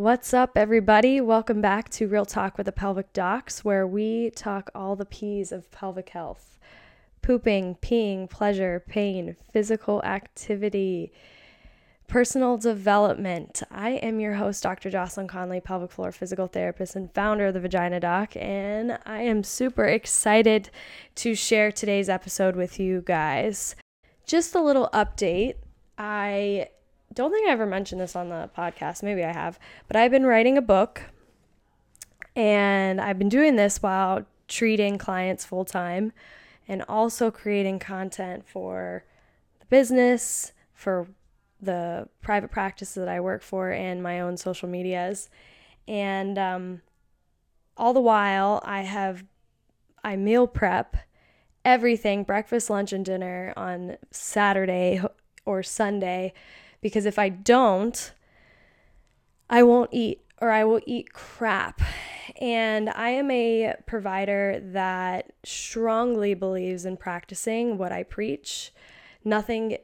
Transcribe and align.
What's 0.00 0.32
up, 0.32 0.52
everybody? 0.56 1.20
Welcome 1.20 1.60
back 1.60 1.90
to 1.90 2.08
Real 2.08 2.24
Talk 2.24 2.56
with 2.56 2.64
the 2.64 2.72
Pelvic 2.72 3.12
Docs, 3.12 3.66
where 3.66 3.86
we 3.86 4.30
talk 4.30 4.70
all 4.74 4.96
the 4.96 5.04
P's 5.04 5.52
of 5.52 5.70
pelvic 5.70 6.08
health 6.08 6.58
pooping, 7.20 7.76
peeing, 7.82 8.30
pleasure, 8.30 8.82
pain, 8.88 9.36
physical 9.52 10.02
activity, 10.02 11.12
personal 12.06 12.56
development. 12.56 13.62
I 13.70 13.90
am 13.90 14.20
your 14.20 14.32
host, 14.32 14.62
Dr. 14.62 14.88
Jocelyn 14.88 15.28
Conley, 15.28 15.60
pelvic 15.60 15.92
floor 15.92 16.12
physical 16.12 16.46
therapist 16.46 16.96
and 16.96 17.12
founder 17.12 17.48
of 17.48 17.52
the 17.52 17.60
Vagina 17.60 18.00
Doc, 18.00 18.34
and 18.36 18.98
I 19.04 19.20
am 19.20 19.44
super 19.44 19.84
excited 19.84 20.70
to 21.16 21.34
share 21.34 21.70
today's 21.70 22.08
episode 22.08 22.56
with 22.56 22.80
you 22.80 23.02
guys. 23.02 23.76
Just 24.24 24.54
a 24.54 24.62
little 24.62 24.88
update. 24.94 25.56
I 25.98 26.70
don't 27.14 27.32
think 27.32 27.48
I 27.48 27.52
ever 27.52 27.66
mentioned 27.66 28.00
this 28.00 28.16
on 28.16 28.28
the 28.28 28.50
podcast. 28.56 29.02
Maybe 29.02 29.24
I 29.24 29.32
have. 29.32 29.58
But 29.88 29.96
I've 29.96 30.10
been 30.10 30.26
writing 30.26 30.56
a 30.56 30.62
book 30.62 31.02
and 32.36 33.00
I've 33.00 33.18
been 33.18 33.28
doing 33.28 33.56
this 33.56 33.82
while 33.82 34.26
treating 34.48 34.98
clients 34.98 35.44
full 35.44 35.64
time 35.64 36.12
and 36.68 36.82
also 36.88 37.30
creating 37.30 37.80
content 37.80 38.46
for 38.46 39.04
the 39.58 39.66
business, 39.66 40.52
for 40.72 41.08
the 41.60 42.08
private 42.22 42.50
practice 42.50 42.94
that 42.94 43.08
I 43.08 43.20
work 43.20 43.42
for, 43.42 43.70
and 43.70 44.02
my 44.02 44.20
own 44.20 44.36
social 44.36 44.68
medias. 44.68 45.28
And 45.88 46.38
um, 46.38 46.82
all 47.76 47.92
the 47.92 48.00
while, 48.00 48.62
I 48.64 48.82
have 48.82 49.24
I 50.02 50.16
meal 50.16 50.46
prep 50.46 50.96
everything 51.64 52.22
breakfast, 52.22 52.70
lunch, 52.70 52.92
and 52.92 53.04
dinner 53.04 53.52
on 53.56 53.96
Saturday 54.10 55.02
or 55.44 55.62
Sunday 55.62 56.32
because 56.80 57.06
if 57.06 57.18
I 57.18 57.28
don't, 57.28 58.12
I 59.48 59.62
won't 59.62 59.90
eat 59.92 60.22
or 60.40 60.50
I 60.50 60.64
will 60.64 60.80
eat 60.86 61.12
crap. 61.12 61.80
And 62.40 62.88
I 62.90 63.10
am 63.10 63.30
a 63.30 63.74
provider 63.86 64.60
that 64.72 65.32
strongly 65.44 66.34
believes 66.34 66.86
in 66.86 66.96
practicing 66.96 67.76
what 67.76 67.92
I 67.92 68.04
preach. 68.04 68.72
Nothing 69.24 69.76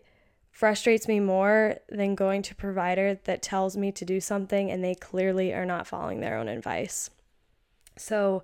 frustrates 0.50 1.06
me 1.06 1.20
more 1.20 1.76
than 1.90 2.14
going 2.14 2.40
to 2.40 2.52
a 2.52 2.56
provider 2.56 3.18
that 3.24 3.42
tells 3.42 3.76
me 3.76 3.92
to 3.92 4.06
do 4.06 4.20
something 4.20 4.70
and 4.70 4.82
they 4.82 4.94
clearly 4.94 5.52
are 5.52 5.66
not 5.66 5.86
following 5.86 6.20
their 6.20 6.38
own 6.38 6.48
advice. 6.48 7.10
So 7.98 8.42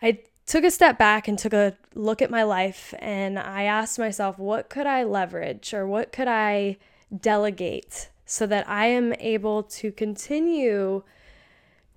I 0.00 0.20
took 0.46 0.64
a 0.64 0.70
step 0.70 0.98
back 0.98 1.28
and 1.28 1.38
took 1.38 1.52
a 1.52 1.76
look 1.94 2.22
at 2.22 2.30
my 2.30 2.44
life 2.44 2.94
and 2.98 3.38
I 3.38 3.64
asked 3.64 3.98
myself, 3.98 4.38
what 4.38 4.70
could 4.70 4.86
I 4.86 5.04
leverage 5.04 5.74
or 5.74 5.86
what 5.86 6.12
could 6.12 6.28
I 6.28 6.78
delegate 7.16 8.10
so 8.24 8.46
that 8.46 8.68
I 8.68 8.86
am 8.86 9.12
able 9.14 9.62
to 9.64 9.92
continue 9.92 11.02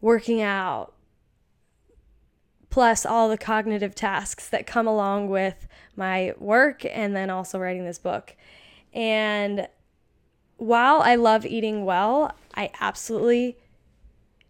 working 0.01 0.41
out, 0.41 0.93
plus 2.69 3.05
all 3.05 3.29
the 3.29 3.37
cognitive 3.37 3.95
tasks 3.95 4.49
that 4.49 4.67
come 4.67 4.87
along 4.87 5.29
with 5.29 5.67
my 5.95 6.33
work 6.37 6.85
and 6.85 7.15
then 7.15 7.29
also 7.29 7.57
writing 7.57 7.85
this 7.85 7.99
book. 7.99 8.35
And 8.93 9.67
while 10.57 11.01
I 11.01 11.15
love 11.15 11.45
eating 11.45 11.85
well, 11.85 12.35
I 12.53 12.71
absolutely 12.79 13.57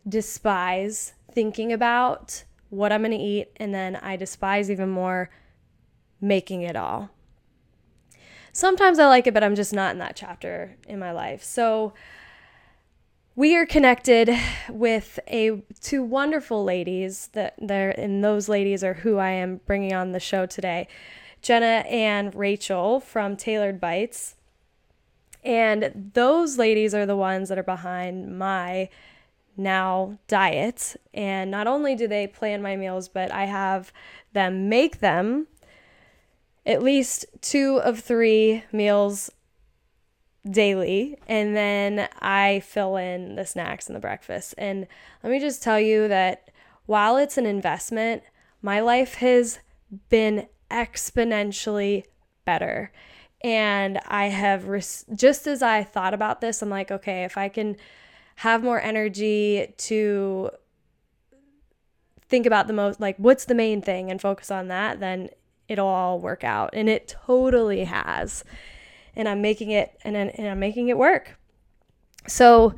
despise 0.07 1.13
thinking 1.31 1.71
about 1.73 2.43
what 2.69 2.91
I'm 2.91 3.01
going 3.01 3.11
to 3.11 3.17
eat. 3.17 3.51
And 3.57 3.73
then 3.73 3.95
I 3.95 4.15
despise 4.15 4.69
even 4.71 4.89
more 4.89 5.29
making 6.21 6.61
it 6.61 6.75
all 6.75 7.09
sometimes 8.55 8.99
I 8.99 9.07
like 9.07 9.27
it, 9.27 9.33
but 9.33 9.43
I'm 9.43 9.55
just 9.55 9.73
not 9.73 9.91
in 9.91 9.99
that 9.99 10.15
chapter 10.15 10.77
in 10.87 10.97
my 10.97 11.11
life. 11.11 11.43
So 11.43 11.93
we 13.35 13.53
are 13.57 13.65
connected 13.65 14.29
with 14.69 15.19
a 15.27 15.61
two 15.81 16.01
wonderful 16.01 16.63
ladies 16.63 17.27
that 17.33 17.55
there 17.59 17.89
and 17.99 18.23
those 18.23 18.47
ladies 18.47 18.81
are 18.81 18.93
who 18.93 19.17
I 19.17 19.31
am 19.31 19.59
bringing 19.65 19.93
on 19.93 20.13
the 20.13 20.21
show 20.21 20.45
today. 20.45 20.87
Jenna 21.41 21.83
and 21.89 22.33
Rachel 22.33 23.01
from 23.01 23.35
Tailored 23.35 23.81
Bites. 23.81 24.35
And 25.43 26.11
those 26.13 26.57
ladies 26.57 26.95
are 26.95 27.05
the 27.05 27.17
ones 27.17 27.49
that 27.49 27.59
are 27.59 27.63
behind 27.63 28.39
my 28.39 28.87
now 29.57 30.17
diet. 30.29 30.95
And 31.13 31.51
not 31.51 31.67
only 31.67 31.93
do 31.93 32.07
they 32.07 32.25
plan 32.25 32.61
my 32.61 32.77
meals, 32.77 33.09
but 33.09 33.31
I 33.31 33.45
have 33.45 33.91
them 34.31 34.69
make 34.69 35.01
them 35.01 35.47
at 36.65 36.81
least 36.81 37.25
two 37.41 37.77
of 37.77 37.99
three 37.99 38.63
meals 38.71 39.31
daily 40.49 41.17
and 41.27 41.55
then 41.55 42.07
I 42.19 42.59
fill 42.59 42.97
in 42.97 43.35
the 43.35 43.45
snacks 43.45 43.87
and 43.87 43.95
the 43.95 43.99
breakfast. 43.99 44.53
And 44.57 44.87
let 45.23 45.31
me 45.31 45.39
just 45.39 45.63
tell 45.63 45.79
you 45.79 46.07
that 46.07 46.49
while 46.85 47.17
it's 47.17 47.37
an 47.37 47.45
investment, 47.45 48.23
my 48.61 48.79
life 48.79 49.15
has 49.15 49.59
been 50.09 50.47
exponentially 50.69 52.03
better. 52.45 52.91
And 53.43 53.99
I 54.07 54.27
have 54.27 54.67
res- 54.67 55.05
just 55.15 55.47
as 55.47 55.61
I 55.61 55.83
thought 55.83 56.13
about 56.13 56.41
this, 56.41 56.61
I'm 56.61 56.69
like, 56.69 56.91
okay, 56.91 57.23
if 57.23 57.37
I 57.37 57.49
can 57.49 57.75
have 58.37 58.63
more 58.63 58.81
energy 58.81 59.73
to 59.77 60.49
think 62.27 62.45
about 62.45 62.65
the 62.67 62.73
most 62.73 62.99
like 62.99 63.15
what's 63.17 63.45
the 63.45 63.53
main 63.53 63.81
thing 63.81 64.09
and 64.09 64.19
focus 64.19 64.51
on 64.51 64.67
that, 64.67 64.99
then 64.99 65.29
it'll 65.67 65.87
all 65.87 66.19
work 66.19 66.43
out. 66.43 66.71
And 66.73 66.89
it 66.89 67.15
totally 67.25 67.83
has. 67.85 68.43
And 69.15 69.27
I'm 69.27 69.41
making 69.41 69.71
it 69.71 69.97
and, 70.03 70.15
and 70.15 70.47
I'm 70.47 70.59
making 70.59 70.89
it 70.89 70.97
work. 70.97 71.37
So 72.27 72.75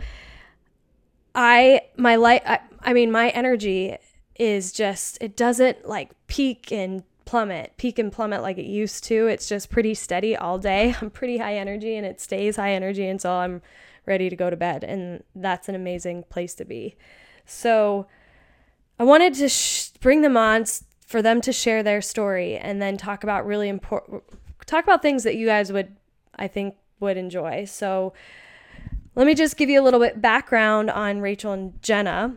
I 1.34 1.82
my 1.98 2.16
light 2.16 2.44
I, 2.46 2.60
I 2.82 2.94
mean 2.94 3.12
my 3.12 3.30
energy 3.30 3.96
is 4.36 4.72
just 4.72 5.18
it 5.22 5.36
doesn't 5.36 5.88
like 5.88 6.12
peak 6.28 6.72
and 6.72 7.04
plummet, 7.26 7.74
peak 7.78 8.00
and 8.00 8.12
plummet 8.12 8.42
like 8.42 8.58
it 8.58 8.66
used 8.66 9.04
to. 9.04 9.28
It's 9.28 9.48
just 9.48 9.70
pretty 9.70 9.94
steady 9.94 10.36
all 10.36 10.58
day. 10.58 10.96
I'm 11.02 11.12
pretty 11.12 11.38
high 11.38 11.58
energy 11.58 11.96
and 11.96 12.06
it 12.06 12.20
stays 12.20 12.56
high 12.56 12.74
energy 12.74 13.08
until 13.08 13.32
I'm 13.32 13.62
ready 14.06 14.30
to 14.30 14.36
go 14.36 14.50
to 14.50 14.56
bed. 14.56 14.84
And 14.84 15.24
that's 15.36 15.70
an 15.70 15.76
amazing 15.76 16.24
place 16.30 16.56
to 16.56 16.66
be. 16.66 16.96
So 17.46 18.08
I 18.98 19.04
wanted 19.04 19.36
to 19.36 19.50
sh- 19.50 19.90
bring 20.00 20.22
them 20.22 20.38
on 20.38 20.66
for 21.08 21.22
them 21.22 21.42
to 21.42 21.52
share 21.52 21.82
their 21.82 22.02
story 22.02 22.58
and 22.58 22.80
then 22.82 22.98
talk 22.98 23.24
about 23.24 23.46
really 23.46 23.70
important 23.70 24.24
talk 24.68 24.84
about 24.84 25.02
things 25.02 25.24
that 25.24 25.36
you 25.36 25.48
guys 25.48 25.72
would 25.72 25.96
I 26.36 26.48
think 26.48 26.76
would 27.00 27.18
enjoy. 27.18 27.66
So 27.66 28.14
let 29.16 29.26
me 29.26 29.34
just 29.34 29.58
give 29.58 29.70
you 29.70 29.82
a 29.82 29.84
little 29.84 30.00
bit 30.00 30.22
background 30.22 30.92
on 30.92 31.22
Rachel 31.22 31.54
and 31.54 31.82
Jenna. 31.82 32.36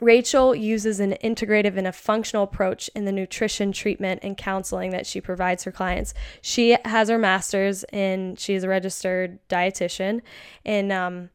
Rachel 0.00 0.56
uses 0.56 0.98
an 0.98 1.16
integrative 1.22 1.76
and 1.76 1.86
a 1.86 1.92
functional 1.92 2.42
approach 2.42 2.90
in 2.96 3.04
the 3.04 3.12
nutrition 3.12 3.70
treatment 3.70 4.20
and 4.24 4.36
counseling 4.36 4.90
that 4.90 5.06
she 5.06 5.20
provides 5.20 5.62
her 5.62 5.70
clients. 5.70 6.14
She 6.42 6.76
has 6.84 7.08
her 7.08 7.18
master's 7.18 7.84
and 7.84 8.36
she 8.38 8.54
is 8.54 8.64
a 8.64 8.68
registered 8.68 9.38
dietitian, 9.48 10.22
and 10.64 10.90
um, 10.90 11.30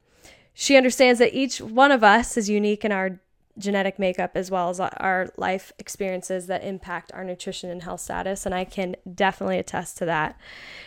she 0.53 0.75
understands 0.75 1.19
that 1.19 1.33
each 1.33 1.61
one 1.61 1.91
of 1.91 2.03
us 2.03 2.35
is 2.35 2.49
unique 2.49 2.83
in 2.83 2.91
our 2.91 3.21
genetic 3.59 3.99
makeup 3.99 4.31
as 4.35 4.49
well 4.49 4.69
as 4.69 4.79
our 4.79 5.29
life 5.37 5.71
experiences 5.77 6.47
that 6.47 6.63
impact 6.63 7.11
our 7.13 7.23
nutrition 7.23 7.69
and 7.69 7.83
health 7.83 8.01
status, 8.01 8.45
and 8.45 8.55
I 8.55 8.65
can 8.65 8.95
definitely 9.13 9.59
attest 9.59 9.97
to 9.97 10.05
that. 10.05 10.39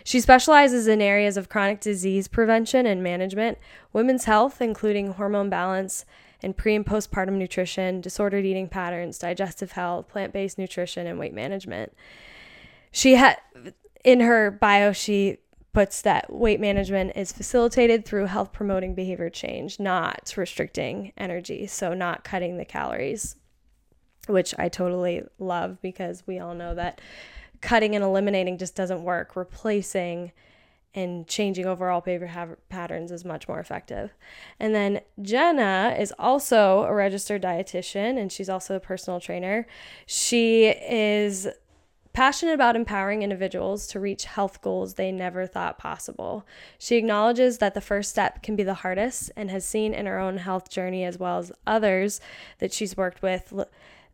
She 0.05 0.21
specializes 0.21 0.87
in 0.87 1.01
areas 1.01 1.37
of 1.37 1.49
chronic 1.49 1.81
disease 1.81 2.29
prevention 2.29 2.87
and 2.87 3.03
management, 3.03 3.59
women's 3.93 4.25
health, 4.25 4.61
including 4.61 5.13
hormone 5.13 5.51
balance 5.51 6.05
and 6.43 6.57
pre 6.57 6.75
and 6.75 6.85
postpartum 6.85 7.35
nutrition, 7.35 8.01
disordered 8.01 8.45
eating 8.45 8.69
patterns, 8.69 9.19
digestive 9.19 9.73
health, 9.73 10.09
plant 10.09 10.33
based 10.33 10.59
nutrition, 10.59 11.07
and 11.07 11.19
weight 11.19 11.35
management. 11.35 11.93
She 12.91 13.15
had 13.15 13.39
in 14.05 14.21
her 14.21 14.51
bio, 14.51 14.93
she 14.93 15.39
puts 15.73 16.03
that 16.03 16.33
weight 16.33 16.61
management 16.61 17.13
is 17.17 17.33
facilitated 17.33 18.05
through 18.05 18.27
health 18.27 18.53
promoting 18.53 18.95
behavior 18.95 19.31
change, 19.31 19.81
not 19.81 20.35
restricting 20.37 21.13
energy. 21.17 21.67
So, 21.67 21.95
not 21.95 22.25
cutting 22.25 22.59
the 22.59 22.65
calories, 22.65 23.37
which 24.27 24.55
I 24.59 24.69
totally 24.69 25.23
love 25.39 25.81
because 25.81 26.25
we 26.27 26.39
all 26.39 26.55
know 26.55 26.75
that 26.75 27.01
cutting 27.61 27.95
and 27.95 28.05
eliminating 28.05 28.59
just 28.59 28.75
doesn't 28.75 29.03
work. 29.03 29.35
Replacing 29.35 30.33
and 30.95 31.27
changing 31.27 31.65
overall 31.65 32.03
behavior 32.03 32.27
ha- 32.27 32.49
patterns 32.69 33.11
is 33.11 33.25
much 33.25 33.49
more 33.49 33.59
effective. 33.59 34.13
And 34.61 34.75
then 34.75 35.01
Jenna 35.23 35.97
is 35.99 36.13
also 36.19 36.83
a 36.83 36.93
registered 36.93 37.43
dietitian 37.43 38.19
and 38.19 38.31
she's 38.31 38.51
also 38.51 38.77
a 38.77 38.81
personal 38.81 39.19
trainer. 39.19 39.67
She 40.05 40.67
is 40.67 41.49
passionate 42.13 42.53
about 42.53 42.77
empowering 42.77 43.23
individuals 43.23 43.87
to 43.89 44.01
reach 44.01 44.25
health 44.25 44.61
goals 44.61 44.95
they 44.95 45.11
never 45.11 45.47
thought 45.47 45.79
possible. 45.79 46.47
She 46.79 46.97
acknowledges 46.97 47.59
that 47.59 47.75
the 47.75 47.81
first 47.81 48.11
step 48.11 48.43
can 48.43 48.57
be 48.57 48.63
the 48.63 48.75
hardest 48.75 49.31
and 49.37 49.51
has 49.51 49.65
seen 49.65 49.95
in 49.95 50.07
her 50.07 50.19
own 50.19 50.39
health 50.39 50.69
journey 50.69 51.05
as 51.05 51.19
well 51.19 51.39
as 51.39 51.53
others 51.67 52.21
that 52.59 52.73
she's 52.73 52.97
worked 52.97 53.23
with 53.23 53.53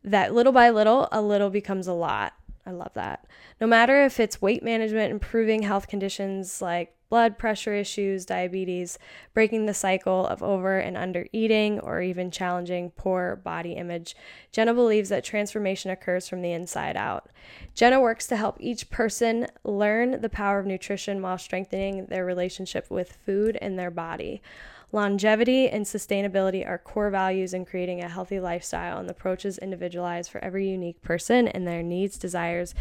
that 0.04 0.34
little 0.34 0.52
by 0.52 0.70
little, 0.70 1.08
a 1.10 1.20
little 1.20 1.50
becomes 1.50 1.86
a 1.86 1.92
lot. 1.92 2.34
I 2.64 2.70
love 2.70 2.92
that. 2.94 3.26
No 3.60 3.66
matter 3.66 4.04
if 4.04 4.20
it's 4.20 4.42
weight 4.42 4.62
management, 4.62 5.10
improving 5.10 5.62
health 5.62 5.88
conditions 5.88 6.60
like 6.60 6.94
blood 7.08 7.38
pressure 7.38 7.74
issues, 7.74 8.26
diabetes, 8.26 8.98
breaking 9.34 9.66
the 9.66 9.74
cycle 9.74 10.26
of 10.26 10.42
over 10.42 10.78
and 10.78 10.96
under 10.96 11.26
eating, 11.32 11.80
or 11.80 12.02
even 12.02 12.30
challenging 12.30 12.90
poor 12.90 13.36
body 13.36 13.72
image. 13.72 14.14
Jenna 14.52 14.74
believes 14.74 15.08
that 15.08 15.24
transformation 15.24 15.90
occurs 15.90 16.28
from 16.28 16.42
the 16.42 16.52
inside 16.52 16.96
out. 16.96 17.30
Jenna 17.74 18.00
works 18.00 18.26
to 18.26 18.36
help 18.36 18.56
each 18.60 18.90
person 18.90 19.46
learn 19.64 20.20
the 20.20 20.28
power 20.28 20.58
of 20.58 20.66
nutrition 20.66 21.22
while 21.22 21.38
strengthening 21.38 22.06
their 22.06 22.24
relationship 22.24 22.90
with 22.90 23.18
food 23.24 23.56
and 23.60 23.78
their 23.78 23.90
body. 23.90 24.42
Longevity 24.90 25.68
and 25.68 25.84
sustainability 25.84 26.66
are 26.66 26.78
core 26.78 27.10
values 27.10 27.52
in 27.52 27.66
creating 27.66 28.02
a 28.02 28.08
healthy 28.08 28.40
lifestyle 28.40 28.98
and 28.98 29.06
the 29.06 29.12
approach 29.12 29.44
is 29.44 29.58
individualized 29.58 30.30
for 30.30 30.42
every 30.42 30.66
unique 30.66 31.02
person 31.02 31.46
and 31.46 31.66
their 31.66 31.82
needs, 31.82 32.16
desires, 32.16 32.74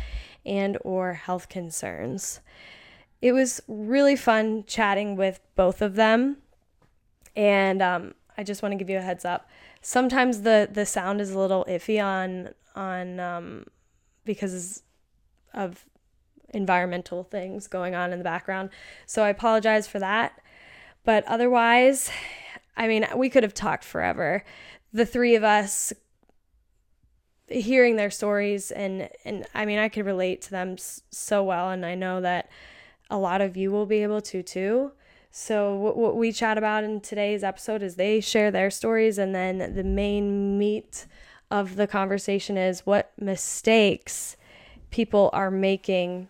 and 0.46 0.78
or 0.86 1.14
health 1.14 1.50
concerns. 1.50 2.40
It 3.22 3.32
was 3.32 3.62
really 3.68 4.16
fun 4.16 4.64
chatting 4.68 5.16
with 5.16 5.40
both 5.56 5.82
of 5.82 5.96
them. 5.96 6.38
And 7.36 7.82
um, 7.82 8.14
I 8.38 8.44
just 8.44 8.62
want 8.62 8.74
to 8.74 8.78
give 8.78 8.90
you 8.90 8.98
a 8.98 9.02
heads 9.02 9.26
up. 9.26 9.50
Sometimes 9.82 10.42
the 10.42 10.70
the 10.72 10.86
sound 10.86 11.22
is 11.22 11.32
a 11.32 11.40
little 11.40 11.66
iffy 11.66 12.04
on 12.04 12.54
on 12.76 13.20
um, 13.20 13.66
because 14.26 14.84
of 15.54 15.86
environmental 16.50 17.24
things 17.24 17.68
going 17.68 17.96
on 17.96 18.12
in 18.12 18.20
the 18.20 18.24
background. 18.24 18.70
So 19.06 19.24
I 19.24 19.30
apologize 19.30 19.88
for 19.88 20.00
that. 20.00 20.40
But 21.04 21.26
otherwise, 21.26 22.10
I 22.76 22.88
mean, 22.88 23.06
we 23.16 23.30
could 23.30 23.44
have 23.44 23.54
talked 23.54 23.84
forever. 23.84 24.44
The 24.94 25.06
three 25.06 25.36
of 25.36 25.44
us 25.44 25.94
hearing 27.50 27.96
their 27.96 28.10
stories 28.10 28.72
and 28.72 29.10
and 29.24 29.46
I 29.56 29.66
mean, 29.66 29.80
I 29.80 29.90
could 29.90 30.06
relate 30.06 30.42
to 30.44 30.52
them 30.52 30.76
so 30.78 31.44
well 31.44 31.70
and 31.70 31.86
I 31.86 31.96
know 31.96 32.22
that 32.22 32.50
a 33.10 33.18
lot 33.18 33.42
of 33.42 33.56
you 33.56 33.72
will 33.72 33.86
be 33.86 34.04
able 34.04 34.22
to 34.22 34.44
too. 34.44 34.92
So 35.32 35.76
what, 35.76 35.98
what 35.98 36.16
we 36.16 36.32
chat 36.32 36.58
about 36.58 36.84
in 36.84 37.02
today's 37.02 37.44
episode 37.44 37.84
is 37.84 37.96
they 37.96 38.20
share 38.20 38.52
their 38.52 38.72
stories 38.72 39.18
and 39.18 39.36
then 39.36 39.76
the 39.76 39.84
main 39.84 40.58
meat 40.58 41.06
of 41.52 41.76
the 41.76 41.88
conversation 41.88 42.58
is 42.58 42.86
what 42.86 43.12
mistakes 43.20 44.36
people 44.90 45.30
are 45.34 45.52
making 45.52 46.30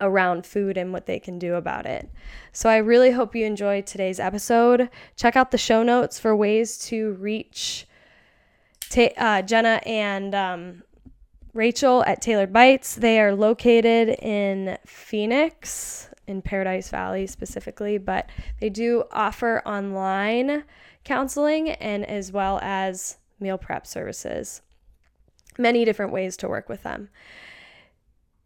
around 0.00 0.46
food 0.46 0.76
and 0.76 0.92
what 0.92 1.06
they 1.06 1.18
can 1.18 1.38
do 1.38 1.54
about 1.54 1.86
it. 1.86 2.08
So 2.52 2.68
I 2.68 2.76
really 2.76 3.10
hope 3.10 3.34
you 3.34 3.44
enjoyed 3.44 3.86
today's 3.86 4.20
episode. 4.20 4.88
Check 5.16 5.36
out 5.36 5.50
the 5.50 5.58
show 5.58 5.82
notes 5.82 6.18
for 6.18 6.34
ways 6.36 6.78
to 6.86 7.12
reach 7.14 7.86
ta- 8.90 9.14
uh, 9.16 9.42
Jenna 9.42 9.80
and 9.84 10.34
um, 10.34 10.82
Rachel 11.54 12.04
at 12.04 12.20
Tailored 12.20 12.52
Bites. 12.52 12.94
They 12.94 13.20
are 13.20 13.34
located 13.34 14.10
in 14.20 14.78
Phoenix, 14.86 16.10
in 16.26 16.42
Paradise 16.42 16.90
Valley 16.90 17.26
specifically, 17.26 17.98
but 17.98 18.28
they 18.60 18.68
do 18.68 19.04
offer 19.10 19.62
online 19.64 20.64
counseling 21.04 21.70
and 21.70 22.04
as 22.04 22.30
well 22.30 22.60
as 22.62 23.16
meal 23.40 23.58
prep 23.58 23.86
services. 23.86 24.60
Many 25.58 25.84
different 25.84 26.12
ways 26.12 26.36
to 26.38 26.48
work 26.48 26.68
with 26.68 26.82
them. 26.82 27.08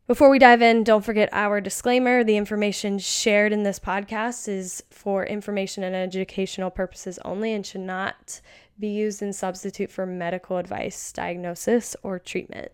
Before 0.07 0.31
we 0.31 0.39
dive 0.39 0.63
in, 0.63 0.85
don't 0.85 1.05
forget 1.05 1.29
our 1.33 1.61
disclaimer. 1.61 2.25
The 2.25 2.37
information 2.37 2.99
shared 2.99 3.53
in 3.53 3.63
this 3.63 3.79
podcast 3.79 4.49
is 4.49 4.83
for 4.91 5.25
information 5.25 5.85
and 5.85 5.95
educational 5.95 6.71
purposes 6.71 7.19
only 7.25 7.53
and 7.53 7.65
should 7.65 7.83
not 7.83 8.41
be 8.79 8.89
used 8.89 9.23
in 9.23 9.33
substitute 9.33 9.91
for 9.91 10.07
medical 10.07 10.57
advice, 10.57 11.13
diagnosis, 11.13 11.95
or 12.03 12.19
treatment. 12.19 12.73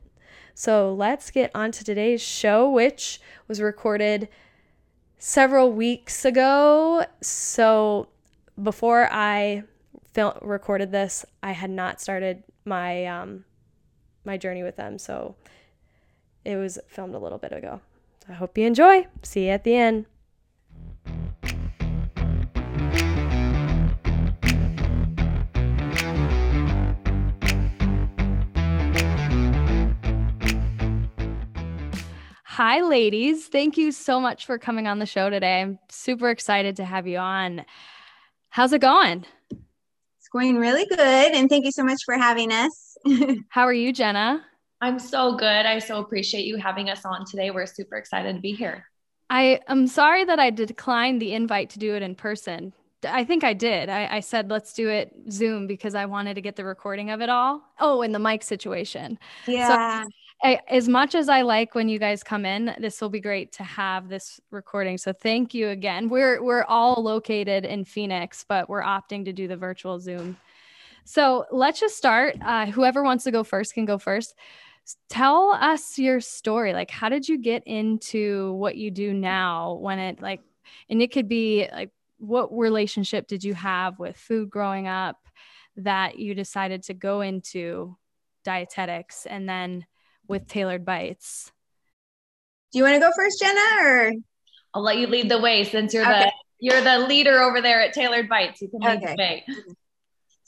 So 0.59 0.93
let's 0.93 1.31
get 1.31 1.53
on 1.55 1.71
to 1.71 1.85
today's 1.85 2.21
show, 2.21 2.69
which 2.69 3.21
was 3.47 3.61
recorded 3.61 4.29
several 5.17 5.71
weeks 5.71 6.25
ago. 6.25 7.07
So 7.23 8.09
before 8.61 9.09
I 9.13 9.63
fil- 10.15 10.37
recorded 10.43 10.91
this, 10.91 11.25
I 11.45 11.53
had 11.53 11.71
not 11.71 12.01
started 12.01 12.43
my 12.65 13.07
um, 13.07 13.45
my 14.25 14.37
journey 14.37 14.65
with 14.65 14.75
them. 14.75 14.99
So 14.99 15.37
it 16.45 16.57
was 16.57 16.77
filmed 16.89 17.15
a 17.15 17.21
little 17.21 17.39
bit 17.39 17.53
ago. 17.53 17.81
I 18.29 18.33
hope 18.33 18.59
you 18.59 18.67
enjoy. 18.67 19.07
See 19.23 19.45
you 19.45 19.51
at 19.51 19.63
the 19.63 19.77
end. 19.77 20.07
Hi, 32.59 32.81
ladies. 32.81 33.47
Thank 33.47 33.77
you 33.77 33.93
so 33.93 34.19
much 34.19 34.45
for 34.45 34.59
coming 34.59 34.89
on 34.89 34.99
the 34.99 35.07
show 35.07 35.31
today. 35.31 35.61
I'm 35.61 35.79
super 35.91 36.29
excited 36.29 36.75
to 36.79 36.85
have 36.85 37.07
you 37.07 37.19
on. 37.19 37.65
How's 38.51 38.73
it 38.73 38.81
going? 38.81 39.25
It's 39.53 40.29
going 40.33 40.57
really 40.57 40.85
good. 40.85 40.99
And 40.99 41.49
thank 41.49 41.67
you 41.67 41.71
so 41.71 41.85
much 41.85 42.01
for 42.05 42.17
having 42.17 42.51
us. 42.51 42.97
How 43.49 43.63
are 43.63 43.73
you, 43.73 43.93
Jenna? 43.93 44.45
I'm 44.81 44.99
so 44.99 45.37
good. 45.37 45.47
I 45.47 45.79
so 45.79 46.01
appreciate 46.01 46.47
you 46.47 46.57
having 46.57 46.91
us 46.91 47.05
on 47.05 47.25
today. 47.27 47.53
We're 47.53 47.65
super 47.65 47.95
excited 47.95 48.35
to 48.35 48.43
be 48.43 48.55
here. 48.55 48.87
I 49.31 49.61
am 49.69 49.87
sorry 49.87 50.25
that 50.25 50.41
I 50.41 50.51
declined 50.51 51.23
the 51.23 51.35
invite 51.35 51.71
to 51.71 51.79
do 51.79 51.95
it 51.95 52.03
in 52.03 52.17
person. 52.17 52.73
I 53.09 53.23
think 53.23 53.45
I 53.45 53.53
did. 53.53 53.89
I, 53.89 54.17
I, 54.17 54.19
said, 54.19 54.51
let's 54.51 54.73
do 54.73 54.89
it 54.89 55.15
Zoom 55.31 55.69
because 55.69 55.95
I 55.95 56.07
wanted 56.07 56.35
to 56.35 56.41
get 56.41 56.57
the 56.57 56.65
recording 56.65 57.11
of 57.11 57.21
it 57.21 57.29
all. 57.29 57.63
Oh, 57.79 58.03
and 58.03 58.13
the 58.13 58.19
mic 58.19 58.43
situation. 58.43 59.17
Yeah. 59.47 60.03
So, 60.03 60.09
I, 60.43 60.61
as 60.69 60.89
much 60.89 61.15
as 61.15 61.29
I 61.29 61.43
like 61.43 61.75
when 61.75 61.89
you 61.89 61.99
guys 61.99 62.23
come 62.23 62.47
in, 62.47 62.75
this 62.79 63.01
will 63.01 63.09
be 63.09 63.21
great 63.21 63.51
to 63.53 63.65
have 63.65 64.09
this 64.09 64.41
recording. 64.51 64.97
So 64.97 65.13
thank 65.13 65.53
you 65.53 65.71
again. 65.71 66.09
We're 66.09 66.43
we're 66.43 66.65
all 66.65 67.03
located 67.03 67.65
in 67.65 67.85
Phoenix, 67.85 68.45
but 68.49 68.69
we're 68.69 68.83
opting 68.83 69.25
to 69.25 69.33
do 69.33 69.49
the 69.49 69.57
virtual 69.57 69.99
Zoom. 69.99 70.37
So 71.05 71.47
let's 71.51 71.81
just 71.81 71.97
start. 71.97 72.37
Uh, 72.45 72.67
whoever 72.67 73.03
wants 73.03 73.25
to 73.25 73.33
go 73.33 73.43
first 73.43 73.75
can 73.75 73.85
go 73.85 73.99
first 73.99 74.35
tell 75.09 75.51
us 75.51 75.99
your 75.99 76.21
story 76.21 76.73
like 76.73 76.91
how 76.91 77.09
did 77.09 77.29
you 77.29 77.39
get 77.39 77.63
into 77.67 78.53
what 78.55 78.77
you 78.77 78.91
do 78.91 79.13
now 79.13 79.75
when 79.75 79.99
it 79.99 80.23
like 80.23 80.41
and 80.89 81.03
it 81.03 81.13
could 81.13 81.29
be 81.29 81.69
like 81.73 81.91
what 82.19 82.49
relationship 82.57 83.27
did 83.29 83.45
you 83.45 83.55
have 83.55 83.99
with 83.99 84.17
food 84.17 84.51
growing 84.51 84.89
up 84.89 85.19
that 85.77 86.19
you 86.19 86.35
decided 86.35 86.83
to 86.83 86.95
go 86.95 87.21
into 87.21 87.97
dietetics 88.45 89.27
and 89.27 89.49
then 89.49 89.85
with 90.29 90.47
tailored 90.47 90.85
bites 90.85 91.51
do 92.73 92.79
you 92.79 92.85
want 92.85 92.95
to 92.95 93.01
go 93.01 93.11
first 93.17 93.41
jenna 93.41 93.61
or 93.83 94.13
i'll 94.75 94.83
let 94.83 94.99
you 94.99 95.07
lead 95.07 95.31
the 95.31 95.41
way 95.41 95.65
since 95.65 95.93
you're 95.93 96.05
okay. 96.05 96.25
the 96.25 96.33
you're 96.61 96.81
the 96.83 97.07
leader 97.07 97.41
over 97.41 97.61
there 97.61 97.81
at 97.81 97.93
tailored 97.93 98.29
bites 98.29 98.61
you 98.61 98.69
can 98.69 98.81
lead 98.81 99.03
okay. 99.03 99.15
the 99.15 99.23
way 99.23 99.45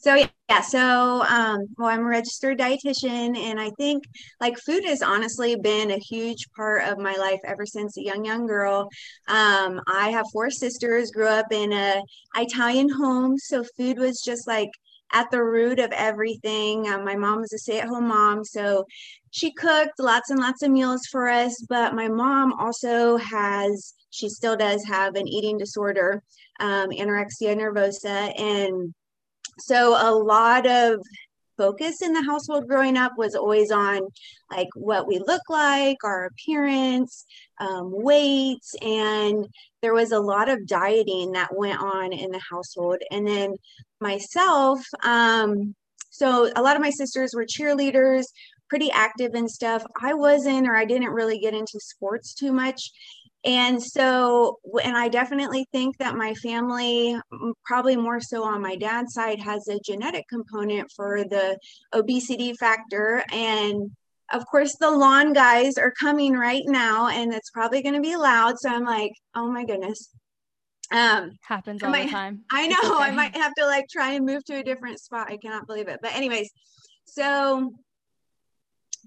so 0.00 0.14
yeah, 0.14 0.62
so 0.62 1.22
um, 1.28 1.66
well, 1.76 1.88
I'm 1.88 2.00
a 2.00 2.04
registered 2.04 2.58
dietitian, 2.58 3.36
and 3.36 3.60
I 3.60 3.68
think 3.76 4.04
like 4.40 4.56
food 4.58 4.82
has 4.86 5.02
honestly 5.02 5.56
been 5.56 5.90
a 5.90 5.98
huge 5.98 6.48
part 6.56 6.84
of 6.84 6.96
my 6.96 7.14
life 7.16 7.40
ever 7.44 7.66
since 7.66 7.98
a 7.98 8.02
young 8.02 8.24
young 8.24 8.46
girl. 8.46 8.88
Um, 9.28 9.78
I 9.86 10.08
have 10.08 10.24
four 10.32 10.48
sisters, 10.48 11.10
grew 11.10 11.28
up 11.28 11.52
in 11.52 11.74
a 11.74 12.00
Italian 12.34 12.88
home, 12.88 13.36
so 13.36 13.62
food 13.76 13.98
was 13.98 14.22
just 14.22 14.48
like 14.48 14.70
at 15.12 15.30
the 15.30 15.42
root 15.42 15.78
of 15.78 15.92
everything. 15.92 16.88
Um, 16.88 17.04
my 17.04 17.16
mom 17.16 17.40
was 17.40 17.52
a 17.52 17.58
stay 17.58 17.80
at 17.80 17.88
home 17.88 18.08
mom, 18.08 18.44
so 18.44 18.84
she 19.30 19.52
cooked 19.52 19.98
lots 19.98 20.30
and 20.30 20.38
lots 20.40 20.62
of 20.62 20.70
meals 20.70 21.06
for 21.06 21.28
us. 21.28 21.64
But 21.68 21.94
my 21.94 22.08
mom 22.08 22.52
also 22.54 23.16
has, 23.16 23.94
she 24.10 24.28
still 24.28 24.56
does 24.56 24.84
have 24.84 25.16
an 25.16 25.28
eating 25.28 25.58
disorder, 25.58 26.22
um, 26.60 26.90
anorexia 26.90 27.56
nervosa, 27.56 28.38
and 28.38 28.94
so 29.58 29.96
a 30.00 30.10
lot 30.12 30.66
of 30.66 31.00
focus 31.60 32.00
in 32.00 32.14
the 32.14 32.22
household 32.22 32.66
growing 32.66 32.96
up 32.96 33.12
was 33.18 33.34
always 33.34 33.70
on 33.70 34.00
like 34.50 34.68
what 34.74 35.06
we 35.06 35.18
look 35.18 35.42
like, 35.50 35.98
our 36.04 36.24
appearance, 36.24 37.26
um, 37.60 37.90
weight, 37.92 38.64
and 38.80 39.46
there 39.82 39.92
was 39.92 40.12
a 40.12 40.18
lot 40.18 40.48
of 40.48 40.66
dieting 40.66 41.32
that 41.32 41.54
went 41.54 41.78
on 41.78 42.14
in 42.14 42.30
the 42.30 42.40
household. 42.50 42.96
And 43.10 43.28
then 43.28 43.56
myself, 44.00 44.80
um, 45.04 45.74
so 46.08 46.50
a 46.56 46.62
lot 46.62 46.76
of 46.76 46.82
my 46.82 46.88
sisters 46.88 47.34
were 47.34 47.44
cheerleaders, 47.44 48.24
pretty 48.70 48.90
active 48.90 49.34
and 49.34 49.50
stuff. 49.50 49.84
I 50.00 50.14
wasn't, 50.14 50.66
or 50.66 50.74
I 50.74 50.86
didn't 50.86 51.10
really 51.10 51.40
get 51.40 51.52
into 51.52 51.78
sports 51.78 52.32
too 52.32 52.52
much. 52.52 52.90
And 53.44 53.82
so, 53.82 54.58
and 54.84 54.96
I 54.96 55.08
definitely 55.08 55.66
think 55.72 55.96
that 55.98 56.14
my 56.14 56.34
family, 56.34 57.18
probably 57.64 57.96
more 57.96 58.20
so 58.20 58.44
on 58.44 58.60
my 58.60 58.76
dad's 58.76 59.14
side, 59.14 59.40
has 59.40 59.66
a 59.68 59.80
genetic 59.80 60.28
component 60.28 60.90
for 60.94 61.24
the 61.24 61.58
obesity 61.92 62.52
factor. 62.52 63.24
And 63.32 63.90
of 64.30 64.44
course, 64.46 64.76
the 64.76 64.90
lawn 64.90 65.32
guys 65.32 65.78
are 65.78 65.92
coming 65.98 66.34
right 66.34 66.62
now, 66.66 67.08
and 67.08 67.32
it's 67.32 67.50
probably 67.50 67.82
going 67.82 67.94
to 67.94 68.02
be 68.02 68.14
loud. 68.14 68.58
So 68.58 68.68
I'm 68.68 68.84
like, 68.84 69.12
oh 69.34 69.50
my 69.50 69.64
goodness. 69.64 70.10
Um, 70.92 71.30
happens 71.42 71.82
all 71.82 71.90
might, 71.90 72.06
the 72.06 72.10
time. 72.10 72.42
I 72.50 72.66
know. 72.66 72.96
Okay. 72.96 73.04
I 73.04 73.10
might 73.12 73.36
have 73.36 73.54
to 73.54 73.66
like 73.66 73.86
try 73.88 74.12
and 74.12 74.26
move 74.26 74.44
to 74.46 74.58
a 74.58 74.62
different 74.62 75.00
spot. 75.00 75.30
I 75.30 75.38
cannot 75.38 75.66
believe 75.66 75.88
it. 75.88 76.00
But 76.02 76.14
anyways, 76.14 76.50
so 77.06 77.72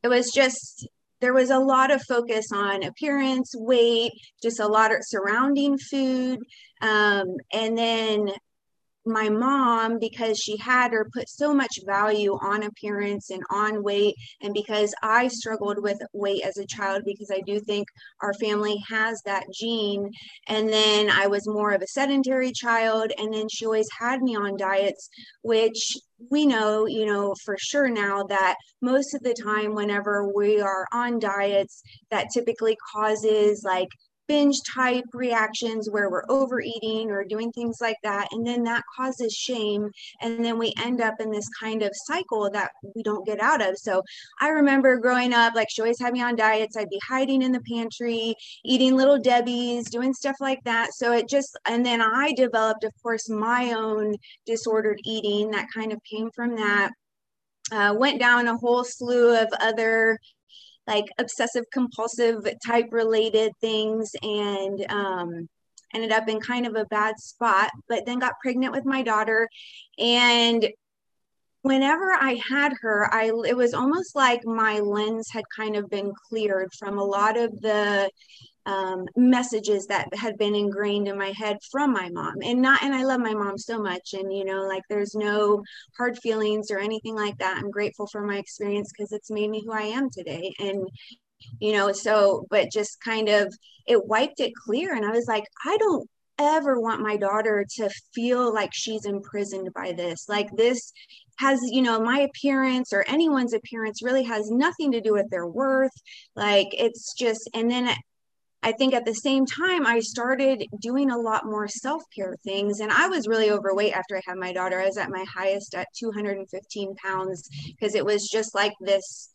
it 0.01 0.07
was 0.07 0.31
just 0.31 0.87
there 1.24 1.34
was 1.34 1.51
a 1.51 1.58
lot 1.58 1.89
of 1.89 2.03
focus 2.03 2.48
on 2.53 2.84
appearance, 2.84 3.56
weight, 3.56 4.12
just 4.42 4.60
a 4.60 4.68
lot 4.68 4.92
of 4.92 4.98
surrounding 5.03 5.77
food. 5.77 6.38
Um, 6.82 7.38
and 7.53 7.77
then 7.77 8.27
my 9.06 9.30
mom 9.30 10.00
because 10.00 10.38
she 10.38 10.58
had 10.58 10.92
her 10.92 11.08
put 11.13 11.30
so 11.30 11.53
much 11.53 11.80
value 11.86 12.34
on 12.42 12.63
appearance 12.63 13.30
and 13.30 13.44
on 13.50 13.84
weight 13.84 14.15
and 14.42 14.53
because 14.53 14.94
i 15.03 15.27
struggled 15.27 15.82
with 15.82 15.98
weight 16.13 16.42
as 16.46 16.58
a 16.58 16.65
child 16.68 17.01
because 17.06 17.30
i 17.30 17.42
do 17.46 17.60
think 17.60 17.86
our 18.22 18.34
family 18.36 18.77
has 18.88 19.22
that 19.25 19.44
gene 19.53 20.10
and 20.48 20.70
then 20.70 21.10
i 21.10 21.27
was 21.27 21.46
more 21.50 21.72
of 21.74 21.82
a 21.82 21.88
sedentary 21.88 22.53
child 22.53 23.12
and 23.18 23.34
then 23.34 23.48
she 23.50 23.65
always 23.65 23.89
had 24.00 24.22
me 24.22 24.38
on 24.38 24.56
diets 24.56 25.10
which 25.42 25.98
we 26.30 26.46
know 26.46 26.86
you 26.86 27.06
know 27.06 27.34
for 27.44 27.58
sure 27.58 27.89
now 27.89 28.24
that 28.24 28.56
most 28.82 29.13
of 29.13 29.22
the 29.24 29.34
time 29.34 29.74
whenever 29.74 30.32
we 30.34 30.62
are 30.62 30.86
on 30.94 31.20
diets 31.20 31.82
that 32.12 32.27
typically 32.34 32.77
causes 32.94 33.63
like 33.63 33.89
binge 34.27 34.62
type 34.63 35.06
reactions 35.13 35.89
where 35.89 36.10
we're 36.10 36.25
overeating 36.30 37.12
or 37.12 37.24
doing 37.24 37.51
things 37.51 37.77
like 37.82 37.98
that. 38.03 38.27
And 38.32 38.46
then 38.46 38.63
that 38.63 38.84
causes 38.96 39.34
shame. 39.34 39.89
And 40.22 40.44
then 40.44 40.58
we 40.58 40.74
end 40.84 41.01
up 41.01 41.15
in 41.20 41.32
this 41.32 41.48
kind 41.60 41.84
of 41.84 41.92
cycle 41.94 42.50
that 42.51 42.72
we 42.96 43.03
don't 43.03 43.25
get 43.25 43.39
out 43.39 43.62
of. 43.62 43.77
So 43.77 44.01
I 44.39 44.50
remember 44.50 44.98
growing 44.98 45.34
up, 45.34 45.56
like 45.56 45.70
she 45.70 45.82
always 45.82 46.00
had 46.00 46.13
me 46.13 46.22
on 46.22 46.36
diets. 46.36 46.77
I'd 46.77 46.89
be 46.89 47.01
hiding 47.08 47.42
in 47.42 47.51
the 47.51 47.62
pantry, 47.62 48.36
eating 48.63 48.96
little 48.96 49.20
Debbie's, 49.20 49.89
doing 49.89 50.13
stuff 50.13 50.38
like 50.39 50.63
that. 50.63 50.94
So 50.94 51.13
it 51.13 51.27
just, 51.30 51.58
and 51.68 51.86
then 51.86 52.01
I 52.01 52.34
developed, 52.34 52.84
of 52.84 52.92
course, 53.01 53.30
my 53.30 53.74
own 53.74 54.15
disordered 54.46 55.00
eating 55.03 55.51
that 55.51 55.68
kind 55.74 55.92
of 55.92 56.00
came 56.03 56.30
from 56.36 56.56
that. 56.56 56.92
Uh, 57.72 57.94
went 57.98 58.20
down 58.20 58.48
a 58.48 58.58
whole 58.58 58.84
slew 58.84 59.36
of 59.39 59.48
other 59.60 60.20
like 60.87 61.05
obsessive 61.17 61.65
compulsive 61.71 62.45
type 62.65 62.87
related 62.91 63.51
things 63.61 64.11
and 64.21 64.85
um, 64.89 65.47
ended 65.93 66.11
up 66.11 66.27
in 66.27 66.39
kind 66.39 66.65
of 66.65 66.75
a 66.75 66.85
bad 66.85 67.17
spot, 67.19 67.71
but 67.87 68.05
then 68.05 68.19
got 68.19 68.39
pregnant 68.41 68.73
with 68.73 68.85
my 68.85 69.01
daughter. 69.01 69.47
And 69.97 70.67
whenever 71.61 72.11
I 72.11 72.39
had 72.47 72.73
her, 72.81 73.13
I 73.13 73.31
it 73.47 73.55
was 73.55 73.73
almost 73.73 74.15
like 74.15 74.45
my 74.45 74.79
lens 74.79 75.27
had 75.31 75.45
kind 75.55 75.75
of 75.75 75.89
been 75.89 76.11
cleared 76.29 76.69
from 76.77 76.97
a 76.97 77.03
lot 77.03 77.37
of 77.37 77.59
the 77.61 78.09
um, 78.65 79.05
messages 79.15 79.88
that 79.88 80.13
had 80.15 80.38
been 80.38 80.55
ingrained 80.55 81.08
in 81.08 81.17
my 81.17 81.34
head 81.36 81.58
from 81.72 81.91
my 81.91 82.10
mom. 82.10 82.36
And 82.43 82.62
not 82.62 82.84
and 82.84 82.93
i 82.93 83.03
love 83.03 83.20
my 83.20 83.34
mom 83.34 83.58
so 83.58 83.82
much. 83.82 84.13
And 84.13 84.32
you 84.32 84.46
know 84.46 84.63
like 84.63 84.84
there's 84.89 85.15
no 85.15 85.63
hard 85.98 86.17
feelings 86.20 86.72
or 86.72 86.79
anything 86.79 87.15
like 87.15 87.38
that. 87.39 87.58
I'm 87.58 87.72
grateful 87.72 88.08
for 88.08 88.22
my 88.22 88.38
experience 88.38 88.91
because 88.91 89.12
it's 89.12 89.32
made 89.32 89.50
me 89.50 89.63
who 89.65 89.74
i 89.74 89.82
am 89.82 90.10
today. 90.10 90.53
And 90.60 90.88
you 91.60 91.74
know 91.74 91.91
so 91.91 92.46
but 92.50 92.72
just 92.72 93.01
kind 93.01 93.29
of 93.29 93.53
it 93.88 94.05
wiped 94.05 94.39
it 94.39 94.53
clear. 94.55 94.96
And 94.96 95.05
i 95.05 95.12
was 95.12 95.27
like 95.27 95.46
i 95.65 95.77
don't 95.77 96.10
ever 96.39 96.79
want 96.79 97.01
my 97.01 97.15
daughter 97.17 97.65
to 97.77 97.89
feel 98.13 98.53
like 98.53 98.72
she's 98.74 99.05
imprisoned 99.05 99.72
by 99.74 99.91
this. 99.91 100.27
Like 100.27 100.50
this 100.55 100.91
has 101.39 101.60
you 101.63 101.82
know 101.82 102.00
my 102.00 102.20
appearance 102.20 102.93
or 102.93 103.05
anyone's 103.08 103.53
appearance 103.53 104.03
really 104.03 104.24
has 104.24 104.50
nothing 104.51 104.91
to 104.91 105.01
do 105.01 105.13
with 105.13 105.29
their 105.29 105.48
worth. 105.48 105.91
Like 106.36 106.67
it's 106.72 107.13
just 107.13 107.50
and 107.53 107.70
then 107.70 107.89
I 108.63 108.72
think 108.72 108.93
at 108.93 109.05
the 109.05 109.13
same 109.13 109.46
time, 109.46 109.86
I 109.86 110.00
started 110.00 110.65
doing 110.79 111.12
a 111.12 111.17
lot 111.17 111.46
more 111.46 111.67
self 111.67 112.03
care 112.15 112.36
things. 112.43 112.79
And 112.79 112.91
I 112.91 113.08
was 113.08 113.27
really 113.27 113.51
overweight 113.51 113.93
after 113.93 114.15
I 114.15 114.22
had 114.25 114.38
my 114.38 114.53
daughter. 114.53 114.79
I 114.79 114.86
was 114.86 114.98
at 114.98 115.12
my 115.12 115.25
highest 115.32 115.75
at 115.75 115.89
215 115.98 116.96
pounds 116.96 117.50
because 117.67 117.93
it 117.93 118.05
was 118.05 118.29
just 118.29 118.55
like 118.55 118.74
this 118.79 119.29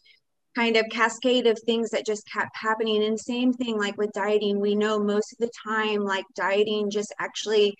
kind 0.56 0.76
of 0.76 0.86
cascade 0.90 1.46
of 1.46 1.58
things 1.66 1.90
that 1.90 2.06
just 2.06 2.28
kept 2.32 2.56
happening. 2.56 3.04
And 3.04 3.20
same 3.20 3.52
thing 3.52 3.78
like 3.78 3.98
with 3.98 4.12
dieting, 4.12 4.60
we 4.60 4.74
know 4.74 4.98
most 4.98 5.32
of 5.32 5.38
the 5.38 5.50
time, 5.66 6.04
like 6.04 6.24
dieting 6.34 6.90
just 6.90 7.14
actually 7.20 7.76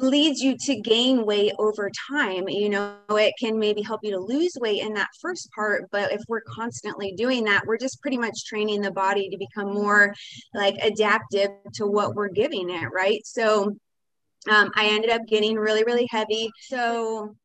leads 0.00 0.40
you 0.40 0.56
to 0.56 0.80
gain 0.80 1.24
weight 1.24 1.52
over 1.58 1.90
time. 2.10 2.48
You 2.48 2.68
know, 2.68 2.96
it 3.10 3.34
can 3.38 3.58
maybe 3.58 3.82
help 3.82 4.00
you 4.02 4.10
to 4.12 4.18
lose 4.18 4.56
weight 4.60 4.82
in 4.82 4.94
that 4.94 5.08
first 5.20 5.48
part, 5.54 5.88
but 5.90 6.12
if 6.12 6.22
we're 6.28 6.42
constantly 6.42 7.12
doing 7.12 7.44
that, 7.44 7.66
we're 7.66 7.78
just 7.78 8.00
pretty 8.00 8.18
much 8.18 8.44
training 8.46 8.80
the 8.80 8.90
body 8.90 9.28
to 9.28 9.38
become 9.38 9.72
more 9.72 10.14
like 10.54 10.76
adaptive 10.82 11.50
to 11.74 11.86
what 11.86 12.14
we're 12.14 12.28
giving 12.28 12.70
it, 12.70 12.88
right? 12.92 13.20
So 13.24 13.76
um, 14.50 14.70
I 14.74 14.86
ended 14.86 15.10
up 15.10 15.22
getting 15.26 15.56
really, 15.56 15.84
really 15.84 16.08
heavy. 16.10 16.50
So 16.68 17.36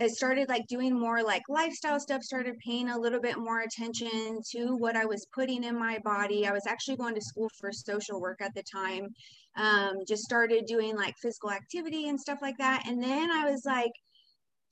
I 0.00 0.08
started 0.08 0.48
like 0.48 0.66
doing 0.66 0.98
more 0.98 1.22
like 1.22 1.42
lifestyle 1.48 2.00
stuff, 2.00 2.22
started 2.22 2.58
paying 2.64 2.88
a 2.88 2.98
little 2.98 3.20
bit 3.20 3.38
more 3.38 3.60
attention 3.60 4.40
to 4.50 4.74
what 4.76 4.96
I 4.96 5.04
was 5.04 5.26
putting 5.34 5.62
in 5.62 5.78
my 5.78 5.98
body. 6.04 6.46
I 6.46 6.52
was 6.52 6.66
actually 6.66 6.96
going 6.96 7.14
to 7.14 7.20
school 7.20 7.48
for 7.60 7.70
social 7.70 8.20
work 8.20 8.40
at 8.40 8.54
the 8.54 8.62
time 8.62 9.08
um, 9.56 9.98
just 10.06 10.22
started 10.22 10.66
doing 10.66 10.96
like 10.96 11.14
physical 11.20 11.50
activity 11.50 12.08
and 12.08 12.20
stuff 12.20 12.38
like 12.42 12.56
that. 12.58 12.84
And 12.86 13.02
then 13.02 13.30
I 13.30 13.50
was 13.50 13.62
like, 13.64 13.92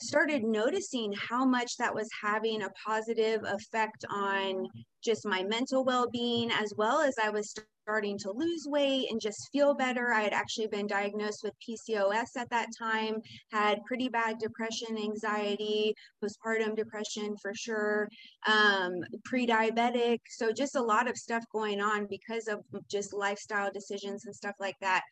started 0.03 0.43
noticing 0.43 1.13
how 1.13 1.45
much 1.45 1.77
that 1.77 1.95
was 1.95 2.09
having 2.23 2.63
a 2.63 2.71
positive 2.87 3.43
effect 3.45 4.05
on 4.11 4.67
just 5.05 5.27
my 5.27 5.43
mental 5.43 5.85
well-being 5.85 6.51
as 6.51 6.73
well 6.77 7.01
as 7.01 7.15
I 7.23 7.29
was 7.29 7.55
starting 7.91 8.17
to 8.17 8.31
lose 8.31 8.67
weight 8.69 9.11
and 9.11 9.21
just 9.21 9.51
feel 9.51 9.75
better. 9.75 10.13
I 10.13 10.23
had 10.23 10.33
actually 10.33 10.69
been 10.69 10.87
diagnosed 10.87 11.43
with 11.43 11.55
PCOS 11.59 12.37
at 12.37 12.49
that 12.51 12.69
time, 12.79 13.17
had 13.51 13.85
pretty 13.85 14.09
bad 14.09 14.39
depression, 14.39 14.97
anxiety, 14.97 15.93
postpartum 16.23 16.77
depression 16.77 17.37
for 17.43 17.53
sure, 17.53 18.09
um, 18.47 18.93
pre 19.25 19.45
diabetic. 19.45 20.21
So, 20.29 20.53
just 20.53 20.77
a 20.77 20.81
lot 20.81 21.11
of 21.11 21.17
stuff 21.17 21.43
going 21.53 21.81
on 21.81 22.07
because 22.09 22.47
of 22.47 22.61
just 22.89 23.13
lifestyle 23.13 23.73
decisions 23.73 24.25
and 24.25 24.37
stuff 24.37 24.55
like 24.61 24.77
that. 24.81 25.03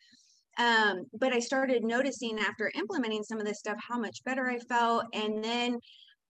Um, 0.57 1.05
but 1.19 1.33
I 1.33 1.39
started 1.39 1.83
noticing 1.83 2.39
after 2.39 2.71
implementing 2.75 3.23
some 3.23 3.41
of 3.41 3.45
this 3.45 3.59
stuff 3.59 3.77
how 3.85 3.99
much 3.99 4.23
better 4.23 4.49
I 4.49 4.57
felt. 4.57 5.03
And 5.13 5.43
then 5.43 5.79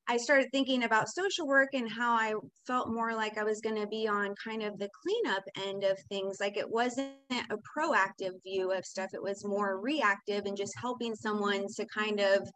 I 0.10 0.18
started 0.18 0.50
thinking 0.52 0.86
about 0.86 1.08
social 1.08 1.46
work 1.46 1.70
and 1.74 1.88
how 1.88 2.14
I 2.14 2.34
felt 2.66 2.90
more 2.90 3.14
like 3.14 3.38
I 3.38 3.44
was 3.44 3.62
going 3.62 3.80
to 3.80 3.86
be 3.86 4.08
on 4.08 4.34
kind 4.44 4.64
of 4.64 4.80
the 4.80 4.90
cleanup 5.04 5.44
end 5.68 5.84
of 5.84 6.00
things. 6.10 6.38
Like 6.40 6.58
it 6.58 6.68
wasn't 6.68 7.14
a 7.32 7.58
proactive 7.58 8.32
view 8.44 8.72
of 8.72 8.86
stuff, 8.86 9.12
it 9.14 9.22
was 9.22 9.46
more 9.46 9.80
reactive 9.80 10.48
and 10.48 10.58
just 10.58 10.74
helping 10.82 11.14
someone 11.14 11.68
to 11.76 11.86
kind 11.96 12.20
of, 12.20 12.50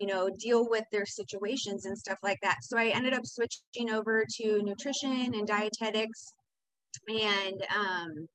you 0.00 0.08
know, 0.08 0.28
deal 0.40 0.68
with 0.68 0.82
their 0.90 1.06
situations 1.06 1.86
and 1.86 1.96
stuff 1.96 2.18
like 2.24 2.40
that. 2.42 2.56
So 2.62 2.76
I 2.76 2.88
ended 2.88 3.14
up 3.14 3.24
switching 3.24 3.90
over 3.92 4.24
to 4.40 4.62
nutrition 4.64 5.34
and 5.34 5.46
dietetics 5.46 6.32
and 7.08 7.62
um, 7.76 8.26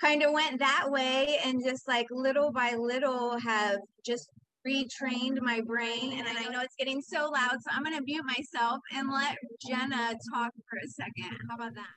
kind 0.00 0.22
of 0.22 0.32
went 0.32 0.58
that 0.60 0.86
way 0.90 1.38
and 1.44 1.62
just 1.62 1.86
like 1.86 2.06
little 2.10 2.50
by 2.50 2.76
little 2.76 3.38
have 3.40 3.76
just 4.06 4.30
retrained 4.66 5.40
my 5.40 5.60
brain 5.60 6.18
and 6.18 6.26
I 6.26 6.44
know 6.48 6.60
it's 6.60 6.76
getting 6.76 7.02
so 7.02 7.30
loud 7.30 7.60
so 7.60 7.70
I'm 7.70 7.82
going 7.82 7.96
to 7.96 8.02
mute 8.02 8.24
myself 8.24 8.80
and 8.94 9.10
let 9.10 9.36
Jenna 9.66 10.14
talk 10.32 10.52
for 10.68 10.78
a 10.84 10.88
second. 10.88 11.36
How 11.48 11.56
about 11.56 11.74
that? 11.74 11.90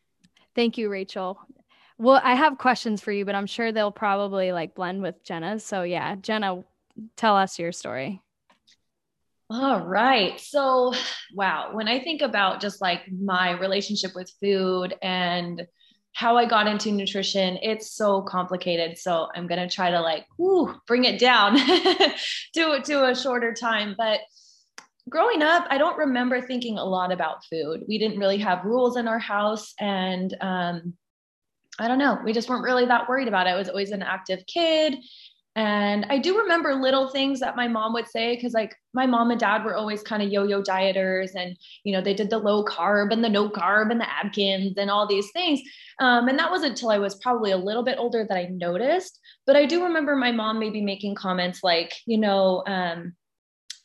Thank 0.55 0.77
you 0.77 0.89
Rachel. 0.89 1.39
Well, 1.97 2.19
I 2.23 2.35
have 2.35 2.57
questions 2.57 3.01
for 3.01 3.11
you, 3.11 3.23
but 3.23 3.35
I'm 3.35 3.45
sure 3.45 3.71
they'll 3.71 3.91
probably 3.91 4.51
like 4.51 4.75
blend 4.75 5.01
with 5.01 5.23
Jenna's. 5.23 5.65
So 5.65 5.83
yeah, 5.83 6.15
Jenna, 6.15 6.63
tell 7.15 7.37
us 7.37 7.57
your 7.57 7.71
story. 7.71 8.21
All 9.49 9.81
right. 9.81 10.39
So, 10.39 10.93
wow, 11.33 11.69
when 11.73 11.87
I 11.87 11.99
think 11.99 12.23
about 12.23 12.61
just 12.61 12.81
like 12.81 13.01
my 13.11 13.51
relationship 13.51 14.11
with 14.15 14.31
food 14.41 14.95
and 15.03 15.61
how 16.15 16.37
I 16.37 16.45
got 16.45 16.65
into 16.65 16.93
nutrition, 16.93 17.59
it's 17.61 17.91
so 17.91 18.21
complicated. 18.21 18.97
So 18.97 19.27
I'm 19.35 19.47
gonna 19.47 19.69
try 19.69 19.91
to 19.91 19.99
like 19.99 20.25
whoo, 20.37 20.73
bring 20.87 21.03
it 21.03 21.19
down 21.19 21.57
to 22.53 22.81
to 22.81 23.09
a 23.09 23.13
shorter 23.13 23.53
time. 23.53 23.95
But 23.97 24.21
growing 25.09 25.43
up, 25.43 25.67
I 25.69 25.77
don't 25.77 25.97
remember 25.97 26.41
thinking 26.41 26.77
a 26.77 26.85
lot 26.85 27.11
about 27.11 27.43
food. 27.45 27.83
We 27.85 27.97
didn't 27.97 28.17
really 28.17 28.37
have 28.37 28.63
rules 28.63 28.95
in 28.95 29.09
our 29.09 29.19
house, 29.19 29.73
and 29.77 30.33
um, 30.39 30.93
I 31.77 31.89
don't 31.89 31.99
know, 31.99 32.17
we 32.23 32.31
just 32.31 32.47
weren't 32.47 32.63
really 32.63 32.85
that 32.85 33.09
worried 33.09 33.27
about 33.27 33.47
it. 33.47 33.49
I 33.49 33.57
was 33.57 33.67
always 33.67 33.91
an 33.91 34.01
active 34.01 34.45
kid. 34.47 34.95
And 35.55 36.05
I 36.09 36.17
do 36.17 36.37
remember 36.37 36.75
little 36.75 37.09
things 37.09 37.39
that 37.39 37.55
my 37.55 37.67
mom 37.67 37.93
would 37.93 38.09
say 38.09 38.35
because, 38.35 38.53
like, 38.53 38.75
my 38.93 39.05
mom 39.05 39.31
and 39.31 39.39
dad 39.39 39.63
were 39.63 39.75
always 39.75 40.03
kind 40.03 40.21
of 40.21 40.29
yo 40.29 40.43
yo 40.43 40.61
dieters. 40.61 41.29
And, 41.33 41.55
you 41.85 41.93
know, 41.93 42.01
they 42.01 42.13
did 42.13 42.29
the 42.29 42.37
low 42.37 42.65
carb 42.65 43.13
and 43.13 43.23
the 43.23 43.29
no 43.29 43.49
carb 43.49 43.89
and 43.89 44.01
the 44.01 44.11
Atkins 44.11 44.73
and 44.77 44.89
all 44.89 45.07
these 45.07 45.31
things. 45.31 45.61
Um, 45.99 46.27
and 46.27 46.37
that 46.39 46.51
wasn't 46.51 46.71
until 46.71 46.89
I 46.89 46.97
was 46.97 47.15
probably 47.15 47.51
a 47.51 47.57
little 47.57 47.83
bit 47.83 47.97
older 47.97 48.25
that 48.27 48.37
I 48.37 48.49
noticed. 48.51 49.17
But 49.45 49.55
I 49.55 49.65
do 49.65 49.83
remember 49.83 50.15
my 50.15 50.31
mom 50.33 50.59
maybe 50.59 50.81
making 50.81 51.15
comments 51.15 51.61
like, 51.63 51.93
you 52.05 52.17
know, 52.17 52.63
um, 52.67 53.13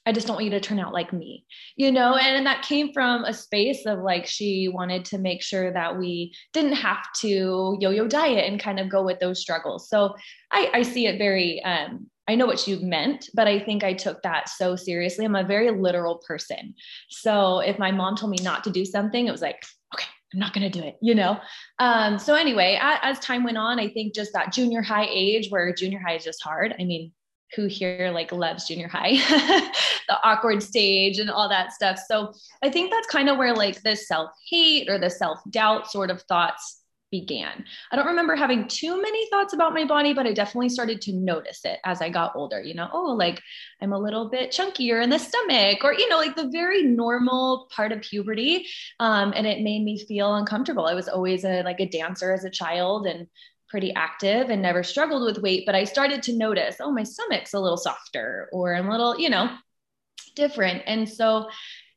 I 0.07 0.13
just 0.13 0.27
don't 0.27 0.37
want 0.37 0.47
you 0.47 0.51
to 0.53 0.61
turn 0.61 0.81
out 0.81 0.95
like 0.95 1.13
me, 1.13 1.45
you 1.77 1.93
know? 1.93 2.17
And 2.17 2.47
that 2.47 2.63
came 2.63 2.93
from 2.93 3.25
a 3.25 3.35
space 3.35 3.85
of 3.85 3.99
like, 4.01 4.27
she 4.27 4.69
wanted 4.69 5.05
to 5.07 5.19
make 5.19 5.43
sure 5.43 5.73
that 5.73 5.99
we 5.99 6.35
didn't 6.53 6.73
have 6.73 7.05
to 7.19 7.77
yo 7.81 7.91
yo 7.91 8.09
diet 8.09 8.51
and 8.51 8.59
kind 8.59 8.81
of 8.81 8.89
go 8.89 9.03
with 9.05 9.21
those 9.21 9.41
struggles. 9.41 9.89
So 9.89 10.15
I, 10.51 10.71
I 10.73 10.83
see 10.83 11.07
it 11.07 11.19
very, 11.19 11.63
um, 11.65 12.09
I 12.29 12.35
know 12.35 12.47
what 12.47 12.67
you 12.67 12.81
meant, 12.81 13.29
but 13.35 13.47
I 13.47 13.61
think 13.61 13.85
I 13.85 13.93
took 13.93 14.23
that 14.23 14.49
so 14.49 14.75
seriously. 14.75 15.25
I'm 15.25 15.37
a 15.37 15.45
very 15.45 15.71
literal 15.71 16.23
person. 16.27 16.75
So 17.11 17.59
if 17.59 17.79
my 17.79 17.91
mom 17.91 18.17
told 18.17 18.31
me 18.31 18.39
not 18.43 18.65
to 18.65 18.71
do 18.71 18.85
something, 18.85 19.27
it 19.27 19.33
was 19.33 19.43
like, 19.43 19.63
okay, 19.95 20.07
I'm 20.33 20.39
not 20.39 20.55
going 20.55 20.71
to 20.71 20.81
do 20.81 20.85
it, 20.87 20.97
you 21.03 21.15
know? 21.15 21.41
Um, 21.79 22.19
so 22.19 22.35
anyway, 22.35 22.79
as, 22.81 22.99
as 23.03 23.19
time 23.19 23.45
went 23.45 23.59
on, 23.59 23.79
I 23.79 23.89
think 23.89 24.15
just 24.15 24.33
that 24.33 24.53
junior 24.53 24.81
high 24.81 25.09
age 25.11 25.51
where 25.51 25.75
junior 25.75 25.99
high 25.99 26.15
is 26.15 26.25
just 26.25 26.43
hard. 26.43 26.75
I 26.79 26.85
mean, 26.85 27.13
who 27.55 27.67
here 27.67 28.11
like 28.13 28.33
loves 28.33 28.67
junior 28.67 28.89
high, 28.89 29.13
the 30.09 30.19
awkward 30.23 30.63
stage 30.63 31.19
and 31.19 31.31
all 31.31 31.49
that 31.49 31.73
stuff. 31.73 31.99
So 32.09 32.33
I 32.63 32.71
think 32.71 32.91
that's 32.91 33.09
kind 33.09 33.29
of 33.29 33.39
where 33.39 33.55
like 33.55 33.83
the 33.83 33.97
self 33.97 34.31
hate 34.49 34.89
or 34.89 34.99
the 34.99 35.11
self 35.11 35.39
doubt 35.51 35.91
sort 35.91 36.11
of 36.11 36.23
thoughts 36.23 36.81
began. 37.11 37.65
I 37.91 37.97
don't 37.97 38.07
remember 38.07 38.37
having 38.37 38.69
too 38.69 39.01
many 39.01 39.29
thoughts 39.31 39.53
about 39.53 39.75
my 39.75 39.85
body, 39.85 40.13
but 40.13 40.27
I 40.27 40.33
definitely 40.33 40.69
started 40.69 41.01
to 41.03 41.13
notice 41.13 41.65
it 41.65 41.81
as 41.85 42.01
I 42.01 42.09
got 42.09 42.37
older. 42.37 42.61
You 42.61 42.75
know, 42.75 42.89
oh, 42.93 43.13
like 43.13 43.41
I'm 43.83 43.93
a 43.93 43.99
little 43.99 44.31
bit 44.31 44.51
chunkier 44.51 45.03
in 45.03 45.11
the 45.11 45.19
stomach, 45.19 45.85
or, 45.85 45.93
you 45.93 46.09
know, 46.09 46.19
like 46.19 46.37
the 46.37 46.51
very 46.51 46.83
normal 46.83 47.69
part 47.75 47.93
of 47.93 48.01
puberty. 48.01 48.67
Um, 49.01 49.33
and 49.35 49.47
it 49.47 49.63
made 49.63 49.83
me 49.83 50.05
feel 50.05 50.37
uncomfortable. 50.37 50.87
I 50.87 50.95
was 50.95 51.09
always 51.09 51.45
a, 51.45 51.63
like 51.63 51.81
a 51.81 51.89
dancer 51.89 52.33
as 52.33 52.45
a 52.45 52.51
child 52.51 53.07
and 53.07 53.27
pretty 53.71 53.95
active 53.95 54.51
and 54.51 54.61
never 54.61 54.83
struggled 54.83 55.25
with 55.25 55.43
weight, 55.43 55.65
but 55.65 55.75
I 55.75 55.85
started 55.85 56.23
to 56.25 56.37
notice, 56.37 56.77
oh, 56.81 56.91
my 56.91 57.05
stomach's 57.05 57.55
a 57.55 57.61
little 57.61 57.77
softer, 57.77 58.49
or 58.53 58.75
I'm 58.75 58.89
a 58.89 58.91
little, 58.91 59.19
you 59.19 59.31
know, 59.31 59.51
different. 60.35 60.83
And 60.87 61.09
so, 61.09 61.49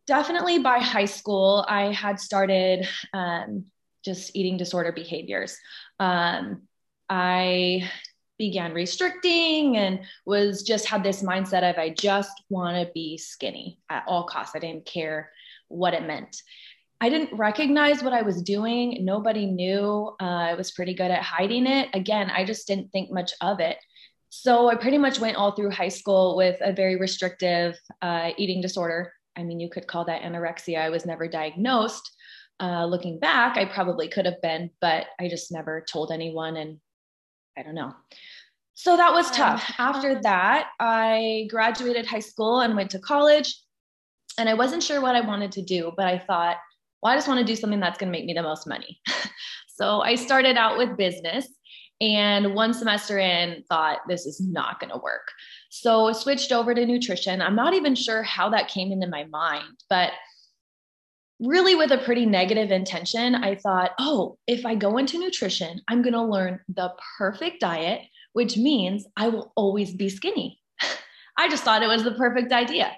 definitely 0.06 0.60
by 0.60 0.80
high 0.80 1.06
school, 1.06 1.65
I 1.68 1.92
had 1.92 2.20
started 2.20 2.88
um, 3.13 3.65
just 4.03 4.36
eating 4.36 4.58
disorder 4.58 4.92
behaviors. 4.92 5.58
Um, 6.00 6.63
I 7.10 7.89
began 8.38 8.74
restricting 8.74 9.77
and 9.77 10.01
was 10.25 10.63
just 10.63 10.86
had 10.86 11.03
this 11.03 11.24
mindset 11.24 11.70
of 11.70 11.77
I 11.77 11.89
just 11.89 12.44
want 12.50 12.75
to 12.75 12.92
be 12.94 13.18
skinny 13.18 13.80
at 13.89 14.03
all 14.08 14.24
costs. 14.25 14.56
I 14.56 14.60
didn't 14.60 14.86
care 14.86 15.32
what 15.70 15.94
it 15.94 16.06
meant. 16.06 16.42
I 17.03 17.10
didn't 17.10 17.38
recognize 17.38 18.01
what 18.01 18.13
I 18.13 18.22
was 18.22 18.41
doing. 18.41 19.03
Nobody 19.03 19.45
knew. 19.45 20.15
Uh, 20.22 20.51
I 20.51 20.53
was 20.53 20.72
pretty 20.72 20.93
good 20.93 21.12
at 21.12 21.22
hiding 21.22 21.67
it. 21.67 21.89
Again, 21.93 22.29
I 22.29 22.45
just 22.45 22.65
didn't 22.65 22.93
think 22.93 23.12
much 23.12 23.33
of 23.41 23.60
it. 23.60 23.75
So 24.29 24.69
I 24.69 24.75
pretty 24.75 24.98
much 24.98 25.19
went 25.19 25.36
all 25.36 25.51
through 25.51 25.72
high 25.72 25.89
school 25.89 26.38
with 26.38 26.55
a 26.62 26.72
very 26.72 26.95
restrictive 26.95 27.77
uh, 28.01 28.29
eating 28.38 28.62
disorder. 28.62 29.12
I 29.36 29.43
mean, 29.43 29.60
you 29.60 29.69
could 29.69 29.86
call 29.86 30.05
that 30.05 30.22
anorexia. 30.22 30.79
I 30.79 30.91
was 30.91 31.05
never 31.05 31.27
diagnosed, 31.27 32.10
uh, 32.62 32.86
looking 32.86 33.19
back, 33.19 33.57
I 33.57 33.65
probably 33.65 34.07
could 34.07 34.25
have 34.25 34.41
been, 34.41 34.69
but 34.79 35.07
I 35.19 35.27
just 35.27 35.51
never 35.51 35.81
told 35.81 36.10
anyone. 36.10 36.55
And 36.55 36.79
I 37.57 37.63
don't 37.63 37.75
know. 37.75 37.91
So 38.75 38.95
that 38.95 39.12
was 39.12 39.29
tough. 39.31 39.69
After 39.77 40.22
that, 40.22 40.69
I 40.79 41.48
graduated 41.50 42.05
high 42.05 42.19
school 42.19 42.62
and 42.62 42.77
went 42.77 42.91
to 42.91 43.00
college. 43.00 43.60
And 44.38 44.48
I 44.48 44.53
wasn't 44.53 44.83
sure 44.83 45.01
what 45.01 45.17
I 45.17 45.22
wanted 45.22 45.51
to 45.51 45.62
do, 45.62 45.91
but 45.98 46.07
I 46.07 46.17
thought, 46.17 46.55
well, 47.03 47.12
I 47.12 47.17
just 47.17 47.27
want 47.27 47.39
to 47.39 47.45
do 47.45 47.57
something 47.57 47.81
that's 47.81 47.98
going 47.98 48.12
to 48.12 48.17
make 48.17 48.25
me 48.25 48.33
the 48.33 48.41
most 48.41 48.65
money. 48.65 49.01
so 49.67 50.01
I 50.01 50.15
started 50.15 50.55
out 50.55 50.77
with 50.77 50.95
business 50.95 51.48
and 52.00 52.55
one 52.55 52.74
semester 52.74 53.19
in 53.19 53.63
thought 53.67 54.00
this 54.07 54.25
is 54.25 54.39
not 54.39 54.79
going 54.79 54.91
to 54.91 54.98
work. 54.98 55.29
So 55.69 56.07
I 56.07 56.13
switched 56.13 56.53
over 56.53 56.74
to 56.74 56.86
nutrition. 56.86 57.41
I'm 57.41 57.55
not 57.55 57.74
even 57.74 57.93
sure 57.93 58.24
how 58.24 58.50
that 58.50 58.69
came 58.69 58.91
into 58.91 59.07
my 59.07 59.25
mind, 59.25 59.83
but 59.89 60.12
really 61.41 61.75
with 61.75 61.91
a 61.91 61.98
pretty 61.98 62.25
negative 62.25 62.72
intention, 62.72 63.36
I 63.36 63.55
thought, 63.55 63.91
oh, 64.00 64.38
if 64.48 64.65
I 64.65 64.75
go 64.75 64.98
into 64.98 65.19
nutrition, 65.19 65.81
I'm 65.89 66.01
going 66.01 66.13
to 66.13 66.24
learn 66.24 66.62
the 66.69 66.93
perfect 67.17 67.60
diet, 67.60 68.01
which 68.31 68.55
means 68.55 69.05
I 69.17 69.27
will 69.27 69.51
always 69.57 69.93
be 69.93 70.07
skinny. 70.07 70.62
I 71.38 71.50
just 71.50 71.63
thought 71.63 71.83
it 71.83 71.88
was 71.88 72.03
the 72.03 72.15
perfect 72.15 72.53
idea. 72.53 72.93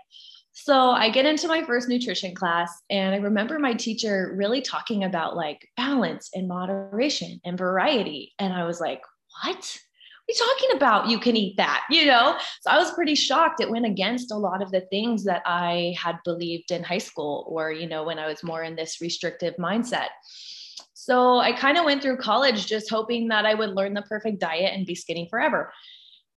So 0.57 0.91
I 0.91 1.09
get 1.09 1.25
into 1.25 1.49
my 1.49 1.63
first 1.63 1.89
nutrition 1.89 2.33
class, 2.33 2.81
and 2.89 3.13
I 3.13 3.17
remember 3.17 3.59
my 3.59 3.73
teacher 3.73 4.33
really 4.37 4.61
talking 4.61 5.03
about 5.03 5.35
like 5.35 5.67
balance 5.75 6.29
and 6.33 6.47
moderation 6.47 7.41
and 7.43 7.57
variety. 7.57 8.33
And 8.39 8.53
I 8.53 8.63
was 8.63 8.79
like, 8.79 9.01
what? 9.43 9.77
are 10.27 10.33
you 10.33 10.35
talking 10.35 10.77
about? 10.77 11.09
You 11.09 11.19
can 11.19 11.35
eat 11.35 11.57
that, 11.57 11.83
you 11.91 12.05
know? 12.05 12.37
So 12.61 12.71
I 12.71 12.77
was 12.77 12.93
pretty 12.93 13.15
shocked. 13.15 13.61
It 13.61 13.69
went 13.69 13.85
against 13.85 14.31
a 14.31 14.37
lot 14.37 14.61
of 14.61 14.71
the 14.71 14.81
things 14.89 15.25
that 15.25 15.43
I 15.45 15.93
had 16.01 16.17
believed 16.23 16.71
in 16.71 16.83
high 16.83 16.99
school 16.99 17.45
or, 17.49 17.71
you 17.71 17.87
know, 17.87 18.05
when 18.05 18.17
I 18.17 18.27
was 18.27 18.41
more 18.41 18.63
in 18.63 18.77
this 18.77 19.01
restrictive 19.01 19.55
mindset. 19.57 20.07
So 20.93 21.37
I 21.37 21.51
kind 21.51 21.77
of 21.77 21.83
went 21.83 22.01
through 22.01 22.17
college 22.17 22.65
just 22.65 22.89
hoping 22.89 23.27
that 23.27 23.45
I 23.45 23.53
would 23.53 23.71
learn 23.71 23.93
the 23.93 24.01
perfect 24.03 24.39
diet 24.39 24.73
and 24.73 24.85
be 24.85 24.95
skinny 24.95 25.27
forever. 25.29 25.71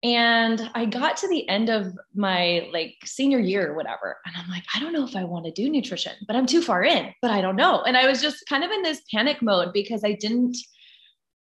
And 0.04 0.70
I 0.76 0.86
got 0.86 1.18
to 1.18 1.28
the 1.28 1.48
end 1.50 1.70
of 1.70 1.98
my 2.14 2.70
like 2.72 2.96
senior 3.04 3.40
year 3.40 3.72
or 3.72 3.76
whatever. 3.76 4.18
And 4.26 4.36
I'm 4.38 4.50
like, 4.50 4.64
I 4.76 4.80
don't 4.80 4.94
know 4.94 5.06
if 5.06 5.16
I 5.16 5.24
want 5.24 5.46
to 5.46 5.52
do 5.52 5.70
nutrition, 5.70 6.14
but 6.28 6.36
I'm 6.36 6.46
too 6.46 6.62
far 6.62 6.84
in, 6.84 7.14
but 7.22 7.32
I 7.32 7.42
don't 7.42 7.56
know. 7.56 7.82
And 7.82 7.98
I 7.98 8.08
was 8.08 8.22
just 8.22 8.46
kind 8.48 8.64
of 8.64 8.72
in 8.72 8.84
this 8.84 9.02
panic 9.12 9.42
mode 9.42 9.74
because 9.74 10.04
I 10.04 10.14
didn't 10.14 10.56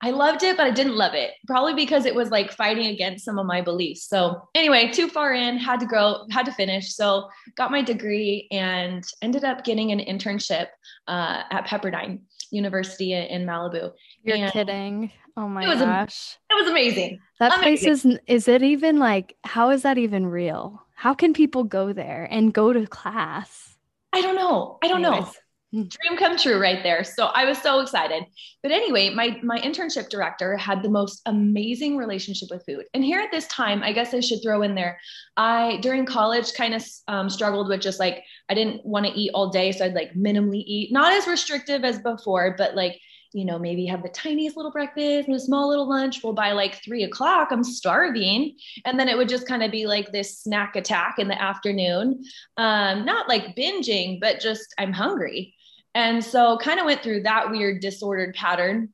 I 0.03 0.13
loved 0.13 0.43
it, 0.43 0.57
but 0.57 0.67
I 0.67 0.71
didn't 0.71 0.97
love 0.97 1.13
it. 1.13 1.33
Probably 1.47 1.75
because 1.75 2.07
it 2.07 2.15
was 2.15 2.31
like 2.31 2.53
fighting 2.53 2.87
against 2.87 3.25
some 3.25 3.39
of 3.39 3.45
my 3.45 3.61
beliefs. 3.61 4.09
So 4.09 4.49
anyway, 4.55 4.91
too 4.91 5.09
far 5.09 5.35
in, 5.35 5.59
had 5.59 5.79
to 5.81 5.87
go, 5.87 6.27
had 6.31 6.47
to 6.47 6.53
finish. 6.53 6.95
So 6.95 7.29
got 7.57 7.71
my 7.71 7.83
degree 7.83 8.49
and 8.51 9.05
ended 9.21 9.45
up 9.45 9.63
getting 9.63 9.93
an 9.93 9.99
internship 9.99 10.69
uh, 11.07 11.43
at 11.51 11.67
Pepperdine 11.67 12.21
University 12.51 13.13
in 13.15 13.47
Malibu. 13.47 13.93
You're 14.23 14.37
and 14.37 14.53
kidding. 14.53 15.13
Oh 15.37 15.49
my 15.49 15.65
it 15.65 15.69
was, 15.69 15.79
gosh. 15.81 16.39
It 16.51 16.55
was 16.55 16.69
amazing. 16.69 17.21
That 17.39 17.59
amazing. 17.59 17.63
place 17.63 17.85
is 18.05 18.19
is 18.27 18.49
it 18.49 18.63
even 18.63 18.99
like 18.99 19.37
how 19.45 19.71
is 19.71 19.83
that 19.83 19.99
even 19.99 20.27
real? 20.27 20.83
How 20.95 21.15
can 21.15 21.33
people 21.33 21.65
go 21.65 21.93
there 21.93 22.29
and 22.31 22.53
go 22.53 22.73
to 22.73 22.87
class? 22.87 23.77
I 24.13 24.21
don't 24.21 24.37
know. 24.37 24.79
I 24.83 24.89
don't 24.89 25.05
Anyways. 25.05 25.25
know. 25.27 25.33
Dream 25.73 26.19
come 26.19 26.37
true 26.37 26.61
right 26.61 26.83
there 26.83 27.05
so 27.05 27.27
i 27.27 27.45
was 27.45 27.57
so 27.59 27.79
excited 27.79 28.25
but 28.63 28.73
anyway 28.73 29.09
my 29.09 29.39
my 29.43 29.59
internship 29.61 30.09
director 30.09 30.57
had 30.57 30.83
the 30.83 30.89
most 30.89 31.23
amazing 31.27 31.97
relationship 31.97 32.49
with 32.51 32.65
food 32.67 32.85
and 32.93 33.05
here 33.05 33.21
at 33.21 33.31
this 33.31 33.47
time 33.47 33.81
i 33.85 33.93
guess 33.93 34.13
i 34.13 34.19
should 34.19 34.43
throw 34.43 34.63
in 34.63 34.75
there 34.75 34.99
i 35.37 35.79
during 35.81 36.05
college 36.05 36.53
kind 36.55 36.75
of 36.75 36.85
um, 37.07 37.31
struggled 37.31 37.69
with 37.69 37.81
just 37.81 38.01
like 38.01 38.25
i 38.49 38.55
didn't 38.55 38.85
want 38.85 39.07
to 39.07 39.13
eat 39.13 39.31
all 39.33 39.49
day 39.49 39.71
so 39.71 39.85
i'd 39.85 39.95
like 39.95 40.13
minimally 40.15 40.63
eat 40.67 40.93
not 40.93 41.13
as 41.13 41.29
restrictive 41.29 41.85
as 41.85 42.01
before 42.01 42.55
but 42.59 42.75
like 42.75 43.01
you 43.33 43.45
know, 43.45 43.59
maybe 43.59 43.87
have 43.87 44.03
the 44.03 44.09
tiniest 44.09 44.57
little 44.57 44.73
breakfast 44.73 45.29
and 45.29 45.37
a 45.37 45.41
small 45.41 45.69
little 45.69 45.89
lunch. 45.89 46.23
Well, 46.23 46.33
by 46.33 46.51
like 46.51 46.83
three 46.83 47.05
o'clock, 47.05 47.49
I'm 47.53 47.63
starving. 47.63 48.57
And 48.85 48.99
then 48.99 49.09
it 49.09 49.17
would 49.17 49.29
just 49.29 49.47
kind 49.47 49.63
of 49.63 49.71
be 49.71 49.87
like 49.87 50.11
this 50.11 50.41
snack 50.41 50.75
attack 50.75 51.21
in 51.21 51.29
the 51.29 51.41
afternoon. 51.41 52.25
Um, 52.57 53.05
not 53.05 53.29
like 53.29 53.55
binging, 53.55 54.19
but 54.21 54.41
just 54.41 54.75
I'm 54.79 54.93
hungry. 54.93 55.55
And 55.95 56.25
so 56.25 56.59
kind 56.59 56.79
of 56.79 56.87
went 56.87 57.03
through 57.03 57.23
that 57.23 57.51
weird 57.51 57.81
disordered 57.81 58.35
pattern. 58.35 58.91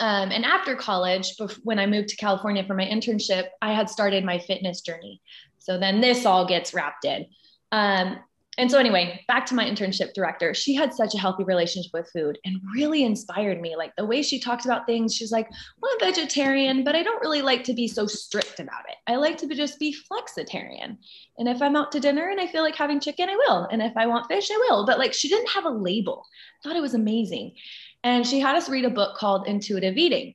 Um, 0.00 0.30
and 0.30 0.44
after 0.44 0.74
college, 0.74 1.34
when 1.62 1.78
I 1.78 1.86
moved 1.86 2.08
to 2.08 2.16
California 2.16 2.64
for 2.64 2.74
my 2.74 2.84
internship, 2.84 3.46
I 3.62 3.72
had 3.72 3.88
started 3.88 4.24
my 4.24 4.38
fitness 4.38 4.80
journey. 4.80 5.22
So 5.58 5.78
then 5.78 6.00
this 6.00 6.26
all 6.26 6.46
gets 6.46 6.74
wrapped 6.74 7.04
in. 7.04 7.26
Um, 7.72 8.18
and 8.58 8.70
so 8.70 8.78
anyway 8.78 9.22
back 9.28 9.44
to 9.46 9.54
my 9.54 9.64
internship 9.64 10.14
director 10.14 10.54
she 10.54 10.74
had 10.74 10.92
such 10.92 11.14
a 11.14 11.18
healthy 11.18 11.44
relationship 11.44 11.90
with 11.92 12.10
food 12.12 12.38
and 12.44 12.60
really 12.74 13.04
inspired 13.04 13.60
me. 13.60 13.76
Like 13.76 13.94
the 13.96 14.04
way 14.04 14.22
she 14.22 14.40
talked 14.40 14.64
about 14.64 14.86
things 14.86 15.14
she's 15.14 15.32
like 15.32 15.48
well 15.80 15.92
i'm 15.92 16.08
vegetarian 16.12 16.84
but 16.84 16.94
i 16.94 17.02
don't 17.02 17.20
really 17.20 17.42
like 17.42 17.64
to 17.64 17.74
be 17.74 17.88
so 17.88 18.06
strict 18.06 18.60
about 18.60 18.88
it. 18.88 18.96
I 19.06 19.16
like 19.16 19.36
to 19.38 19.46
be, 19.46 19.54
just 19.54 19.78
be 19.78 19.96
flexitarian. 20.10 20.96
And 21.38 21.48
if 21.48 21.60
i'm 21.60 21.76
out 21.76 21.92
to 21.92 22.00
dinner 22.00 22.28
and 22.30 22.40
i 22.40 22.46
feel 22.46 22.62
like 22.62 22.76
having 22.76 23.00
chicken 23.00 23.28
i 23.28 23.36
will. 23.36 23.68
And 23.70 23.82
if 23.82 23.96
i 23.96 24.06
want 24.06 24.28
fish 24.28 24.48
i 24.50 24.66
will. 24.68 24.86
But 24.86 24.98
like 24.98 25.12
she 25.12 25.28
didn't 25.28 25.50
have 25.50 25.64
a 25.64 25.70
label. 25.70 26.24
I 26.60 26.68
thought 26.68 26.76
it 26.76 26.82
was 26.82 26.94
amazing. 26.94 27.54
And 28.04 28.26
she 28.26 28.40
had 28.40 28.56
us 28.56 28.68
read 28.68 28.84
a 28.84 28.90
book 28.90 29.16
called 29.16 29.48
intuitive 29.48 29.96
eating. 29.96 30.34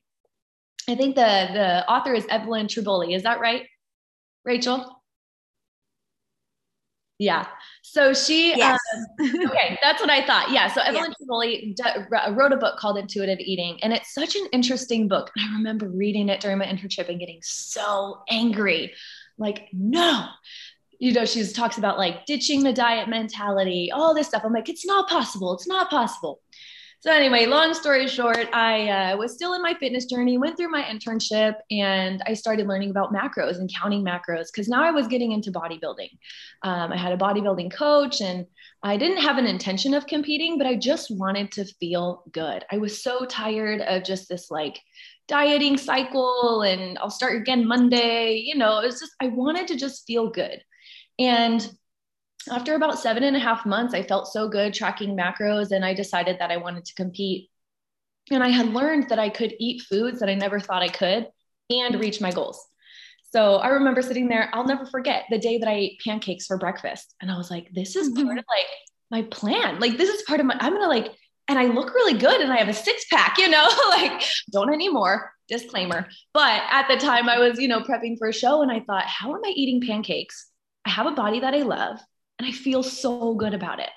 I 0.88 0.94
think 0.94 1.14
the 1.16 1.48
the 1.52 1.90
author 1.90 2.12
is 2.14 2.26
evelyn 2.28 2.66
tribole 2.66 3.14
is 3.14 3.22
that 3.22 3.40
right 3.40 3.66
rachel 4.44 5.01
yeah. 7.22 7.46
So 7.82 8.12
she, 8.12 8.56
Yes. 8.56 8.78
um, 8.94 9.28
okay, 9.46 9.78
that's 9.82 10.00
what 10.00 10.10
I 10.10 10.24
thought. 10.26 10.50
Yeah. 10.50 10.72
So 10.72 10.80
Evelyn 10.82 11.14
Yeah. 11.78 12.30
Wrote 12.30 12.52
a 12.52 12.56
book 12.56 12.78
called 12.78 12.98
Intuitive 12.98 13.38
Eating, 13.38 13.78
and 13.82 13.92
it's 13.92 14.12
such 14.12 14.34
an 14.36 14.46
interesting 14.52 15.08
book. 15.08 15.30
And 15.36 15.50
I 15.50 15.56
remember 15.56 15.88
reading 15.88 16.28
it 16.28 16.40
during 16.40 16.58
my 16.58 16.66
internship 16.66 17.08
and 17.08 17.18
getting 17.20 17.40
so 17.42 18.22
angry. 18.28 18.92
Like, 19.38 19.68
no. 19.72 20.26
You 20.98 21.12
know, 21.12 21.24
she 21.24 21.44
talks 21.52 21.78
about 21.78 21.98
like 21.98 22.26
ditching 22.26 22.62
the 22.62 22.72
diet 22.72 23.08
mentality, 23.08 23.90
all 23.92 24.14
this 24.14 24.28
stuff. 24.28 24.42
I'm 24.44 24.52
like, 24.52 24.68
it's 24.68 24.86
not 24.86 25.08
possible. 25.08 25.52
It's 25.54 25.66
not 25.66 25.90
possible. 25.90 26.40
So 27.04 27.10
anyway, 27.10 27.46
long 27.46 27.74
story 27.74 28.06
short, 28.06 28.48
I 28.52 28.88
uh, 28.88 29.16
was 29.16 29.34
still 29.34 29.54
in 29.54 29.62
my 29.62 29.74
fitness 29.74 30.04
journey, 30.04 30.38
went 30.38 30.56
through 30.56 30.70
my 30.70 30.84
internship, 30.84 31.56
and 31.68 32.22
I 32.28 32.34
started 32.34 32.68
learning 32.68 32.90
about 32.90 33.12
macros 33.12 33.56
and 33.56 33.68
counting 33.74 34.04
macros 34.04 34.52
because 34.52 34.68
now 34.68 34.84
I 34.84 34.92
was 34.92 35.08
getting 35.08 35.32
into 35.32 35.50
bodybuilding. 35.50 36.10
Um, 36.62 36.92
I 36.92 36.96
had 36.96 37.10
a 37.10 37.16
bodybuilding 37.16 37.74
coach, 37.74 38.20
and 38.20 38.46
I 38.84 38.96
didn't 38.96 39.16
have 39.16 39.36
an 39.36 39.48
intention 39.48 39.94
of 39.94 40.06
competing, 40.06 40.58
but 40.58 40.66
I 40.68 40.76
just 40.76 41.10
wanted 41.10 41.50
to 41.52 41.64
feel 41.64 42.22
good. 42.30 42.64
I 42.70 42.78
was 42.78 43.02
so 43.02 43.24
tired 43.24 43.80
of 43.80 44.04
just 44.04 44.28
this 44.28 44.48
like 44.48 44.78
dieting 45.26 45.78
cycle, 45.78 46.62
and 46.62 46.96
I'll 46.98 47.10
start 47.10 47.34
again 47.34 47.66
Monday. 47.66 48.34
You 48.34 48.54
know, 48.54 48.78
it 48.78 48.86
was 48.86 49.00
just 49.00 49.16
I 49.18 49.26
wanted 49.26 49.66
to 49.66 49.76
just 49.76 50.06
feel 50.06 50.30
good, 50.30 50.62
and 51.18 51.68
after 52.50 52.74
about 52.74 52.98
seven 52.98 53.22
and 53.22 53.36
a 53.36 53.40
half 53.40 53.66
months, 53.66 53.94
I 53.94 54.02
felt 54.02 54.28
so 54.28 54.48
good 54.48 54.74
tracking 54.74 55.16
macros 55.16 55.70
and 55.70 55.84
I 55.84 55.94
decided 55.94 56.38
that 56.38 56.50
I 56.50 56.56
wanted 56.56 56.84
to 56.86 56.94
compete. 56.94 57.50
And 58.30 58.42
I 58.42 58.48
had 58.48 58.72
learned 58.72 59.08
that 59.08 59.18
I 59.18 59.28
could 59.28 59.54
eat 59.58 59.82
foods 59.82 60.20
that 60.20 60.28
I 60.28 60.34
never 60.34 60.60
thought 60.60 60.82
I 60.82 60.88
could 60.88 61.28
and 61.70 62.00
reach 62.00 62.20
my 62.20 62.30
goals. 62.30 62.64
So 63.32 63.56
I 63.56 63.68
remember 63.68 64.02
sitting 64.02 64.28
there, 64.28 64.50
I'll 64.52 64.66
never 64.66 64.86
forget 64.86 65.24
the 65.30 65.38
day 65.38 65.58
that 65.58 65.68
I 65.68 65.74
ate 65.74 66.00
pancakes 66.04 66.46
for 66.46 66.58
breakfast. 66.58 67.14
And 67.20 67.30
I 67.30 67.36
was 67.36 67.50
like, 67.50 67.68
this 67.72 67.96
is 67.96 68.10
part 68.10 68.38
of 68.38 68.44
like 68.48 68.66
my 69.10 69.22
plan. 69.22 69.80
Like, 69.80 69.96
this 69.96 70.10
is 70.10 70.22
part 70.22 70.40
of 70.40 70.46
my, 70.46 70.56
I'm 70.60 70.74
going 70.74 70.82
to 70.82 70.88
like, 70.88 71.16
and 71.48 71.58
I 71.58 71.64
look 71.64 71.94
really 71.94 72.18
good 72.18 72.40
and 72.40 72.52
I 72.52 72.58
have 72.58 72.68
a 72.68 72.74
six 72.74 73.06
pack, 73.10 73.38
you 73.38 73.48
know, 73.48 73.68
like 73.88 74.22
don't 74.50 74.72
anymore, 74.72 75.32
disclaimer. 75.48 76.08
But 76.34 76.62
at 76.70 76.88
the 76.88 76.96
time 76.96 77.28
I 77.28 77.38
was, 77.38 77.58
you 77.58 77.68
know, 77.68 77.80
prepping 77.80 78.18
for 78.18 78.28
a 78.28 78.32
show 78.32 78.62
and 78.62 78.70
I 78.70 78.80
thought, 78.80 79.04
how 79.04 79.34
am 79.34 79.40
I 79.44 79.52
eating 79.56 79.80
pancakes? 79.80 80.48
I 80.84 80.90
have 80.90 81.06
a 81.06 81.12
body 81.12 81.40
that 81.40 81.54
I 81.54 81.62
love 81.62 82.00
and 82.42 82.52
I 82.52 82.52
feel 82.52 82.82
so 82.82 83.34
good 83.34 83.54
about 83.54 83.78
it. 83.78 83.90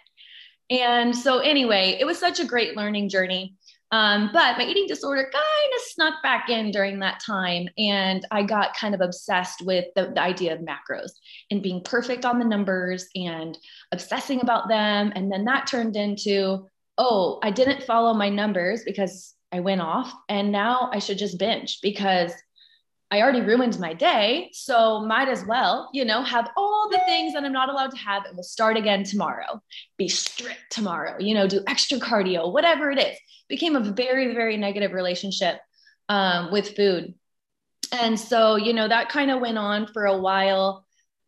And 0.70 1.16
so, 1.16 1.40
anyway, 1.40 1.98
it 2.00 2.06
was 2.06 2.20
such 2.20 2.40
a 2.40 2.46
great 2.46 2.78
learning 2.78 3.10
journey. 3.10 3.56
Um, 3.92 4.30
but 4.34 4.58
my 4.58 4.66
eating 4.66 4.88
disorder 4.88 5.24
kind 5.24 5.74
of 5.76 5.82
snuck 5.82 6.16
back 6.24 6.50
in 6.50 6.72
during 6.72 7.00
that 7.00 7.22
time. 7.26 7.70
And 7.78 8.26
I 8.32 8.44
got 8.44 8.76
kind 8.76 8.94
of 8.96 9.02
obsessed 9.02 9.64
with 9.64 9.86
the, 9.96 10.12
the, 10.14 10.22
idea 10.22 10.54
of 10.54 10.62
macros 10.62 11.12
and 11.52 11.62
being 11.62 11.84
perfect 11.84 12.26
on 12.26 12.40
the 12.40 12.46
numbers 12.46 13.08
and 13.16 13.58
obsessing 13.92 14.42
about 14.42 14.68
them. 14.68 15.14
And 15.16 15.32
then 15.32 15.46
that 15.46 15.68
turned 15.68 15.96
into, 15.96 16.68
oh, 16.98 17.40
I 17.44 17.52
didn't 17.52 17.84
follow 17.84 18.14
my 18.14 18.30
numbers 18.30 18.84
because 18.84 19.36
I 19.52 19.60
went 19.60 19.82
off. 19.82 20.12
And 20.30 20.52
now 20.52 20.90
I 20.92 21.00
should 21.00 21.20
just 21.20 21.38
binge 21.40 21.80
because 21.82 22.34
I 23.12 23.22
already 23.22 23.42
ruined 23.42 23.80
my 23.80 23.94
day. 23.94 24.50
So 24.54 25.06
might 25.06 25.30
as 25.30 25.46
well, 25.46 25.90
you 25.94 26.06
know, 26.06 26.24
have 26.24 26.50
all 26.58 26.90
the 26.92 27.02
things 27.06 27.34
that 27.34 27.44
I'm 27.44 27.54
not 27.54 27.70
allowed 27.70 27.92
to 27.92 27.98
have 27.98 28.26
and 28.26 28.36
we'll 28.36 28.44
start 28.44 28.78
again 28.78 29.04
tomorrow. 29.04 29.62
Be 29.98 30.08
strict 30.08 30.72
tomorrow, 30.72 31.16
you 31.20 31.34
know, 31.34 31.48
do 31.48 31.62
extra 31.68 32.00
cardio, 32.00 32.52
whatever 32.52 32.90
it 32.92 33.00
is. 33.00 33.18
Became 33.48 33.76
a 33.76 33.80
very, 33.80 34.34
very 34.34 34.58
negative 34.58 34.92
relationship 34.92 35.60
um, 36.10 36.52
with 36.52 36.76
food. 36.76 37.14
And 37.92 38.20
so, 38.20 38.56
you 38.56 38.74
know, 38.74 38.88
that 38.88 39.10
kind 39.10 39.30
of 39.30 39.40
went 39.40 39.60
on 39.60 39.88
for 39.88 40.06
a 40.06 40.18
while. 40.18 40.86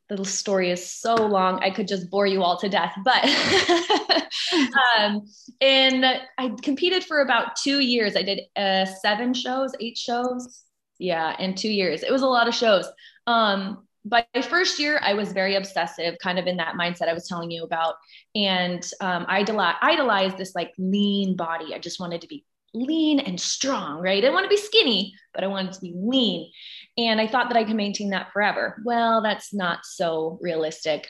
The 0.09 0.23
story 0.25 0.71
is 0.71 0.91
so 0.91 1.15
long, 1.15 1.59
I 1.61 1.69
could 1.69 1.87
just 1.87 2.09
bore 2.09 2.25
you 2.25 2.41
all 2.41 2.57
to 2.59 2.69
death. 2.69 2.97
But, 3.03 3.23
um, 4.97 5.27
and 5.61 6.05
I 6.37 6.49
competed 6.61 7.03
for 7.03 7.19
about 7.19 7.57
two 7.57 7.81
years. 7.81 8.15
I 8.15 8.23
did 8.23 8.39
uh, 8.55 8.85
seven 8.85 9.33
shows, 9.33 9.73
eight 9.79 9.97
shows, 9.97 10.63
yeah, 10.99 11.36
in 11.39 11.55
two 11.55 11.69
years. 11.71 12.03
It 12.03 12.12
was 12.12 12.21
a 12.21 12.27
lot 12.27 12.47
of 12.47 12.55
shows. 12.55 12.88
Um, 13.25 13.88
by 14.05 14.25
first 14.49 14.79
year, 14.79 14.99
I 15.03 15.13
was 15.13 15.33
very 15.33 15.55
obsessive, 15.55 16.15
kind 16.21 16.39
of 16.39 16.47
in 16.47 16.57
that 16.57 16.75
mindset 16.75 17.10
I 17.10 17.13
was 17.13 17.27
telling 17.27 17.51
you 17.51 17.63
about. 17.63 17.95
And 18.36 18.83
um, 19.01 19.25
I 19.27 19.39
idolized 19.81 20.38
this 20.38 20.55
like 20.55 20.73
lean 20.77 21.36
body. 21.36 21.73
I 21.73 21.79
just 21.79 21.99
wanted 21.99 22.21
to 22.21 22.27
be 22.27 22.45
lean 22.73 23.19
and 23.19 23.39
strong, 23.39 23.99
right? 23.99 24.17
I 24.17 24.21
didn't 24.21 24.33
want 24.33 24.45
to 24.45 24.49
be 24.49 24.57
skinny, 24.57 25.13
but 25.33 25.43
I 25.43 25.47
wanted 25.47 25.73
to 25.73 25.81
be 25.81 25.93
lean. 25.95 26.49
And 26.97 27.19
I 27.19 27.27
thought 27.27 27.49
that 27.49 27.57
I 27.57 27.63
could 27.63 27.75
maintain 27.75 28.12
that 28.12 28.31
forever. 28.31 28.81
Well, 28.86 29.21
that's 29.21 29.53
not 29.53 29.79
so 29.83 30.39
realistic. 30.41 31.07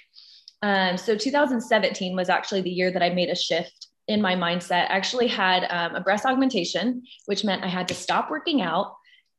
Um, 0.61 0.97
so 0.97 1.15
2017 1.15 2.15
was 2.15 2.29
actually 2.29 2.61
the 2.61 2.69
year 2.69 2.91
that 2.91 3.03
I 3.03 3.09
made 3.09 3.29
a 3.29 3.35
shift 3.35 3.87
in 4.07 4.21
my 4.21 4.35
mindset. 4.35 4.89
I 4.89 4.95
actually 4.95 5.27
had 5.27 5.65
um, 5.69 5.95
a 5.95 6.01
breast 6.01 6.25
augmentation, 6.25 7.03
which 7.25 7.43
meant 7.43 7.63
I 7.63 7.67
had 7.67 7.87
to 7.89 7.93
stop 7.93 8.31
working 8.31 8.61
out 8.61 8.93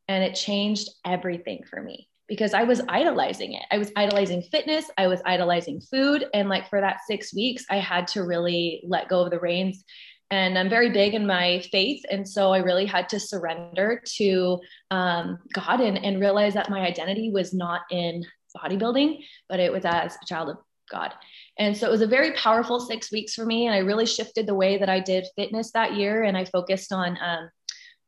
and 0.09 0.25
it 0.25 0.35
changed 0.35 0.89
everything 1.05 1.63
for 1.69 1.83
me 1.83 2.09
because 2.29 2.53
I 2.55 2.65
was 2.65 2.83
idolizing 2.89 3.55
it. 3.55 3.65
I 3.71 3.79
was 3.79 3.91
idolizing 3.97 4.43
fitness, 4.43 4.91
I 4.99 5.07
was 5.07 5.21
idolizing 5.25 5.81
food. 5.81 6.27
And 6.35 6.49
like 6.49 6.69
for 6.69 6.81
that 6.81 7.01
six 7.07 7.35
weeks, 7.35 7.65
I 7.71 7.79
had 7.79 8.07
to 8.09 8.25
really 8.25 8.83
let 8.87 9.09
go 9.09 9.25
of 9.25 9.31
the 9.31 9.41
reins. 9.41 9.85
And 10.31 10.59
I'm 10.59 10.69
very 10.69 10.91
big 10.91 11.15
in 11.15 11.27
my 11.27 11.61
faith. 11.73 12.05
And 12.11 12.29
so 12.29 12.53
I 12.53 12.59
really 12.59 12.85
had 12.85 13.09
to 13.11 13.21
surrender 13.21 14.03
to 14.17 14.61
um, 14.91 15.39
God 15.55 15.81
and, 15.81 15.97
and 15.97 16.21
realize 16.21 16.53
that 16.53 16.69
my 16.69 16.81
identity 16.81 17.31
was 17.33 17.55
not 17.55 17.83
in 17.91 18.25
bodybuilding, 18.55 19.25
but 19.49 19.59
it 19.59 19.73
was 19.73 19.87
as 19.87 20.17
a 20.23 20.27
child 20.27 20.51
of 20.51 20.57
God. 20.91 21.15
And 21.59 21.75
so 21.75 21.87
it 21.87 21.91
was 21.91 22.03
a 22.03 22.07
very 22.07 22.33
powerful 22.33 22.79
six 22.79 23.11
weeks 23.11 23.35
for 23.35 23.47
me. 23.47 23.67
And 23.67 23.75
I 23.75 23.79
really 23.79 24.07
shifted 24.07 24.47
the 24.47 24.55
way 24.55 24.77
that 24.77 24.89
I 24.91 25.01
did 25.01 25.27
fitness 25.35 25.71
that 25.73 25.95
year. 25.95 26.25
And 26.25 26.37
I 26.37 26.45
focused 26.45 26.93
on 26.93 27.19
um, 27.23 27.49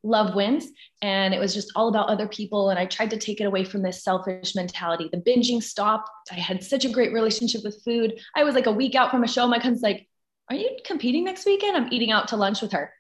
love 0.03 0.35
wins 0.35 0.67
and 1.03 1.35
it 1.35 1.39
was 1.39 1.53
just 1.53 1.73
all 1.77 1.89
about 1.89 2.09
other 2.09 2.27
people 2.27 2.71
and 2.71 2.79
i 2.79 2.87
tried 2.87 3.11
to 3.11 3.19
take 3.19 3.39
it 3.39 3.45
away 3.45 3.65
from 3.65 3.83
this 3.83 4.03
selfish 4.03 4.55
mentality 4.55 5.11
the 5.13 5.19
binging 5.19 5.63
stopped 5.63 6.09
i 6.31 6.35
had 6.35 6.65
such 6.65 6.87
a 6.87 6.91
great 6.91 7.13
relationship 7.13 7.63
with 7.65 7.83
food 7.85 8.19
i 8.35 8.43
was 8.43 8.55
like 8.55 8.65
a 8.65 8.73
week 8.73 8.95
out 8.95 9.11
from 9.11 9.25
a 9.25 9.29
show 9.29 9.47
my 9.47 9.59
cousin's 9.59 9.83
like 9.83 10.09
are 10.51 10.57
you 10.57 10.79
competing 10.85 11.25
next 11.25 11.47
weekend? 11.47 11.77
I'm 11.77 11.93
eating 11.93 12.11
out 12.11 12.29
to 12.29 12.37
lunch 12.37 12.61
with 12.61 12.73
her. 12.73 12.93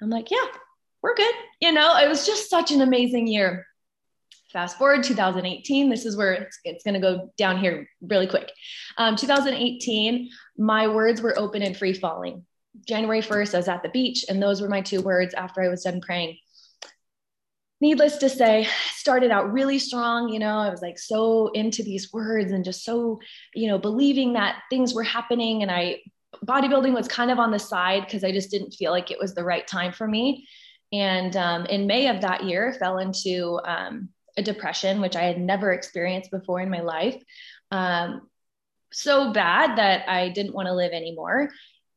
I'm 0.00 0.10
like 0.10 0.30
yeah 0.30 0.46
we're 1.02 1.14
good 1.14 1.34
you 1.60 1.72
know 1.72 1.96
it 1.96 2.08
was 2.08 2.26
just 2.26 2.48
such 2.48 2.70
an 2.70 2.80
amazing 2.80 3.26
year. 3.26 3.66
Fast 4.52 4.78
forward 4.78 5.02
2018 5.02 5.88
this 5.88 6.04
is 6.04 6.16
where 6.16 6.32
it's, 6.32 6.58
it's 6.64 6.84
going 6.84 6.94
to 6.94 7.00
go 7.00 7.32
down 7.36 7.58
here 7.58 7.88
really 8.00 8.26
quick. 8.26 8.50
Um, 8.98 9.16
2018 9.16 10.30
my 10.58 10.88
words 10.88 11.22
were 11.22 11.38
open 11.38 11.62
and 11.62 11.76
free 11.76 11.92
falling 11.92 12.44
January 12.86 13.20
1st, 13.20 13.54
I 13.54 13.58
was 13.58 13.68
at 13.68 13.82
the 13.82 13.88
beach, 13.88 14.24
and 14.28 14.42
those 14.42 14.60
were 14.60 14.68
my 14.68 14.80
two 14.80 15.02
words 15.02 15.34
after 15.34 15.62
I 15.62 15.68
was 15.68 15.84
done 15.84 16.00
praying. 16.00 16.38
Needless 17.80 18.18
to 18.18 18.28
say, 18.28 18.68
started 18.94 19.30
out 19.30 19.52
really 19.52 19.78
strong. 19.78 20.28
You 20.28 20.38
know, 20.38 20.56
I 20.56 20.70
was 20.70 20.82
like 20.82 20.98
so 20.98 21.48
into 21.48 21.82
these 21.82 22.12
words 22.12 22.52
and 22.52 22.64
just 22.64 22.84
so, 22.84 23.20
you 23.54 23.66
know, 23.66 23.78
believing 23.78 24.34
that 24.34 24.62
things 24.70 24.94
were 24.94 25.02
happening. 25.02 25.62
And 25.62 25.70
I, 25.70 26.00
bodybuilding 26.46 26.94
was 26.94 27.08
kind 27.08 27.30
of 27.30 27.38
on 27.38 27.50
the 27.50 27.58
side 27.58 28.04
because 28.04 28.22
I 28.22 28.30
just 28.30 28.50
didn't 28.50 28.72
feel 28.72 28.92
like 28.92 29.10
it 29.10 29.18
was 29.18 29.34
the 29.34 29.44
right 29.44 29.66
time 29.66 29.92
for 29.92 30.06
me. 30.06 30.46
And 30.92 31.36
um, 31.36 31.66
in 31.66 31.86
May 31.86 32.08
of 32.08 32.20
that 32.20 32.44
year, 32.44 32.72
fell 32.74 32.98
into 32.98 33.58
um, 33.64 34.10
a 34.36 34.42
depression, 34.42 35.00
which 35.00 35.16
I 35.16 35.22
had 35.22 35.40
never 35.40 35.72
experienced 35.72 36.30
before 36.30 36.60
in 36.60 36.70
my 36.70 36.80
life. 36.80 37.20
Um, 37.70 38.28
so 38.92 39.32
bad 39.32 39.78
that 39.78 40.08
I 40.08 40.28
didn't 40.28 40.54
want 40.54 40.68
to 40.68 40.74
live 40.74 40.92
anymore. 40.92 41.50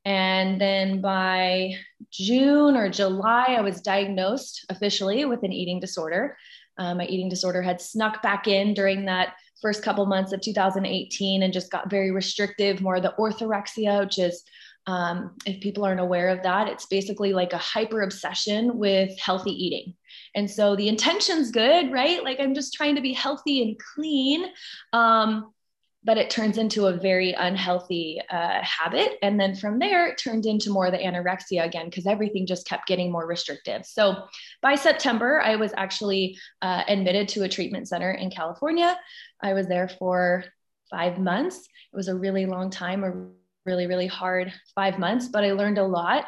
And 0.05 0.61
then 0.61 1.01
by 1.01 1.73
June 2.11 2.77
or 2.77 2.89
July, 2.89 3.55
I 3.57 3.61
was 3.61 3.81
diagnosed 3.81 4.65
officially 4.69 5.25
with 5.25 5.43
an 5.43 5.51
eating 5.51 5.79
disorder. 5.79 6.37
Um, 6.77 6.97
my 6.97 7.05
eating 7.05 7.29
disorder 7.29 7.61
had 7.61 7.81
snuck 7.81 8.21
back 8.21 8.47
in 8.47 8.73
during 8.73 9.05
that 9.05 9.33
first 9.61 9.81
couple 9.81 10.05
months 10.05 10.31
of 10.31 10.41
2018 10.41 11.41
and 11.41 11.53
just 11.53 11.71
got 11.71 11.89
very 11.89 12.11
restrictive, 12.11 12.81
more 12.81 12.97
of 12.97 13.03
the 13.03 13.15
orthorexia, 13.17 14.01
which 14.01 14.19
is, 14.19 14.43
um, 14.85 15.35
if 15.47 15.59
people 15.61 15.83
aren't 15.83 15.99
aware 15.99 16.29
of 16.29 16.43
that, 16.43 16.67
it's 16.67 16.85
basically 16.85 17.33
like 17.33 17.53
a 17.53 17.57
hyper 17.57 18.03
obsession 18.03 18.77
with 18.77 19.17
healthy 19.19 19.51
eating. 19.51 19.95
And 20.35 20.51
so 20.51 20.75
the 20.75 20.87
intention's 20.87 21.49
good, 21.49 21.91
right? 21.91 22.23
Like 22.23 22.39
I'm 22.39 22.53
just 22.53 22.73
trying 22.73 22.95
to 22.95 23.01
be 23.01 23.13
healthy 23.13 23.63
and 23.63 23.79
clean. 23.95 24.45
Um, 24.93 25.51
but 26.05 26.17
it 26.17 26.29
turns 26.29 26.57
into 26.57 26.85
a 26.85 26.93
very 26.93 27.33
unhealthy 27.33 28.21
uh, 28.29 28.61
habit. 28.61 29.17
And 29.23 29.39
then 29.39 29.55
from 29.55 29.79
there, 29.79 30.07
it 30.07 30.19
turned 30.19 30.45
into 30.45 30.69
more 30.69 30.91
the 30.91 30.99
anorexia 30.99 31.65
again, 31.65 31.85
because 31.85 32.05
everything 32.05 32.45
just 32.45 32.67
kept 32.67 32.87
getting 32.87 33.11
more 33.11 33.25
restrictive. 33.25 33.85
So 33.85 34.23
by 34.61 34.75
September, 34.75 35.41
I 35.41 35.55
was 35.55 35.73
actually 35.75 36.37
uh, 36.61 36.83
admitted 36.87 37.27
to 37.29 37.43
a 37.43 37.49
treatment 37.49 37.87
center 37.87 38.11
in 38.11 38.29
California. 38.29 38.95
I 39.41 39.53
was 39.53 39.67
there 39.67 39.89
for 39.89 40.45
five 40.91 41.17
months. 41.17 41.57
It 41.57 41.95
was 41.95 42.07
a 42.07 42.15
really 42.15 42.45
long 42.45 42.69
time, 42.69 43.03
a 43.03 43.25
really, 43.65 43.87
really 43.87 44.07
hard 44.07 44.53
five 44.75 44.99
months, 44.99 45.27
but 45.27 45.43
I 45.43 45.53
learned 45.53 45.79
a 45.79 45.87
lot. 45.87 46.25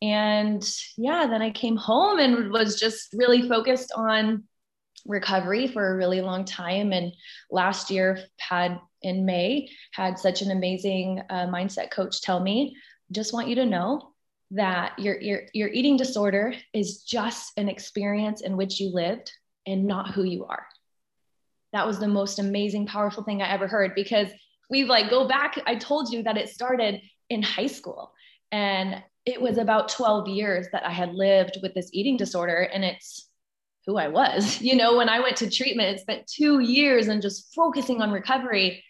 And 0.00 0.66
yeah, 0.96 1.26
then 1.26 1.42
I 1.42 1.50
came 1.50 1.76
home 1.76 2.18
and 2.18 2.50
was 2.50 2.80
just 2.80 3.08
really 3.12 3.46
focused 3.46 3.92
on 3.94 4.44
recovery 5.06 5.68
for 5.68 5.88
a 5.88 5.96
really 5.96 6.20
long 6.20 6.44
time 6.44 6.92
and 6.92 7.12
last 7.50 7.90
year 7.90 8.18
had 8.38 8.80
in 9.02 9.24
May 9.24 9.70
had 9.92 10.18
such 10.18 10.42
an 10.42 10.50
amazing 10.50 11.22
uh, 11.30 11.46
mindset 11.46 11.90
coach 11.90 12.20
tell 12.20 12.40
me, 12.40 12.76
just 13.12 13.32
want 13.32 13.48
you 13.48 13.54
to 13.56 13.66
know 13.66 14.12
that 14.50 14.98
your, 14.98 15.20
your, 15.20 15.42
your 15.52 15.68
eating 15.68 15.96
disorder 15.96 16.54
is 16.72 17.02
just 17.02 17.52
an 17.56 17.68
experience 17.68 18.40
in 18.40 18.56
which 18.56 18.80
you 18.80 18.90
lived 18.92 19.30
and 19.66 19.84
not 19.84 20.12
who 20.12 20.24
you 20.24 20.46
are. 20.46 20.66
That 21.72 21.86
was 21.86 21.98
the 21.98 22.08
most 22.08 22.38
amazing, 22.38 22.86
powerful 22.86 23.22
thing 23.22 23.42
I 23.42 23.52
ever 23.52 23.68
heard 23.68 23.94
because 23.94 24.28
we 24.70 24.84
like 24.84 25.10
go 25.10 25.28
back. 25.28 25.60
I 25.66 25.76
told 25.76 26.12
you 26.12 26.22
that 26.22 26.38
it 26.38 26.48
started 26.48 27.00
in 27.28 27.42
high 27.42 27.66
school 27.66 28.12
and 28.50 29.02
it 29.26 29.40
was 29.40 29.58
about 29.58 29.90
12 29.90 30.28
years 30.28 30.66
that 30.72 30.86
I 30.86 30.90
had 30.90 31.14
lived 31.14 31.58
with 31.62 31.74
this 31.74 31.90
eating 31.92 32.16
disorder 32.16 32.68
and 32.72 32.84
it's 32.84 33.27
who 33.88 33.96
I 33.96 34.06
was. 34.06 34.60
You 34.68 34.76
know, 34.76 34.96
when 34.96 35.08
I 35.08 35.18
went 35.18 35.38
to 35.38 35.50
treatment, 35.50 35.96
it 35.96 36.00
spent 36.00 36.26
two 36.28 36.60
years 36.60 37.08
and 37.08 37.22
just 37.22 37.52
focusing 37.54 38.00
on 38.02 38.12
recovery 38.12 38.84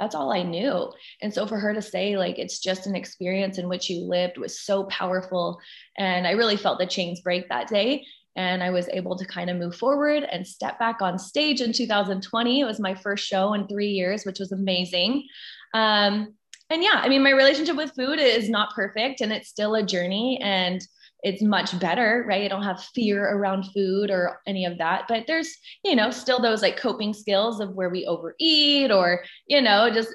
that's 0.00 0.14
all 0.14 0.32
I 0.32 0.42
knew. 0.42 0.90
And 1.20 1.32
so 1.34 1.46
for 1.46 1.58
her 1.58 1.74
to 1.74 1.82
say, 1.82 2.16
like, 2.16 2.38
it's 2.38 2.58
just 2.58 2.86
an 2.86 2.96
experience 2.96 3.58
in 3.58 3.68
which 3.68 3.90
you 3.90 4.00
lived 4.06 4.38
was 4.38 4.58
so 4.58 4.84
powerful. 4.84 5.60
And 5.98 6.26
I 6.26 6.30
really 6.30 6.56
felt 6.56 6.78
the 6.78 6.86
chains 6.86 7.20
break 7.20 7.50
that 7.50 7.68
day. 7.68 8.06
And 8.34 8.62
I 8.62 8.70
was 8.70 8.88
able 8.88 9.18
to 9.18 9.26
kind 9.26 9.50
of 9.50 9.58
move 9.58 9.76
forward 9.76 10.22
and 10.22 10.46
step 10.46 10.78
back 10.78 11.02
on 11.02 11.18
stage 11.18 11.60
in 11.60 11.74
2020. 11.74 12.60
It 12.60 12.64
was 12.64 12.80
my 12.80 12.94
first 12.94 13.26
show 13.26 13.52
in 13.52 13.68
three 13.68 13.90
years, 13.90 14.24
which 14.24 14.38
was 14.38 14.52
amazing. 14.52 15.26
Um, 15.74 16.34
and 16.70 16.82
yeah, 16.82 17.02
I 17.02 17.10
mean, 17.10 17.22
my 17.22 17.30
relationship 17.30 17.76
with 17.76 17.92
food 17.94 18.20
is 18.20 18.48
not 18.48 18.74
perfect 18.74 19.20
and 19.20 19.32
it's 19.32 19.48
still 19.48 19.74
a 19.74 19.82
journey 19.82 20.40
and 20.42 20.80
it's 21.22 21.42
much 21.42 21.78
better, 21.78 22.24
right? 22.26 22.44
I 22.44 22.48
don't 22.48 22.62
have 22.62 22.82
fear 22.94 23.28
around 23.28 23.64
food 23.74 24.10
or 24.10 24.40
any 24.46 24.64
of 24.64 24.78
that. 24.78 25.04
But 25.08 25.26
there's, 25.26 25.54
you 25.84 25.94
know, 25.94 26.10
still 26.10 26.40
those 26.40 26.62
like 26.62 26.76
coping 26.76 27.12
skills 27.12 27.60
of 27.60 27.74
where 27.74 27.90
we 27.90 28.06
overeat 28.06 28.90
or, 28.90 29.22
you 29.46 29.60
know, 29.60 29.90
just 29.90 30.10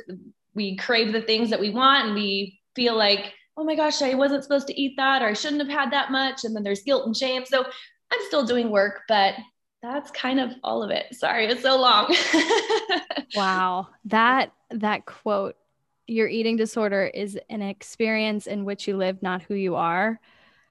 we 0.54 0.76
crave 0.78 1.14
the 1.14 1.22
things 1.22 1.50
that 1.50 1.60
we 1.60 1.70
want 1.70 2.08
and 2.08 2.16
we 2.16 2.60
feel 2.76 2.96
like, 2.96 3.34
oh 3.58 3.64
my 3.64 3.76
gosh, 3.76 4.02
I 4.02 4.16
wasn't 4.16 4.44
supposed 4.44 4.68
to 4.68 4.82
eat 4.82 4.96
that 4.98 5.22
or 5.22 5.28
I 5.28 5.34
shouldn't 5.34 5.62
have 5.62 5.80
had 5.80 5.92
that 5.92 6.12
much. 6.12 6.44
And 6.44 6.56
then 6.56 6.64
there's 6.64 6.84
guilt 6.84 7.06
and 7.06 7.16
shame. 7.16 7.46
So 7.46 7.64
I'm 7.64 8.20
still 8.28 8.46
doing 8.46 8.70
work, 8.70 9.02
but 9.08 9.36
that's 9.82 10.12
kind 10.12 10.40
of 10.40 10.54
all 10.64 10.84
of 10.84 10.90
it. 10.90 11.14
Sorry, 11.14 11.46
it's 11.46 11.62
so 11.62 11.80
long. 11.80 12.16
wow. 13.36 13.88
That 14.06 14.52
that 14.72 15.06
quote, 15.06 15.56
your 16.08 16.28
eating 16.28 16.56
disorder 16.56 17.06
is 17.06 17.38
an 17.50 17.62
experience 17.62 18.48
in 18.48 18.66
which 18.66 18.88
you 18.88 18.98
live, 18.98 19.22
not 19.22 19.44
who 19.44 19.54
you 19.54 19.76
are. 19.76 20.20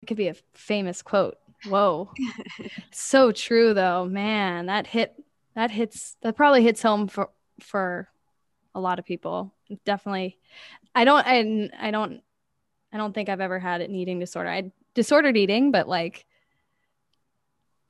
It 0.05 0.07
could 0.07 0.19
be 0.19 0.29
a 0.29 0.35
famous 0.53 1.01
quote. 1.01 1.39
Whoa. 1.67 2.11
so 2.93 3.33
true 3.33 3.73
though. 3.73 4.05
Man, 4.05 4.67
that 4.67 4.87
hit 4.87 5.15
that 5.55 5.71
hits 5.71 6.19
that 6.21 6.37
probably 6.37 6.63
hits 6.63 6.83
home 6.83 7.09
for 7.09 7.31
for 7.59 8.11
a 8.75 8.81
lot 8.81 8.99
of 8.99 9.07
people. 9.07 9.55
Definitely. 9.87 10.37
I 10.95 11.07
don't 11.07 11.27
I 11.27 11.71
I 11.89 11.91
don't 11.91 12.21
I 12.93 12.99
don't 12.99 13.15
think 13.15 13.31
I've 13.31 13.41
ever 13.41 13.59
had 13.59 13.81
an 13.81 13.95
eating 13.95 14.19
disorder. 14.19 14.51
I 14.51 14.71
disordered 14.93 15.39
eating, 15.39 15.71
but 15.71 15.89
like 15.89 16.27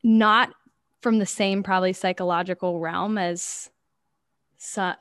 not 0.05 0.55
from 1.00 1.18
the 1.18 1.27
same 1.27 1.64
probably 1.64 1.94
psychological 1.94 2.79
realm 2.79 3.18
as 3.18 3.70
so 4.57 4.92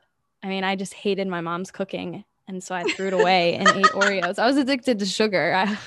I 0.42 0.48
mean, 0.48 0.64
I 0.64 0.76
just 0.76 0.96
hated 0.96 1.28
my 1.28 1.42
mom's 1.42 1.70
cooking 1.70 2.24
and 2.48 2.64
so 2.64 2.76
I 2.76 2.84
threw 2.84 3.08
it 3.08 3.14
away 3.14 3.56
and 3.56 3.68
ate 3.70 3.86
Oreos. 3.94 4.40
I 4.40 4.46
was 4.46 4.58
addicted 4.58 5.00
to 5.00 5.06
sugar. 5.06 5.54
I, 5.56 5.78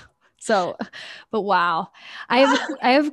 so 0.46 0.76
but 1.30 1.42
wow. 1.42 1.90
I 2.28 2.38
have 2.38 2.60
I 2.82 2.90
have 2.92 3.12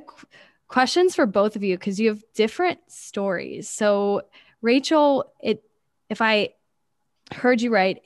questions 0.68 1.14
for 1.14 1.26
both 1.26 1.56
of 1.56 1.62
you 1.62 1.76
cuz 1.76 2.00
you 2.00 2.08
have 2.08 2.22
different 2.34 2.80
stories. 2.88 3.68
So 3.68 4.22
Rachel, 4.62 5.32
it 5.40 5.62
if 6.08 6.22
I 6.22 6.54
heard 7.32 7.60
you 7.60 7.70
right, 7.70 8.00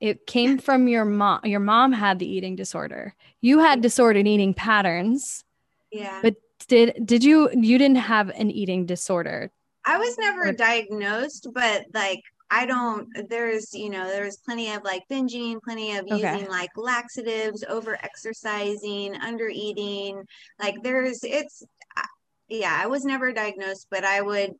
it 0.00 0.26
came 0.26 0.58
from 0.66 0.88
your 0.88 1.04
mom. 1.04 1.40
Your 1.44 1.60
mom 1.60 1.92
had 1.92 2.18
the 2.18 2.26
eating 2.26 2.56
disorder. 2.56 3.14
You 3.40 3.58
had 3.58 3.82
disordered 3.82 4.26
eating 4.26 4.54
patterns. 4.54 5.44
Yeah. 5.90 6.20
But 6.22 6.36
did 6.68 7.04
did 7.04 7.24
you 7.24 7.50
you 7.52 7.76
didn't 7.76 7.96
have 7.96 8.30
an 8.30 8.50
eating 8.50 8.86
disorder? 8.86 9.50
I 9.84 9.98
was 9.98 10.16
never 10.16 10.52
diagnosed, 10.52 11.48
but 11.52 11.86
like 11.92 12.22
I 12.52 12.66
don't 12.66 13.08
there's 13.30 13.72
you 13.72 13.88
know 13.88 14.06
there's 14.06 14.36
plenty 14.36 14.72
of 14.72 14.84
like 14.84 15.04
binging, 15.10 15.56
plenty 15.62 15.96
of 15.96 16.04
okay. 16.04 16.34
using 16.34 16.50
like 16.50 16.68
laxatives, 16.76 17.64
over 17.66 17.94
exercising, 18.04 19.16
under 19.16 19.48
eating. 19.48 20.22
Like 20.60 20.76
there's 20.82 21.20
it's 21.24 21.64
yeah, 22.48 22.78
I 22.78 22.86
was 22.88 23.06
never 23.06 23.32
diagnosed, 23.32 23.86
but 23.90 24.04
I 24.04 24.20
would 24.20 24.52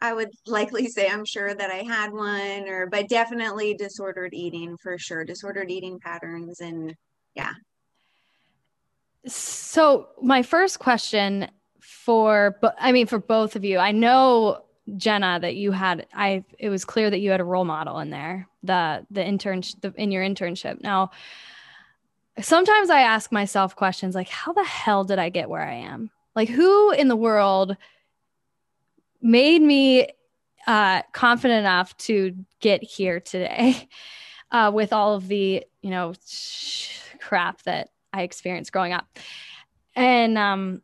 I 0.00 0.12
would 0.12 0.30
likely 0.48 0.88
say 0.88 1.08
I'm 1.08 1.24
sure 1.24 1.54
that 1.54 1.70
I 1.70 1.84
had 1.84 2.12
one 2.12 2.68
or 2.68 2.86
but 2.86 3.08
definitely 3.08 3.74
disordered 3.74 4.34
eating 4.34 4.76
for 4.76 4.98
sure. 4.98 5.24
Disordered 5.24 5.70
eating 5.70 6.00
patterns 6.00 6.60
and 6.60 6.96
yeah. 7.36 7.52
So 9.28 10.08
my 10.20 10.42
first 10.42 10.80
question 10.80 11.48
for 11.80 12.58
I 12.80 12.90
mean 12.90 13.06
for 13.06 13.20
both 13.20 13.54
of 13.54 13.64
you, 13.64 13.78
I 13.78 13.92
know 13.92 14.64
Jenna 14.96 15.38
that 15.40 15.54
you 15.54 15.72
had 15.72 16.06
I 16.12 16.44
it 16.58 16.68
was 16.68 16.84
clear 16.84 17.08
that 17.10 17.20
you 17.20 17.30
had 17.30 17.40
a 17.40 17.44
role 17.44 17.64
model 17.64 17.98
in 18.00 18.10
there, 18.10 18.48
the 18.62 19.06
the 19.10 19.24
intern 19.24 19.62
the, 19.80 19.92
in 19.96 20.10
your 20.10 20.24
internship. 20.24 20.82
Now 20.82 21.10
sometimes 22.40 22.90
I 22.90 23.02
ask 23.02 23.30
myself 23.30 23.76
questions 23.76 24.14
like 24.14 24.28
how 24.28 24.52
the 24.52 24.64
hell 24.64 25.04
did 25.04 25.18
I 25.18 25.28
get 25.28 25.48
where 25.48 25.62
I 25.62 25.74
am? 25.74 26.10
Like 26.34 26.48
who 26.48 26.90
in 26.92 27.08
the 27.08 27.16
world 27.16 27.76
made 29.20 29.62
me 29.62 30.08
uh, 30.66 31.02
confident 31.12 31.60
enough 31.60 31.96
to 31.96 32.34
get 32.60 32.82
here 32.82 33.20
today 33.20 33.88
uh, 34.50 34.70
with 34.74 34.92
all 34.92 35.14
of 35.14 35.28
the 35.28 35.64
you 35.80 35.90
know 35.90 36.12
sh- 36.26 36.98
crap 37.20 37.62
that 37.62 37.90
I 38.12 38.22
experienced 38.22 38.72
growing 38.72 38.92
up. 38.92 39.06
And 39.94 40.38
um, 40.38 40.82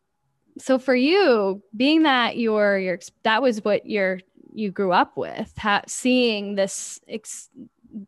so 0.58 0.78
for 0.78 0.94
you, 0.94 1.62
being 1.76 2.02
that 2.02 2.36
your 2.38 2.78
your 2.78 2.98
that 3.22 3.42
was 3.42 3.64
what 3.64 3.86
your 3.86 4.20
you 4.52 4.70
grew 4.70 4.92
up 4.92 5.16
with, 5.16 5.52
ha- 5.56 5.82
seeing 5.86 6.54
this 6.54 7.00
ex- 7.08 7.50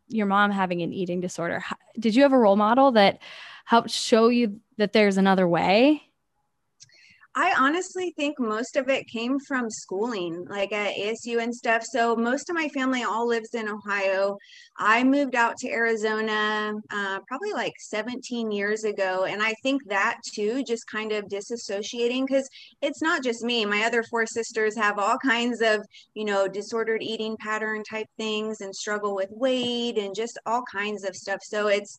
your 0.07 0.25
mom 0.25 0.51
having 0.51 0.81
an 0.81 0.93
eating 0.93 1.21
disorder. 1.21 1.63
Did 1.99 2.15
you 2.15 2.23
have 2.23 2.33
a 2.33 2.37
role 2.37 2.55
model 2.55 2.91
that 2.93 3.19
helped 3.65 3.89
show 3.89 4.27
you 4.27 4.59
that 4.77 4.93
there's 4.93 5.17
another 5.17 5.47
way? 5.47 6.03
I 7.33 7.53
honestly 7.57 8.13
think 8.17 8.37
most 8.39 8.75
of 8.75 8.89
it 8.89 9.07
came 9.07 9.39
from 9.39 9.69
schooling, 9.69 10.45
like 10.49 10.73
at 10.73 10.97
ASU 10.97 11.41
and 11.41 11.55
stuff. 11.55 11.81
So 11.85 12.13
most 12.13 12.49
of 12.49 12.55
my 12.55 12.67
family 12.69 13.03
all 13.03 13.25
lives 13.25 13.53
in 13.53 13.69
Ohio. 13.69 14.37
I 14.77 15.05
moved 15.05 15.35
out 15.35 15.55
to 15.59 15.69
Arizona 15.69 16.73
uh, 16.89 17.19
probably 17.29 17.53
like 17.53 17.71
17 17.79 18.51
years 18.51 18.83
ago. 18.83 19.23
And 19.23 19.41
I 19.41 19.53
think 19.63 19.81
that 19.87 20.19
too, 20.33 20.61
just 20.65 20.87
kind 20.87 21.13
of 21.13 21.29
disassociating 21.29 22.27
because 22.27 22.49
it's 22.81 23.01
not 23.01 23.23
just 23.23 23.45
me. 23.45 23.63
My 23.63 23.83
other 23.85 24.03
four 24.03 24.25
sisters 24.25 24.75
have 24.75 24.99
all 24.99 25.17
kinds 25.17 25.61
of, 25.61 25.85
you 26.13 26.25
know, 26.25 26.49
disordered 26.49 27.01
eating 27.01 27.37
pattern 27.37 27.83
type 27.85 28.07
things 28.17 28.59
and 28.59 28.75
struggle 28.75 29.15
with 29.15 29.29
weight 29.31 29.97
and 29.97 30.13
just 30.13 30.37
all 30.45 30.63
kinds 30.69 31.05
of 31.05 31.15
stuff. 31.15 31.39
So 31.43 31.67
it's, 31.67 31.97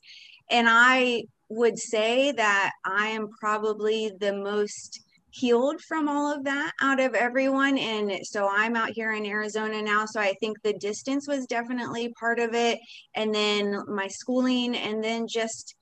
and 0.51 0.67
I 0.69 1.25
would 1.49 1.79
say 1.79 2.33
that 2.33 2.73
I 2.85 3.09
am 3.09 3.29
probably 3.41 4.13
the 4.21 4.35
most 4.35 5.01
healed 5.33 5.81
from 5.81 6.09
all 6.09 6.33
of 6.33 6.45
that 6.45 6.73
out 6.81 7.01
of 7.01 7.15
everyone. 7.15 7.79
And 7.79 8.13
so 8.25 8.49
I'm 8.51 8.77
out 8.77 8.91
here 8.91 9.13
in 9.13 9.27
Arizona 9.27 9.83
now. 9.83 10.05
So 10.05 10.21
I 10.21 10.35
think 10.41 10.61
the 10.63 10.75
distance 10.75 11.27
was 11.27 11.47
definitely 11.47 12.13
part 12.21 12.39
of 12.39 12.55
it. 12.55 12.79
And 13.15 13.35
then 13.35 13.83
my 13.89 14.09
schooling, 14.09 14.77
and 14.77 15.03
then 15.03 15.27
just 15.27 15.75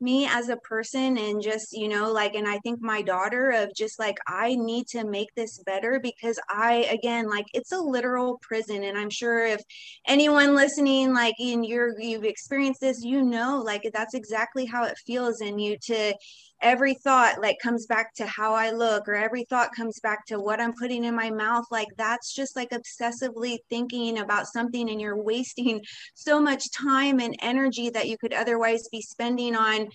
me 0.00 0.28
as 0.30 0.48
a 0.48 0.56
person 0.58 1.18
and 1.18 1.42
just 1.42 1.72
you 1.72 1.88
know 1.88 2.12
like 2.12 2.36
and 2.36 2.46
i 2.46 2.56
think 2.58 2.80
my 2.80 3.02
daughter 3.02 3.50
of 3.50 3.74
just 3.74 3.98
like 3.98 4.16
i 4.28 4.54
need 4.54 4.86
to 4.86 5.04
make 5.04 5.28
this 5.34 5.60
better 5.66 5.98
because 6.00 6.38
i 6.48 6.86
again 6.92 7.28
like 7.28 7.46
it's 7.52 7.72
a 7.72 7.78
literal 7.78 8.38
prison 8.40 8.84
and 8.84 8.96
i'm 8.96 9.10
sure 9.10 9.44
if 9.44 9.60
anyone 10.06 10.54
listening 10.54 11.12
like 11.12 11.34
in 11.40 11.64
your 11.64 11.98
you've 12.00 12.24
experienced 12.24 12.80
this 12.80 13.02
you 13.02 13.22
know 13.22 13.60
like 13.64 13.82
that's 13.92 14.14
exactly 14.14 14.64
how 14.64 14.84
it 14.84 14.96
feels 15.04 15.40
in 15.40 15.58
you 15.58 15.76
to 15.82 16.14
every 16.60 16.94
thought 16.94 17.40
like 17.40 17.56
comes 17.62 17.86
back 17.86 18.14
to 18.14 18.26
how 18.26 18.54
I 18.54 18.70
look 18.70 19.08
or 19.08 19.14
every 19.14 19.44
thought 19.44 19.74
comes 19.74 20.00
back 20.00 20.26
to 20.26 20.40
what 20.40 20.60
I'm 20.60 20.72
putting 20.72 21.04
in 21.04 21.14
my 21.14 21.30
mouth 21.30 21.64
like 21.70 21.88
that's 21.96 22.34
just 22.34 22.56
like 22.56 22.70
obsessively 22.70 23.58
thinking 23.70 24.18
about 24.18 24.46
something 24.46 24.90
and 24.90 25.00
you're 25.00 25.22
wasting 25.22 25.80
so 26.14 26.40
much 26.40 26.70
time 26.72 27.20
and 27.20 27.36
energy 27.40 27.90
that 27.90 28.08
you 28.08 28.18
could 28.18 28.32
otherwise 28.32 28.88
be 28.90 29.02
spending 29.02 29.54
on 29.54 29.88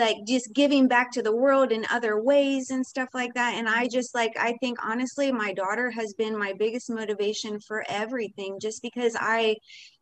like 0.00 0.16
just 0.26 0.52
giving 0.54 0.88
back 0.88 1.12
to 1.12 1.22
the 1.22 1.34
world 1.34 1.72
in 1.72 1.86
other 1.90 2.20
ways 2.20 2.70
and 2.70 2.84
stuff 2.84 3.10
like 3.12 3.34
that. 3.34 3.54
And 3.54 3.68
I 3.68 3.86
just 3.86 4.14
like 4.14 4.32
I 4.38 4.56
think 4.60 4.78
honestly 4.84 5.30
my 5.30 5.52
daughter 5.52 5.90
has 5.90 6.14
been 6.14 6.38
my 6.38 6.54
biggest 6.58 6.90
motivation 6.90 7.60
for 7.60 7.84
everything 7.88 8.58
just 8.60 8.82
because 8.82 9.16
I 9.18 9.56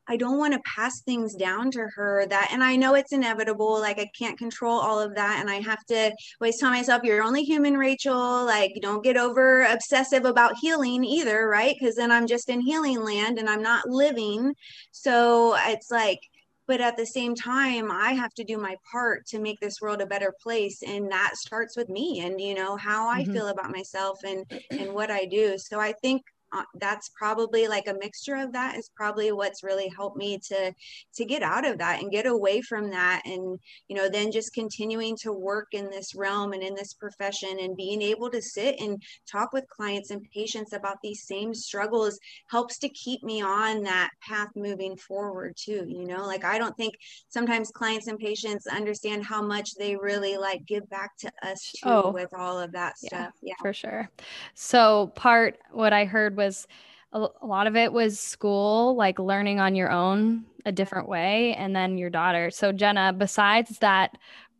I 0.09 0.16
don't 0.16 0.38
want 0.38 0.55
to 0.55 0.61
pass 0.61 1.01
things 1.03 1.35
down 1.35 1.71
to 1.73 1.87
her 1.94 2.27
that, 2.27 2.49
and 2.53 2.64
I 2.64 2.77
know 2.77 2.94
it's 2.94 3.12
inevitable. 3.12 3.79
Like, 3.81 3.99
I 3.99 4.11
can't 4.18 4.38
control 4.38 4.79
all 4.79 4.99
of 5.01 5.14
that. 5.14 5.38
And 5.40 5.51
I 5.51 5.61
have 5.61 5.85
to 5.87 6.12
always 6.40 6.59
tell 6.59 6.71
myself, 6.71 7.03
you're 7.05 7.23
only 7.23 7.44
human, 7.44 7.77
Rachel. 7.77 8.44
Like, 8.44 8.73
don't 8.81 9.05
get 9.05 9.16
over 9.16 9.64
obsessive 9.64 10.25
about 10.25 10.57
healing 10.57 11.05
either, 11.05 11.49
right? 11.49 11.77
Because 11.79 11.97
then 11.97 12.11
I'm 12.11 12.27
just 12.27 12.49
in 12.49 12.61
healing 12.61 13.05
land 13.05 13.38
and 13.38 13.49
I'm 13.49 13.62
not 13.62 13.88
living. 13.88 14.55
So 14.92 15.57
it's 15.66 15.90
like, 15.90 16.21
but 16.68 16.81
at 16.83 16.97
the 16.97 17.07
same 17.07 17.35
time 17.35 17.90
i 17.90 18.12
have 18.12 18.33
to 18.35 18.44
do 18.44 18.59
my 18.59 18.77
part 18.92 19.27
to 19.27 19.40
make 19.40 19.59
this 19.59 19.81
world 19.81 20.01
a 20.01 20.07
better 20.07 20.33
place 20.40 20.83
and 20.87 21.11
that 21.11 21.33
starts 21.35 21.77
with 21.77 21.88
me 21.88 22.21
and 22.21 22.40
you 22.40 22.55
know 22.55 22.77
how 22.77 23.09
i 23.09 23.23
mm-hmm. 23.23 23.33
feel 23.33 23.49
about 23.49 23.73
myself 23.73 24.18
and 24.23 24.44
and 24.71 24.92
what 24.92 25.11
i 25.11 25.25
do 25.25 25.57
so 25.59 25.81
i 25.81 25.92
think 26.03 26.23
uh, 26.52 26.62
that's 26.80 27.11
probably 27.11 27.68
like 27.68 27.88
a 27.88 27.94
mixture 27.94 28.37
of 28.37 28.52
that 28.52 28.76
is 28.76 28.90
probably 28.96 29.32
what's 29.32 29.62
really 29.62 29.88
helped 29.94 30.16
me 30.16 30.38
to 30.38 30.72
to 31.14 31.24
get 31.24 31.42
out 31.42 31.66
of 31.66 31.78
that 31.78 32.00
and 32.00 32.11
get 32.11 32.26
away 32.26 32.61
from 32.61 32.90
that 32.90 33.22
and 33.26 33.58
you 33.88 33.96
know 33.96 34.08
then 34.08 34.32
just 34.32 34.54
continuing 34.54 35.16
to 35.16 35.32
work 35.32 35.68
in 35.72 35.90
this 35.90 36.14
realm 36.14 36.52
and 36.52 36.62
in 36.62 36.74
this 36.74 36.94
profession 36.94 37.58
and 37.61 37.76
being 37.76 38.00
able 38.00 38.30
to 38.30 38.40
sit 38.40 38.80
and 38.80 39.02
talk 39.30 39.52
with 39.52 39.68
clients 39.68 40.11
and 40.11 40.26
patients 40.34 40.72
about 40.72 40.96
these 41.02 41.26
same 41.26 41.52
struggles 41.54 42.18
helps 42.50 42.78
to 42.78 42.88
keep 42.90 43.22
me 43.22 43.42
on 43.42 43.82
that 43.82 44.11
path 44.22 44.48
moving 44.56 44.96
forward 44.96 45.54
too 45.56 45.84
you 45.88 46.06
know? 46.06 46.26
Like 46.26 46.44
i 46.44 46.58
don't 46.58 46.76
think 46.76 46.94
sometimes 47.28 47.70
clients 47.70 48.06
and 48.06 48.18
patients 48.18 48.66
understand 48.66 49.24
how 49.24 49.42
much 49.42 49.74
they 49.74 49.96
really 49.96 50.37
like 50.37 50.64
give 50.66 50.88
back 50.88 51.16
to 51.18 51.30
us 51.42 51.72
too 51.72 51.88
oh, 51.88 52.11
with 52.11 52.32
all 52.37 52.58
of 52.58 52.72
that 52.72 52.96
stuff 52.98 53.32
yeah, 53.42 53.50
yeah. 53.50 53.54
for 53.61 53.72
sure. 53.72 54.08
So 54.54 55.08
part 55.14 55.58
what 55.72 55.92
i 55.92 56.04
heard 56.04 56.38
was 56.38 56.66
a, 57.12 57.27
a 57.42 57.46
lot 57.46 57.66
of 57.66 57.77
it 57.77 57.92
was 57.92 58.18
school, 58.18 58.96
like 58.96 59.18
learning 59.18 59.61
on 59.61 59.74
your 59.74 59.90
own, 59.90 60.46
a 60.64 60.72
different 60.72 61.09
way 61.09 61.55
and 61.55 61.77
then 61.77 61.98
your 61.98 62.11
daughter. 62.11 62.51
So 62.51 62.72
jenna 62.72 63.12
besides 63.12 63.79
that 63.81 64.16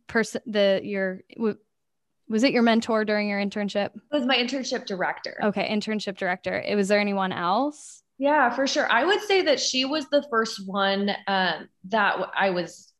person 0.07 0.41
the 0.45 0.81
your 0.83 1.21
was 2.27 2.43
it 2.43 2.51
your 2.51 2.61
mentor 2.61 3.05
during 3.05 3.27
your 3.27 3.39
internship? 3.39 3.95
It 3.95 4.01
was 4.11 4.25
my 4.25 4.35
internship 4.35 4.85
director. 4.85 5.39
Okay 5.43 5.67
internship 5.67 6.17
director. 6.17 6.59
It 6.61 6.75
was 6.75 6.87
there 6.87 6.99
anyone 6.99 7.31
else? 7.31 8.03
Yeah 8.19 8.51
for 8.51 8.67
sure. 8.67 8.91
I 8.91 9.05
would 9.05 9.21
say 9.21 9.41
that 9.43 9.59
she 9.59 9.85
was 9.85 10.07
the 10.09 10.25
first 10.29 10.67
one 10.67 11.11
um, 11.27 11.69
that 11.89 12.17
i 12.37 12.51
was 12.51 12.93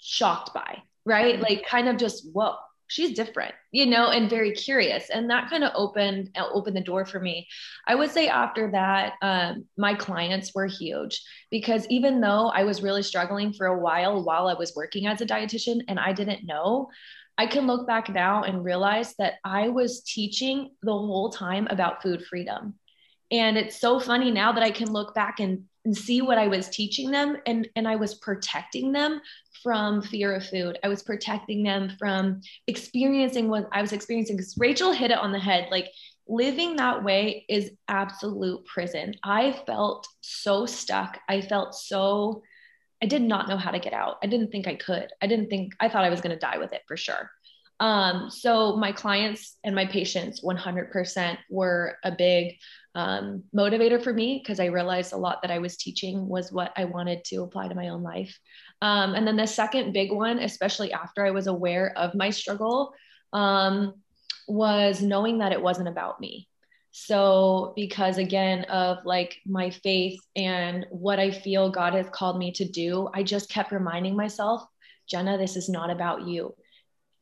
shocked 0.00 0.54
by 0.54 0.82
right? 1.08 1.34
Mm-hmm. 1.34 1.42
like 1.42 1.66
kind 1.66 1.88
of 1.88 1.96
just 1.96 2.26
whoa 2.32 2.54
she's 2.88 3.16
different 3.16 3.54
you 3.70 3.86
know 3.86 4.10
and 4.10 4.30
very 4.30 4.52
curious. 4.52 5.10
And 5.10 5.30
that 5.30 5.50
kind 5.50 5.64
of 5.64 5.72
opened 5.74 6.30
uh, 6.36 6.48
opened 6.52 6.76
the 6.76 6.80
door 6.80 7.04
for 7.04 7.20
me. 7.20 7.46
I 7.86 7.94
would 7.94 8.10
say 8.10 8.28
after 8.28 8.70
that 8.72 9.14
um, 9.22 9.66
my 9.76 9.94
clients 9.94 10.54
were 10.54 10.66
huge 10.66 11.20
because 11.50 11.86
even 11.88 12.20
though 12.20 12.48
i 12.48 12.64
was 12.64 12.82
really 12.82 13.02
struggling 13.02 13.52
for 13.52 13.66
a 13.66 13.78
while 13.78 14.22
while 14.22 14.48
i 14.48 14.54
was 14.54 14.74
working 14.74 15.06
as 15.06 15.20
a 15.20 15.26
dietitian 15.26 15.80
and 15.88 15.98
i 15.98 16.12
didn't 16.12 16.46
know 16.46 16.88
i 17.36 17.46
can 17.46 17.66
look 17.66 17.86
back 17.86 18.08
now 18.08 18.42
and 18.42 18.64
realize 18.64 19.14
that 19.18 19.34
i 19.44 19.68
was 19.68 20.02
teaching 20.02 20.70
the 20.82 20.92
whole 20.92 21.30
time 21.30 21.66
about 21.70 22.02
food 22.02 22.24
freedom. 22.24 22.74
And 23.30 23.58
it's 23.58 23.78
so 23.78 24.00
funny 24.00 24.30
now 24.30 24.52
that 24.52 24.62
i 24.62 24.70
can 24.70 24.90
look 24.90 25.14
back 25.14 25.40
and 25.40 25.64
and 25.84 25.96
see 25.96 26.22
what 26.22 26.38
I 26.38 26.48
was 26.48 26.68
teaching 26.68 27.10
them 27.10 27.36
and 27.46 27.68
and 27.76 27.86
I 27.86 27.96
was 27.96 28.14
protecting 28.14 28.92
them 28.92 29.20
from 29.62 30.02
fear 30.02 30.34
of 30.34 30.46
food. 30.46 30.78
I 30.84 30.88
was 30.88 31.02
protecting 31.02 31.62
them 31.62 31.92
from 31.98 32.40
experiencing 32.66 33.48
what 33.48 33.68
I 33.72 33.80
was 33.80 33.92
experiencing 33.92 34.36
because 34.36 34.56
Rachel 34.58 34.92
hit 34.92 35.10
it 35.10 35.18
on 35.18 35.32
the 35.32 35.38
head 35.38 35.68
like 35.70 35.90
living 36.28 36.76
that 36.76 37.02
way 37.02 37.44
is 37.48 37.70
absolute 37.88 38.64
prison. 38.66 39.14
I 39.24 39.52
felt 39.66 40.06
so 40.20 40.66
stuck. 40.66 41.18
I 41.28 41.40
felt 41.40 41.74
so 41.74 42.42
I 43.02 43.06
did 43.06 43.22
not 43.22 43.48
know 43.48 43.56
how 43.56 43.70
to 43.70 43.78
get 43.78 43.92
out. 43.92 44.16
I 44.22 44.26
didn't 44.26 44.50
think 44.50 44.66
I 44.66 44.74
could. 44.74 45.08
I 45.22 45.26
didn't 45.26 45.48
think 45.48 45.74
I 45.80 45.88
thought 45.88 46.04
I 46.04 46.10
was 46.10 46.20
going 46.20 46.34
to 46.34 46.38
die 46.38 46.58
with 46.58 46.72
it 46.72 46.82
for 46.86 46.96
sure. 46.96 47.30
Um, 47.80 48.28
so 48.28 48.76
my 48.76 48.90
clients 48.90 49.56
and 49.62 49.74
my 49.74 49.86
patients 49.86 50.42
100% 50.42 51.38
were 51.48 51.96
a 52.02 52.10
big 52.10 52.56
um, 52.98 53.44
motivator 53.56 54.02
for 54.02 54.12
me 54.12 54.40
because 54.42 54.58
I 54.58 54.64
realized 54.66 55.12
a 55.12 55.16
lot 55.16 55.40
that 55.42 55.52
I 55.52 55.60
was 55.60 55.76
teaching 55.76 56.26
was 56.26 56.50
what 56.50 56.72
I 56.76 56.84
wanted 56.84 57.24
to 57.26 57.44
apply 57.44 57.68
to 57.68 57.74
my 57.76 57.90
own 57.90 58.02
life. 58.02 58.36
Um, 58.82 59.14
and 59.14 59.24
then 59.24 59.36
the 59.36 59.46
second 59.46 59.92
big 59.92 60.10
one, 60.10 60.40
especially 60.40 60.92
after 60.92 61.24
I 61.24 61.30
was 61.30 61.46
aware 61.46 61.96
of 61.96 62.16
my 62.16 62.30
struggle, 62.30 62.92
um, 63.32 63.94
was 64.48 65.00
knowing 65.00 65.38
that 65.38 65.52
it 65.52 65.62
wasn't 65.62 65.86
about 65.86 66.20
me. 66.20 66.48
So, 66.90 67.72
because 67.76 68.18
again, 68.18 68.64
of 68.64 69.04
like 69.04 69.36
my 69.46 69.70
faith 69.70 70.18
and 70.34 70.84
what 70.90 71.20
I 71.20 71.30
feel 71.30 71.70
God 71.70 71.94
has 71.94 72.08
called 72.10 72.36
me 72.36 72.50
to 72.52 72.64
do, 72.64 73.08
I 73.14 73.22
just 73.22 73.48
kept 73.48 73.70
reminding 73.70 74.16
myself, 74.16 74.64
Jenna, 75.08 75.38
this 75.38 75.54
is 75.54 75.68
not 75.68 75.90
about 75.90 76.26
you 76.26 76.52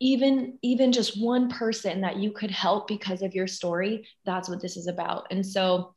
even 0.00 0.58
even 0.62 0.92
just 0.92 1.22
one 1.22 1.48
person 1.48 2.02
that 2.02 2.16
you 2.16 2.30
could 2.30 2.50
help 2.50 2.86
because 2.86 3.22
of 3.22 3.34
your 3.34 3.46
story 3.46 4.06
that's 4.24 4.48
what 4.48 4.60
this 4.60 4.76
is 4.76 4.86
about. 4.86 5.26
And 5.30 5.44
so 5.44 5.94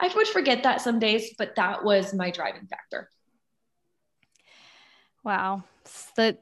i 0.00 0.08
would 0.14 0.28
forget 0.28 0.62
that 0.62 0.80
some 0.80 1.00
days 1.00 1.34
but 1.38 1.56
that 1.56 1.84
was 1.84 2.14
my 2.14 2.30
driving 2.30 2.66
factor. 2.66 3.10
Wow. 5.24 5.64
That 6.16 6.38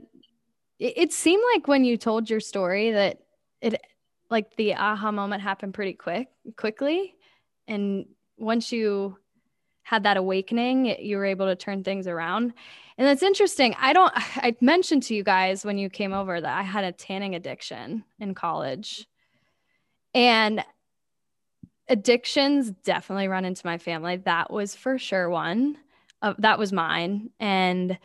it, 0.79 0.95
it 0.97 1.13
seemed 1.13 1.43
like 1.55 1.67
when 1.67 1.85
you 1.85 1.97
told 1.97 2.31
your 2.31 2.41
story 2.41 2.93
that 2.93 3.19
it 3.61 3.81
like 4.31 4.55
the 4.57 4.75
aha 4.75 5.11
moment 5.11 5.43
happened 5.43 5.75
pretty 5.75 5.95
quick 5.95 6.29
quickly. 6.57 7.15
And 7.69 8.07
once 8.37 8.73
you 8.73 9.19
had 9.87 10.03
that 10.03 10.17
awakening 10.17 10.97
you 11.01 11.17
were 11.17 11.25
able 11.25 11.47
to 11.47 11.57
turn 11.57 11.85
things 11.85 12.07
around 12.07 12.53
and 12.99 13.07
that's 13.07 13.23
interesting. 13.23 13.75
I 13.79 13.93
don't, 13.93 14.13
I 14.17 14.57
mentioned 14.61 15.05
to 15.05 15.15
you 15.15 15.23
guys 15.23 15.65
when 15.65 15.79
you 15.79 15.91
came 15.91 16.13
over 16.13 16.41
that 16.41 16.59
I 16.59 16.63
had 16.63 16.85
a 16.85 16.93
tanning 16.93 17.35
addiction 17.35 18.05
in 18.19 18.35
college. 18.35 19.07
And 20.15 20.65
addictions 21.89 22.73
definitely 22.85 23.29
run 23.29 23.45
into 23.45 23.67
my 23.67 23.79
family. 23.79 24.17
That 24.17 24.51
was 24.51 24.75
for 24.75 24.99
sure 24.99 25.29
one. 25.29 25.77
Uh, 26.23 26.35
that 26.39 26.59
was 26.59 26.73
mine. 26.73 27.31
And 27.39 27.99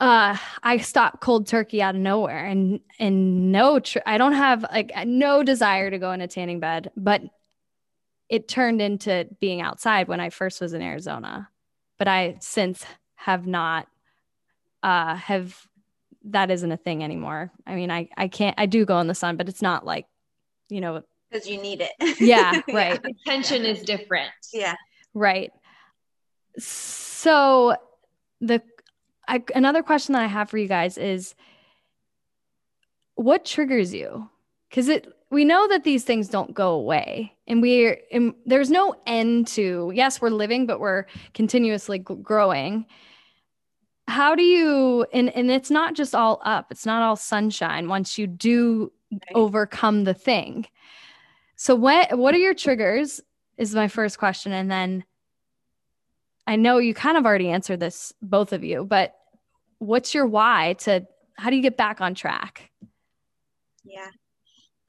uh, 0.00 0.36
I 0.62 0.78
stopped 0.78 1.20
cold 1.20 1.46
turkey 1.46 1.80
out 1.80 1.94
of 1.94 2.00
nowhere 2.00 2.46
and 2.46 2.80
and 2.98 3.52
no 3.52 3.80
tr- 3.80 3.98
I 4.06 4.16
don't 4.16 4.32
have 4.32 4.62
like 4.62 4.90
no 5.06 5.42
desire 5.42 5.90
to 5.90 5.98
go 5.98 6.10
in 6.12 6.22
a 6.22 6.26
tanning 6.26 6.58
bed, 6.58 6.90
but 6.96 7.22
it 8.30 8.46
turned 8.46 8.80
into 8.80 9.26
being 9.40 9.60
outside 9.60 10.08
when 10.08 10.20
I 10.20 10.30
first 10.30 10.60
was 10.60 10.72
in 10.72 10.80
Arizona. 10.80 11.50
But 11.98 12.08
I 12.08 12.36
since 12.40 12.86
have 13.16 13.46
not 13.46 13.86
uh 14.82 15.16
have 15.16 15.66
that 16.24 16.50
isn't 16.50 16.72
a 16.72 16.76
thing 16.76 17.02
anymore. 17.04 17.50
I 17.66 17.74
mean, 17.74 17.90
I 17.90 18.08
I 18.16 18.28
can't 18.28 18.54
I 18.58 18.66
do 18.66 18.86
go 18.86 19.00
in 19.00 19.08
the 19.08 19.14
sun, 19.14 19.36
but 19.36 19.48
it's 19.48 19.60
not 19.60 19.84
like, 19.84 20.06
you 20.70 20.80
know, 20.80 21.02
because 21.30 21.48
you 21.48 21.60
need 21.60 21.82
it. 21.82 21.90
yeah, 22.20 22.60
right. 22.72 23.00
Attention 23.26 23.64
is 23.64 23.82
different. 23.82 24.30
Yeah. 24.52 24.76
Right. 25.12 25.50
So 26.56 27.74
the 28.40 28.62
I, 29.28 29.42
another 29.54 29.82
question 29.82 30.14
that 30.14 30.22
I 30.22 30.26
have 30.26 30.48
for 30.50 30.58
you 30.58 30.68
guys 30.68 30.96
is 30.96 31.34
what 33.16 33.44
triggers 33.44 33.92
you? 33.92 34.30
Cuz 34.72 34.88
it 34.88 35.12
we 35.30 35.44
know 35.44 35.68
that 35.68 35.84
these 35.84 36.04
things 36.04 36.28
don't 36.28 36.54
go 36.54 36.70
away 36.70 37.34
and 37.50 37.60
we're 37.60 37.98
and 38.12 38.32
there's 38.46 38.70
no 38.70 38.94
end 39.06 39.48
to 39.48 39.90
yes 39.94 40.22
we're 40.22 40.30
living 40.30 40.66
but 40.66 40.80
we're 40.80 41.04
continuously 41.34 41.98
growing. 41.98 42.86
How 44.06 44.34
do 44.34 44.42
you 44.42 45.04
and 45.12 45.34
and 45.36 45.50
it's 45.50 45.70
not 45.70 45.94
just 45.94 46.14
all 46.14 46.40
up 46.44 46.70
it's 46.70 46.86
not 46.86 47.02
all 47.02 47.16
sunshine 47.16 47.88
once 47.88 48.16
you 48.16 48.26
do 48.26 48.92
right. 49.12 49.22
overcome 49.34 50.04
the 50.04 50.14
thing. 50.14 50.66
So 51.56 51.74
what 51.74 52.16
what 52.16 52.34
are 52.34 52.38
your 52.38 52.54
triggers 52.54 53.20
is 53.58 53.74
my 53.74 53.88
first 53.88 54.18
question 54.18 54.52
and 54.52 54.70
then 54.70 55.04
i 56.46 56.56
know 56.56 56.78
you 56.78 56.94
kind 56.94 57.18
of 57.18 57.26
already 57.26 57.50
answered 57.50 57.78
this 57.78 58.14
both 58.22 58.54
of 58.54 58.64
you 58.64 58.84
but 58.84 59.14
what's 59.78 60.14
your 60.14 60.26
why 60.26 60.74
to 60.78 61.06
how 61.36 61.50
do 61.50 61.56
you 61.56 61.62
get 61.62 61.76
back 61.76 62.00
on 62.00 62.14
track? 62.14 62.70
Yeah 63.84 64.10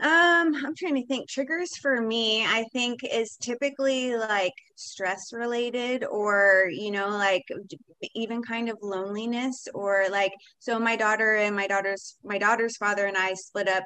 um, 0.02 0.56
I'm 0.56 0.76
trying 0.76 0.96
to 0.96 1.06
think. 1.06 1.30
Triggers 1.30 1.78
for 1.78 2.02
me, 2.02 2.44
I 2.44 2.66
think, 2.74 3.02
is 3.04 3.38
typically 3.40 4.16
like 4.16 4.54
stress 4.76 5.32
related 5.32 6.04
or, 6.04 6.68
you 6.72 6.90
know, 6.90 7.10
like 7.10 7.44
even 8.16 8.42
kind 8.42 8.70
of 8.70 8.78
loneliness 8.82 9.68
or 9.76 10.06
like 10.10 10.34
so 10.58 10.80
my 10.80 10.96
daughter 10.96 11.36
and 11.36 11.56
my 11.56 11.68
daughter's 11.68 12.18
my 12.24 12.40
daughter's 12.40 12.78
father 12.78 13.06
and 13.06 13.16
I 13.16 13.36
split 13.36 13.68
up 13.68 13.84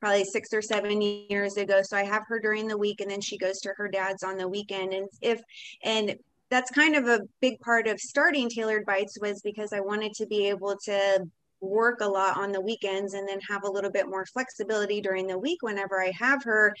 probably 0.00 0.24
six 0.24 0.52
or 0.52 0.62
seven 0.62 1.00
years 1.00 1.56
ago. 1.56 1.80
So 1.84 1.96
I 1.96 2.02
have 2.02 2.24
her 2.26 2.40
during 2.40 2.66
the 2.66 2.76
week 2.76 3.00
and 3.00 3.08
then 3.08 3.20
she 3.20 3.38
goes 3.38 3.60
to 3.60 3.72
her 3.76 3.88
dad's 3.88 4.24
on 4.24 4.36
the 4.36 4.48
weekend. 4.48 4.92
And 4.92 5.08
if 5.20 5.40
and 5.84 6.16
that's 6.50 6.72
kind 6.72 6.96
of 6.96 7.06
a 7.06 7.20
big 7.40 7.60
part 7.60 7.86
of 7.86 8.00
starting 8.00 8.50
tailored 8.50 8.84
bites 8.84 9.16
was 9.20 9.40
because 9.42 9.72
I 9.72 9.80
wanted 9.80 10.12
to 10.14 10.26
be 10.26 10.48
able 10.48 10.76
to 10.86 11.24
work 11.62 12.00
a 12.00 12.06
lot 12.06 12.36
on 12.36 12.52
the 12.52 12.60
weekends 12.60 13.14
and 13.14 13.26
then 13.28 13.40
have 13.48 13.64
a 13.64 13.70
little 13.70 13.90
bit 13.90 14.08
more 14.08 14.26
flexibility 14.26 15.00
during 15.00 15.26
the 15.26 15.38
week 15.38 15.62
whenever 15.62 16.02
I 16.02 16.12
have 16.18 16.42
her. 16.44 16.74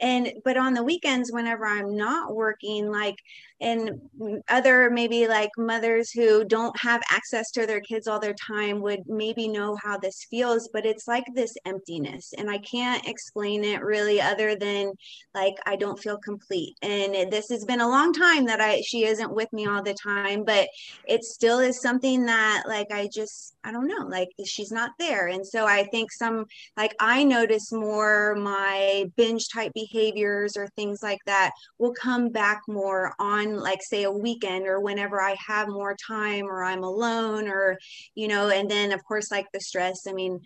And 0.00 0.32
but 0.44 0.56
on 0.56 0.74
the 0.74 0.84
weekends, 0.84 1.32
whenever 1.32 1.66
I'm 1.66 1.96
not 1.96 2.34
working, 2.34 2.90
like 2.90 3.16
and 3.60 4.00
other 4.48 4.88
maybe 4.88 5.26
like 5.26 5.50
mothers 5.58 6.12
who 6.12 6.44
don't 6.44 6.78
have 6.78 7.02
access 7.10 7.50
to 7.50 7.66
their 7.66 7.80
kids 7.80 8.06
all 8.06 8.20
their 8.20 8.34
time 8.34 8.80
would 8.80 9.00
maybe 9.08 9.48
know 9.48 9.76
how 9.82 9.98
this 9.98 10.26
feels, 10.30 10.68
but 10.72 10.86
it's 10.86 11.08
like 11.08 11.24
this 11.34 11.54
emptiness. 11.64 12.32
And 12.38 12.48
I 12.48 12.58
can't 12.58 13.06
explain 13.08 13.64
it 13.64 13.82
really 13.82 14.20
other 14.20 14.54
than 14.54 14.92
like 15.34 15.54
I 15.66 15.74
don't 15.74 15.98
feel 15.98 16.18
complete. 16.18 16.76
And 16.82 17.32
this 17.32 17.48
has 17.48 17.64
been 17.64 17.80
a 17.80 17.88
long 17.88 18.12
time 18.12 18.46
that 18.46 18.60
I 18.60 18.80
she 18.82 19.04
isn't 19.04 19.34
with 19.34 19.52
me 19.52 19.66
all 19.66 19.82
the 19.82 19.94
time, 19.94 20.44
but 20.44 20.68
it 21.04 21.24
still 21.24 21.58
is 21.58 21.80
something 21.82 22.26
that 22.26 22.64
like 22.68 22.92
I 22.92 23.08
just 23.12 23.56
I 23.68 23.70
don't 23.70 23.86
know, 23.86 24.06
like 24.06 24.30
she's 24.46 24.72
not 24.72 24.92
there. 24.98 25.28
And 25.28 25.46
so 25.46 25.66
I 25.66 25.84
think 25.84 26.10
some 26.10 26.46
like 26.74 26.94
I 27.00 27.22
notice 27.22 27.70
more 27.70 28.34
my 28.34 29.04
binge 29.14 29.50
type 29.50 29.72
behaviors 29.74 30.56
or 30.56 30.68
things 30.68 31.02
like 31.02 31.18
that 31.26 31.50
will 31.78 31.92
come 31.92 32.30
back 32.30 32.62
more 32.66 33.12
on 33.18 33.56
like 33.60 33.82
say 33.82 34.04
a 34.04 34.10
weekend 34.10 34.66
or 34.66 34.80
whenever 34.80 35.20
I 35.20 35.36
have 35.46 35.68
more 35.68 35.94
time 35.94 36.46
or 36.46 36.64
I'm 36.64 36.82
alone 36.82 37.46
or 37.46 37.76
you 38.14 38.26
know 38.26 38.48
and 38.48 38.70
then 38.70 38.90
of 38.90 39.04
course 39.04 39.30
like 39.30 39.46
the 39.52 39.60
stress 39.60 40.06
I 40.08 40.14
mean 40.14 40.40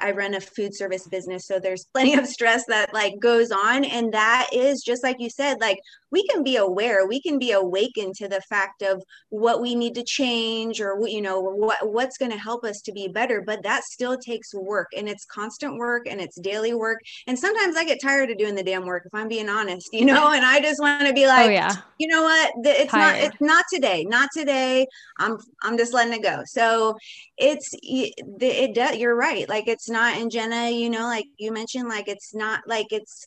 I 0.00 0.10
run 0.10 0.34
a 0.34 0.40
food 0.40 0.74
service 0.74 1.06
business 1.06 1.46
so 1.46 1.58
there's 1.58 1.86
plenty 1.94 2.14
of 2.14 2.26
stress 2.26 2.64
that 2.66 2.92
like 2.92 3.14
goes 3.20 3.50
on 3.50 3.84
and 3.86 4.12
that 4.12 4.48
is 4.52 4.82
just 4.82 5.02
like 5.02 5.16
you 5.18 5.30
said 5.30 5.62
like 5.62 5.78
we 6.16 6.26
can 6.28 6.42
be 6.42 6.56
aware 6.56 7.06
we 7.06 7.20
can 7.20 7.38
be 7.38 7.52
awakened 7.52 8.14
to 8.14 8.26
the 8.26 8.40
fact 8.48 8.80
of 8.80 9.02
what 9.28 9.60
we 9.60 9.74
need 9.74 9.94
to 9.94 10.02
change 10.02 10.80
or 10.80 10.98
you 11.06 11.20
know 11.20 11.40
what 11.40 11.76
what's 11.92 12.16
going 12.16 12.30
to 12.30 12.38
help 12.38 12.64
us 12.64 12.80
to 12.80 12.90
be 12.90 13.06
better 13.06 13.42
but 13.42 13.62
that 13.62 13.84
still 13.84 14.16
takes 14.16 14.54
work 14.54 14.88
and 14.96 15.10
it's 15.10 15.26
constant 15.26 15.76
work 15.76 16.06
and 16.08 16.18
it's 16.18 16.40
daily 16.40 16.72
work 16.72 16.98
and 17.26 17.38
sometimes 17.38 17.76
i 17.76 17.84
get 17.84 18.00
tired 18.02 18.30
of 18.30 18.38
doing 18.38 18.54
the 18.54 18.62
damn 18.62 18.86
work 18.86 19.02
if 19.04 19.14
i'm 19.14 19.28
being 19.28 19.50
honest 19.50 19.90
you 19.92 20.06
know 20.06 20.32
and 20.32 20.42
i 20.42 20.58
just 20.58 20.80
want 20.80 21.06
to 21.06 21.12
be 21.12 21.26
oh, 21.26 21.28
like 21.28 21.48
oh, 21.48 21.52
yeah. 21.52 21.74
you 21.98 22.06
know 22.06 22.22
what 22.22 22.50
it's 22.64 22.90
tired. 22.90 23.12
not 23.12 23.22
it's 23.22 23.40
not 23.42 23.64
today 23.70 24.02
not 24.04 24.30
today 24.34 24.86
i'm 25.18 25.36
i'm 25.62 25.76
just 25.76 25.92
letting 25.92 26.14
it 26.14 26.22
go 26.22 26.42
so 26.46 26.96
it's 27.36 27.74
it, 27.82 28.14
it 28.40 28.98
you're 28.98 29.16
right 29.16 29.50
like 29.50 29.68
it's 29.68 29.90
not 29.90 30.16
in 30.16 30.30
jenna 30.30 30.70
you 30.70 30.88
know 30.88 31.02
like 31.02 31.26
you 31.36 31.52
mentioned 31.52 31.90
like 31.90 32.08
it's 32.08 32.34
not 32.34 32.60
like 32.66 32.86
it's 32.90 33.26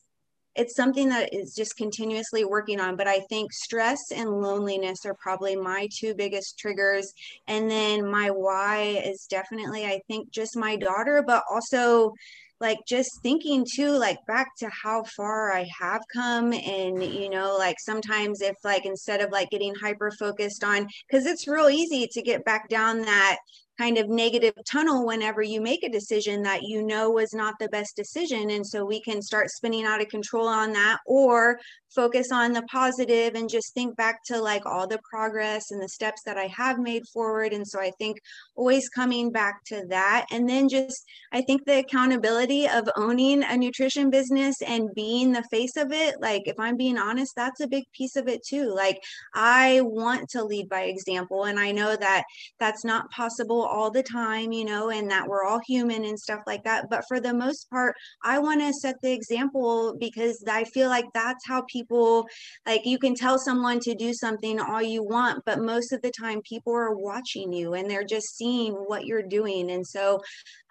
it's 0.59 0.75
something 0.75 1.07
that 1.07 1.33
is 1.33 1.55
just 1.55 1.77
continuously 1.77 2.43
working 2.43 2.79
on 2.81 2.97
but 2.97 3.07
i 3.07 3.19
think 3.29 3.51
stress 3.53 4.11
and 4.13 4.29
loneliness 4.41 5.05
are 5.05 5.13
probably 5.15 5.55
my 5.55 5.87
two 5.97 6.13
biggest 6.13 6.59
triggers. 6.59 7.13
And 7.47 7.71
then 7.71 8.09
my 8.09 8.29
why 8.29 9.01
is 9.05 9.25
definitely 9.29 9.85
i 9.85 10.01
think 10.07 10.31
just 10.31 10.57
my 10.57 10.75
daughter 10.75 11.23
but 11.25 11.43
also 11.49 12.13
like 12.59 12.79
just 12.85 13.21
thinking 13.23 13.65
too 13.69 13.91
like 13.91 14.17
back 14.27 14.49
to 14.57 14.69
how 14.69 15.03
far 15.03 15.51
i 15.53 15.65
have 15.79 16.01
come 16.13 16.51
and 16.51 17.01
you 17.03 17.29
know 17.29 17.55
like 17.57 17.79
sometimes 17.79 18.41
if 18.41 18.55
like 18.63 18.85
instead 18.85 19.21
of 19.21 19.31
like 19.31 19.49
getting 19.49 19.73
hyper 19.75 20.11
focused 20.11 20.63
on 20.63 20.87
because 21.09 21.25
it's 21.25 21.47
real 21.47 21.69
easy 21.69 22.07
to 22.11 22.21
get 22.21 22.43
back 22.43 22.67
down 22.67 23.01
that 23.01 23.37
kind 23.79 23.97
of 23.97 24.09
negative 24.09 24.53
tunnel 24.69 25.05
whenever 25.05 25.41
you 25.41 25.61
make 25.61 25.83
a 25.83 25.89
decision 25.89 26.43
that 26.43 26.63
you 26.63 26.83
know 26.83 27.09
was 27.09 27.33
not 27.33 27.55
the 27.59 27.69
best 27.69 27.95
decision. 27.95 28.49
And 28.49 28.65
so 28.65 28.83
we 28.83 28.99
can 29.01 29.21
start 29.21 29.49
spinning 29.49 29.85
out 29.85 30.01
of 30.01 30.09
control 30.09 30.47
on 30.47 30.73
that 30.73 30.97
or 31.05 31.59
focus 31.95 32.31
on 32.31 32.53
the 32.53 32.61
positive 32.63 33.35
and 33.35 33.49
just 33.49 33.73
think 33.73 33.95
back 33.95 34.23
to 34.23 34.39
like 34.39 34.65
all 34.65 34.87
the 34.87 34.99
progress 35.09 35.71
and 35.71 35.81
the 35.81 35.89
steps 35.89 36.21
that 36.23 36.37
I 36.37 36.47
have 36.47 36.77
made 36.77 37.07
forward. 37.07 37.53
And 37.53 37.67
so 37.67 37.79
I 37.79 37.91
think 37.97 38.19
always 38.55 38.89
coming 38.89 39.31
back 39.31 39.63
to 39.65 39.83
that. 39.89 40.27
And 40.31 40.47
then 40.47 40.69
just, 40.69 41.03
I 41.31 41.41
think 41.41 41.65
the 41.65 41.79
accountability 41.79 42.67
of 42.67 42.89
owning 42.95 43.43
a 43.43 43.57
nutrition 43.57 44.09
business 44.09 44.61
and 44.61 44.93
being 44.93 45.31
the 45.31 45.43
face 45.49 45.77
of 45.77 45.91
it, 45.91 46.15
like 46.21 46.43
if 46.45 46.59
I'm 46.59 46.77
being 46.77 46.97
honest, 46.97 47.33
that's 47.35 47.61
a 47.61 47.67
big 47.67 47.85
piece 47.93 48.15
of 48.15 48.27
it 48.27 48.43
too. 48.45 48.73
Like 48.73 49.01
I 49.33 49.81
want 49.81 50.29
to 50.31 50.43
lead 50.43 50.69
by 50.69 50.81
example. 50.81 51.45
And 51.45 51.59
I 51.59 51.71
know 51.71 51.95
that 51.95 52.23
that's 52.59 52.85
not 52.85 53.09
possible 53.11 53.61
all 53.69 53.91
the 53.91 54.03
time, 54.03 54.51
you 54.51 54.65
know, 54.65 54.89
and 54.89 55.09
that 55.11 55.27
we're 55.27 55.43
all 55.43 55.59
human 55.67 56.05
and 56.05 56.19
stuff 56.19 56.41
like 56.47 56.63
that. 56.63 56.89
But 56.89 57.05
for 57.07 57.19
the 57.19 57.33
most 57.33 57.69
part, 57.69 57.95
I 58.23 58.39
want 58.39 58.61
to 58.61 58.73
set 58.73 58.95
the 59.01 59.11
example 59.11 59.95
because 59.99 60.43
I 60.49 60.63
feel 60.65 60.89
like 60.89 61.05
that's 61.13 61.45
how 61.47 61.61
people 61.63 62.27
like 62.65 62.85
you 62.85 62.97
can 62.99 63.15
tell 63.15 63.37
someone 63.37 63.79
to 63.81 63.95
do 63.95 64.13
something 64.13 64.59
all 64.59 64.81
you 64.81 65.03
want, 65.03 65.43
but 65.45 65.59
most 65.59 65.91
of 65.91 66.01
the 66.01 66.11
time 66.11 66.41
people 66.41 66.73
are 66.73 66.95
watching 66.95 67.53
you 67.53 67.73
and 67.73 67.89
they're 67.89 68.03
just 68.03 68.35
seeing 68.35 68.73
what 68.73 69.05
you're 69.05 69.23
doing. 69.23 69.71
And 69.71 69.85
so 69.85 70.21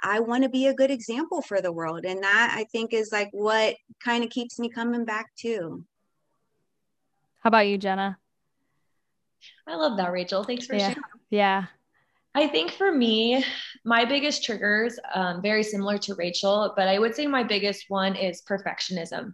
I 0.03 0.21
want 0.21 0.43
to 0.43 0.49
be 0.49 0.67
a 0.67 0.75
good 0.75 0.91
example 0.91 1.43
for 1.43 1.61
the 1.61 1.73
world. 1.73 2.05
And 2.05 2.23
that 2.23 2.55
I 2.57 2.65
think 2.65 2.93
is 2.93 3.11
like 3.13 3.29
what 3.33 3.77
kind 4.05 4.25
of 4.25 4.31
keeps 4.31 4.59
me 4.59 4.69
coming 4.69 5.05
back 5.05 5.27
too. 5.37 5.85
How 7.41 7.49
about 7.49 7.69
you, 7.69 7.79
Jenna? 7.79 8.19
I 9.67 9.77
love 9.77 9.97
that, 9.99 10.13
Rachel. 10.13 10.45
Thanks 10.45 10.67
for 10.67 10.75
yeah. 10.75 10.89
sharing. 10.89 11.03
Yeah. 11.31 11.67
I 12.39 12.47
think 12.47 12.71
for 12.71 12.93
me, 12.93 13.45
my 13.85 14.05
biggest 14.05 14.45
triggers, 14.45 14.97
um, 15.13 15.43
very 15.43 15.65
similar 15.65 15.99
to 15.99 16.15
Rachel, 16.15 16.73
but 16.77 16.87
I 16.87 17.01
would 17.01 17.13
say 17.13 17.27
my 17.27 17.43
biggest 17.43 17.87
one 17.89 18.15
is 18.15 18.43
perfectionism. 18.49 19.33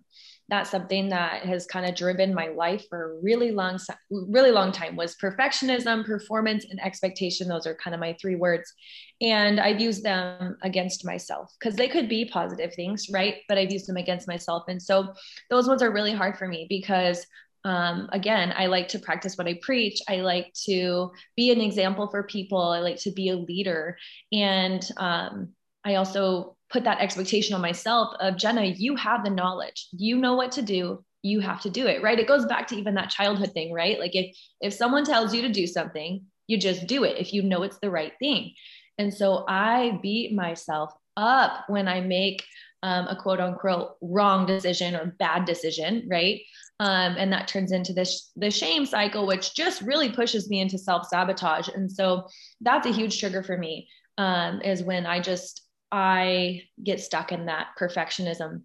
That's 0.49 0.71
something 0.71 1.11
that 1.11 1.43
has 1.45 1.67
kind 1.67 1.85
of 1.85 1.97
driven 1.97 2.33
my 2.33 2.49
life 2.49 2.87
for 2.89 3.13
a 3.13 3.21
really 3.23 3.51
long, 3.51 3.79
really 4.11 4.53
long 4.53 4.73
time. 4.73 4.97
Was 4.97 5.17
perfectionism, 5.23 6.07
performance, 6.07 6.65
and 6.71 6.81
expectation. 6.83 7.47
Those 7.47 7.67
are 7.67 7.75
kind 7.75 7.93
of 7.93 8.01
my 8.01 8.17
three 8.19 8.37
words, 8.37 8.73
and 9.21 9.61
I've 9.61 9.83
used 9.83 10.03
them 10.03 10.57
against 10.63 11.05
myself 11.05 11.53
because 11.61 11.77
they 11.77 11.89
could 11.89 12.09
be 12.09 12.25
positive 12.25 12.73
things, 12.75 13.11
right? 13.11 13.37
But 13.49 13.59
I've 13.59 13.71
used 13.71 13.87
them 13.87 13.99
against 13.99 14.29
myself, 14.29 14.65
and 14.69 14.83
so 14.83 15.13
those 15.51 15.69
ones 15.69 15.83
are 15.83 15.93
really 15.93 16.15
hard 16.15 16.39
for 16.39 16.49
me 16.49 16.65
because 16.71 17.27
um, 17.65 18.09
again, 18.13 18.53
I 18.57 18.67
like 18.67 18.89
to 18.89 18.99
practice 18.99 19.37
what 19.37 19.47
I 19.47 19.59
preach. 19.63 20.01
I 20.09 20.17
like 20.17 20.53
to 20.67 21.13
be 21.37 21.51
an 21.51 21.61
example 21.61 22.09
for 22.09 22.23
people. 22.23 22.61
I 22.61 22.81
like 22.81 22.99
to 23.01 23.11
be 23.11 23.31
a 23.31 23.37
leader. 23.37 23.97
And 24.33 24.87
um, 24.99 25.51
I 25.85 25.95
also 25.95 26.57
put 26.71 26.85
that 26.85 27.01
expectation 27.01 27.55
on 27.55 27.61
myself 27.61 28.15
of 28.21 28.37
Jenna, 28.37 28.65
you 28.65 28.97
have 28.97 29.25
the 29.25 29.31
knowledge, 29.31 29.89
you 29.93 30.17
know 30.17 30.35
what 30.35 30.53
to 30.53 30.63
do. 30.63 31.05
You 31.23 31.41
have 31.41 31.63
to 31.63 31.71
do 31.71 31.87
it, 31.87 32.03
right? 32.03 32.19
It 32.19 32.29
goes 32.29 32.45
back 32.45 32.67
to 32.67 32.77
even 32.77 32.97
that 32.97 33.09
childhood 33.09 33.53
thing, 33.53 33.73
right? 33.73 33.99
Like 33.99 34.15
if 34.15 34.37
if 34.61 34.75
someone 34.75 35.05
tells 35.05 35.33
you 35.33 35.41
to 35.43 35.49
do 35.49 35.67
something, 35.67 36.27
you 36.49 36.59
just 36.59 36.87
do 36.87 37.05
it 37.05 37.17
if 37.19 37.33
you 37.33 37.43
know 37.43 37.63
it's 37.63 37.79
the 37.79 37.91
right 37.91 38.13
thing. 38.19 38.53
And 38.99 39.13
so 39.13 39.45
I 39.49 39.99
beat 40.03 40.35
myself 40.35 40.93
up 41.17 41.65
when 41.69 41.89
I 41.89 42.01
make 42.01 42.45
um, 42.85 43.07
a 43.09 43.17
quote 43.17 43.41
unquote 43.41 43.97
wrong 44.03 44.45
decision 44.45 44.95
or 44.95 45.17
bad 45.19 45.47
decision, 45.47 46.07
right? 46.09 46.43
Um, 46.81 47.17
and 47.17 47.33
that 47.33 47.49
turns 47.49 47.73
into 47.73 47.95
this 47.95 48.31
the 48.37 48.51
shame 48.51 48.85
cycle, 48.85 49.27
which 49.27 49.55
just 49.55 49.81
really 49.81 50.11
pushes 50.13 50.51
me 50.51 50.61
into 50.61 50.77
self 50.77 51.09
sabotage. 51.09 51.69
And 51.69 51.91
so 51.91 52.29
that's 52.61 52.87
a 52.87 52.93
huge 52.93 53.19
trigger 53.19 53.43
for 53.43 53.57
me. 53.57 53.89
Um, 54.19 54.61
is 54.61 54.83
when 54.83 55.07
I 55.07 55.21
just 55.21 55.63
I 55.91 56.63
get 56.83 57.01
stuck 57.01 57.33
in 57.33 57.47
that 57.47 57.69
perfectionism. 57.81 58.63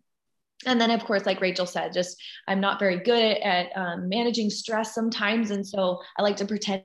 And 0.66 0.82
then, 0.82 0.92
of 0.92 1.06
course, 1.06 1.26
like 1.26 1.40
Rachel 1.40 1.66
said, 1.66 1.94
just 1.94 2.18
I'm 2.46 2.60
not 2.60 2.80
very 2.80 3.00
good 3.00 3.38
at 3.38 3.70
um, 3.78 4.10
managing 4.10 4.50
stress 4.50 4.94
sometimes, 4.94 5.52
and 5.52 5.66
so 5.66 6.02
I 6.18 6.24
like 6.24 6.36
to 6.38 6.46
pretend 6.46 6.84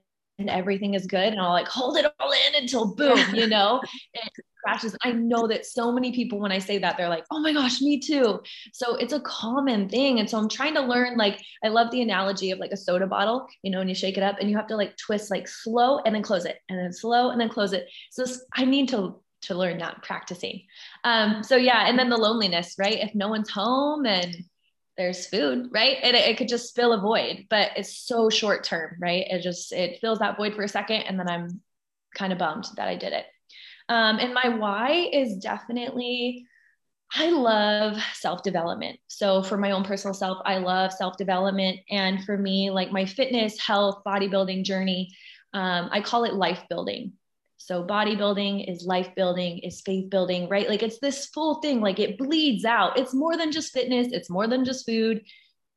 everything 0.49 0.95
is 0.95 1.07
good, 1.07 1.33
and 1.33 1.41
I'll 1.41 1.51
like 1.51 1.69
hold 1.69 1.97
it 1.97 2.07
all 2.21 2.33
in 2.33 2.63
until 2.63 2.95
boom, 2.95 3.19
you 3.35 3.47
know. 3.47 3.81
And 4.21 4.31
crashes. 4.65 4.97
I 5.03 5.13
know 5.13 5.47
that 5.49 5.67
so 5.67 5.93
many 5.93 6.13
people, 6.13 6.41
when 6.41 6.53
I 6.53 6.59
say 6.59 6.79
that, 6.79 6.97
they're 6.97 7.09
like, 7.09 7.25
oh 7.31 7.41
my 7.41 7.53
gosh, 7.53 7.81
me 7.81 8.01
too. 8.01 8.41
So 8.73 8.97
it's 8.97 9.13
a 9.13 9.21
common 9.21 9.89
thing. 9.89 10.19
And 10.19 10.29
so 10.29 10.39
I'm 10.39 10.49
trying 10.49 10.75
to 10.75 10.81
learn, 10.81 11.17
like, 11.17 11.41
I 11.63 11.69
love 11.69 11.91
the 11.91 12.03
analogy 12.03 12.51
of 12.51 12.59
like 12.59 12.73
a 12.73 12.77
soda 12.77 13.07
bottle, 13.07 13.47
you 13.63 13.71
know, 13.71 13.81
and 13.81 13.89
you 13.89 13.95
shake 13.95 14.17
it 14.17 14.23
up 14.23 14.37
and 14.41 14.51
you 14.51 14.57
have 14.57 14.67
to 14.69 14.77
like 14.77 14.97
twist 14.97 15.31
like 15.31 15.47
slow 15.47 15.99
and 16.01 16.15
then 16.15 16.23
close 16.23 16.45
it 16.45 16.59
and 16.69 16.79
then 16.79 16.93
slow 16.93 17.31
and 17.31 17.41
then 17.41 17.49
close 17.49 17.73
it. 17.73 17.89
So 18.11 18.25
I 18.55 18.65
need 18.65 18.89
to 18.91 19.21
to 19.43 19.55
learn 19.55 19.77
that 19.77 20.03
practicing. 20.03 20.63
Um, 21.05 21.43
so 21.43 21.57
yeah, 21.57 21.87
and 21.87 21.99
then 21.99 22.09
the 22.09 22.17
loneliness, 22.17 22.77
right? 22.79 22.99
If 22.99 23.15
no 23.15 23.29
one's 23.29 23.51
home 23.51 24.07
and 24.07 24.35
there's 24.97 25.27
food, 25.27 25.69
right? 25.73 25.97
And 26.03 26.17
it, 26.17 26.29
it 26.29 26.37
could 26.37 26.49
just 26.49 26.75
fill 26.75 26.93
a 26.93 27.01
void, 27.01 27.47
but 27.51 27.73
it's 27.77 27.99
so 27.99 28.31
short 28.31 28.65
term, 28.65 28.97
right? 29.01 29.27
It 29.29 29.43
just 29.43 29.73
it 29.73 30.01
fills 30.01 30.21
that 30.21 30.37
void 30.37 30.55
for 30.55 30.63
a 30.63 30.69
second, 30.69 31.03
and 31.03 31.19
then 31.19 31.29
I'm 31.29 31.61
kind 32.15 32.33
of 32.33 32.39
bummed 32.39 32.67
that 32.77 32.89
I 32.89 32.97
did 32.97 33.13
it. 33.13 33.27
Um, 33.89 34.19
and 34.19 34.33
my 34.33 34.49
why 34.49 35.09
is 35.13 35.37
definitely 35.37 36.47
I 37.13 37.31
love 37.31 38.03
self 38.15 38.43
development. 38.43 38.99
So, 39.09 39.43
for 39.43 39.57
my 39.57 39.71
own 39.71 39.85
personal 39.85 40.15
self, 40.15 40.39
I 40.45 40.59
love 40.59 40.93
self 40.93 41.17
development. 41.17 41.81
And 41.91 42.25
for 42.25 42.37
me, 42.37 42.71
like 42.71 42.91
my 42.91 43.05
fitness, 43.05 43.59
health, 43.59 44.03
bodybuilding 44.07 44.65
journey, 44.65 45.15
um, 45.53 45.89
I 45.93 46.01
call 46.01 46.25
it 46.25 46.35
life 46.35 46.63
building. 46.69 47.13
So, 47.67 47.85
bodybuilding 47.85 48.71
is 48.71 48.85
life 48.85 49.15
building, 49.15 49.59
is 49.61 49.81
faith 49.81 50.11
building, 50.11 50.49
right? 50.49 50.69
Like 50.69 50.83
it's 50.83 50.99
this 50.99 51.27
full 51.27 51.57
thing, 51.57 51.81
like 51.81 51.99
it 51.99 52.19
bleeds 52.19 52.65
out. 52.65 52.99
It's 52.99 53.15
more 53.15 53.37
than 53.37 53.53
just 53.53 53.73
fitness, 53.73 54.09
it's 54.13 54.31
more 54.31 54.47
than 54.47 54.65
just 54.65 54.87
food. 54.87 55.23